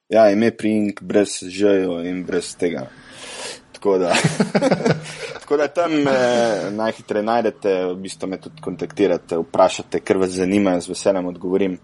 Ja, 0.09 0.31
ime 0.31 0.51
prink 0.51 1.03
brez 1.03 1.43
žejo 1.43 1.99
in 2.07 2.25
brez 2.25 2.57
tega. 2.57 2.87
Tako 3.73 3.99
da, 3.99 4.15
tako 5.41 5.57
da 5.57 5.69
tam 5.69 5.93
me 5.93 6.13
najhitreje 6.71 7.23
najdete, 7.23 7.75
v 7.87 7.95
bistvu 7.95 8.29
me 8.29 8.41
tudi 8.41 8.63
kontaktirate, 8.63 9.39
vprašate, 9.43 10.01
ker 10.01 10.23
vas 10.23 10.31
zanima, 10.31 10.81
z 10.81 10.95
veseljem 10.95 11.27
odgovorim. 11.27 11.79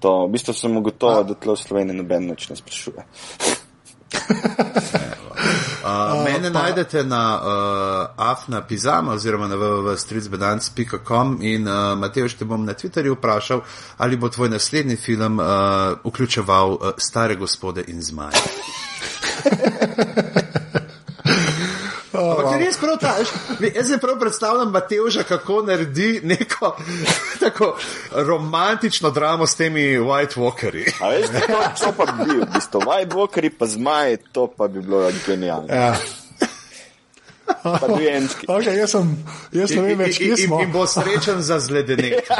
To, 0.00 0.26
v 0.26 0.36
bistvu 0.36 0.52
sem 0.52 0.76
ugotovil, 0.76 1.24
da 1.24 1.40
tle 1.40 1.56
v 1.56 1.64
Sloveniji 1.64 1.96
noben 1.96 2.28
nič 2.34 2.50
ne 2.52 2.60
sprašuje. 2.60 3.04
Uh, 5.84 6.24
mene 6.24 6.52
pa... 6.52 6.62
najdete 6.62 7.04
na 7.04 7.36
uh, 7.36 8.06
afna 8.16 8.62
pizama 8.62 9.12
oziroma 9.12 9.46
na 9.48 9.56
www.stricbedance.com 9.56 11.38
in 11.42 11.68
uh, 11.68 11.98
Matej, 11.98 12.38
te 12.38 12.44
bom 12.44 12.64
na 12.64 12.72
Twitterju 12.72 13.14
vprašal, 13.14 13.60
ali 13.96 14.16
bo 14.16 14.28
tvoj 14.28 14.48
naslednji 14.48 14.96
film 14.96 15.38
uh, 15.38 15.46
vključeval 16.04 16.72
uh, 16.72 16.78
stare 16.96 17.36
gospode 17.36 17.84
in 17.86 18.02
zmaje. 18.02 18.40
Ampak 22.14 22.52
je 22.52 22.58
res 22.62 22.76
prav 22.78 22.98
ta, 23.00 23.14
veš, 23.18 23.28
jaz 23.74 23.88
se 23.88 23.98
prav 23.98 24.18
predstavljam 24.20 24.70
Mateoža, 24.70 25.22
kako 25.22 25.62
naredi 25.62 26.20
neko 26.22 26.76
tako 27.42 27.76
romantično 28.12 29.10
dramo 29.10 29.46
s 29.46 29.54
temi 29.54 29.98
White 29.98 30.38
Walkerji. 30.38 30.92
A 31.00 31.08
veš, 31.08 31.26
to, 31.46 31.84
to 31.84 31.92
pa 31.96 32.12
bi 32.12 32.24
bil, 32.24 32.44
v 32.44 32.48
bistvu, 32.54 32.80
White 32.80 33.14
Walkeri 33.14 33.50
pa 33.58 33.66
zmaji, 33.66 34.16
to 34.32 34.46
pa 34.46 34.68
bi 34.68 34.80
bilo 34.80 35.10
genialno. 35.26 35.74
Ja. 35.74 35.96
Pa 37.62 37.88
dojenčki. 37.88 38.46
Okay, 38.46 38.78
jaz, 38.78 38.90
sem, 38.90 39.24
jaz 39.52 39.74
ne 39.76 39.82
vem 39.82 39.98
več, 39.98 40.20
in, 40.20 40.32
kje 40.32 40.36
in, 40.36 40.46
smo. 40.46 40.60
in 40.64 40.72
bo 40.72 40.86
srečen 40.88 41.42
za 41.42 41.58
zledenek. 41.60 42.24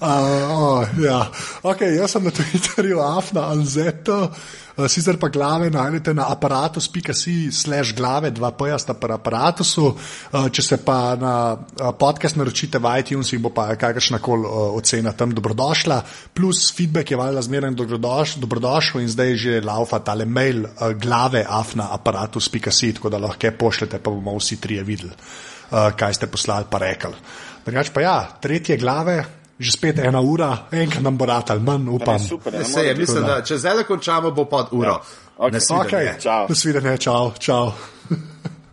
Uh, 0.00 0.82
ja. 0.98 1.30
okay, 1.62 1.94
jaz 1.94 2.16
sem 2.16 2.24
na 2.24 2.30
Twitterju, 2.34 2.98
afna, 3.02 3.46
anzeto. 3.52 4.32
Uh, 4.72 4.88
sicer 4.88 5.18
pa 5.20 5.28
glave 5.28 5.68
najdete 5.70 6.14
na 6.16 6.26
aparatus.si, 6.32 7.52
slash 7.52 7.92
glave, 7.94 8.32
dva 8.32 8.50
pojasta 8.56 8.96
pa 8.98 9.12
aparatusu. 9.14 9.84
Uh, 9.92 10.48
če 10.48 10.62
se 10.62 10.78
pa 10.82 11.14
na 11.20 11.34
uh, 11.54 11.92
podcast 11.98 12.38
naročite 12.40 12.80
v 12.82 12.94
iTunes, 13.02 13.30
bo 13.38 13.52
pa 13.54 13.68
kakršna 13.76 14.18
koli 14.18 14.48
uh, 14.48 14.72
ocena 14.78 15.12
tam 15.12 15.34
dobrodošla. 15.36 16.00
Plus 16.34 16.72
feedback 16.74 17.12
je 17.12 17.20
valjda 17.20 17.44
zmeraj 17.44 17.76
dobrodoš, 17.76 18.36
dobrodošel 18.42 19.04
in 19.04 19.12
zdaj 19.12 19.36
že 19.36 19.60
laufa 19.60 20.00
tale 20.00 20.24
mail 20.24 20.64
uh, 20.64 20.96
glave 20.96 21.44
afna 21.48 21.92
aparatus.si, 21.92 22.94
tako 22.96 23.12
da 23.12 23.20
lahko 23.22 23.52
pošljete, 23.58 24.00
pa 24.02 24.10
bomo 24.10 24.38
vsi 24.38 24.56
trije 24.56 24.82
videli, 24.82 25.12
uh, 25.12 25.92
kaj 25.96 26.18
ste 26.18 26.26
poslali 26.26 26.66
pa 26.70 26.80
rekli. 26.82 27.14
Drugač 27.62 27.92
pa 27.94 28.00
ja, 28.02 28.16
tretje 28.40 28.76
glave 28.80 29.41
že 29.58 29.72
spet 29.72 29.98
ena 29.98 30.20
ura, 30.20 30.66
enkrat 30.72 31.02
nam 31.02 31.18
bo 31.18 31.26
ratal, 31.26 31.60
manj 31.60 31.88
upam. 31.88 32.18
Super, 32.18 32.52
Ne, 32.52 32.64
sej, 32.64 32.94
mislim, 32.98 33.26
da 33.26 33.42
če 33.42 33.58
zdaj 33.58 33.84
končamo, 33.88 34.30
bo 34.30 34.44
pod 34.44 34.72
uro. 34.72 34.98
Ja. 34.98 35.00
Ok. 35.36 35.52
Nasvidenje. 35.52 35.88
Okay. 35.88 36.20
Čau. 36.22 36.46
Nasvidenje, 36.48 36.98
čau, 36.98 37.32
čau. 37.38 37.72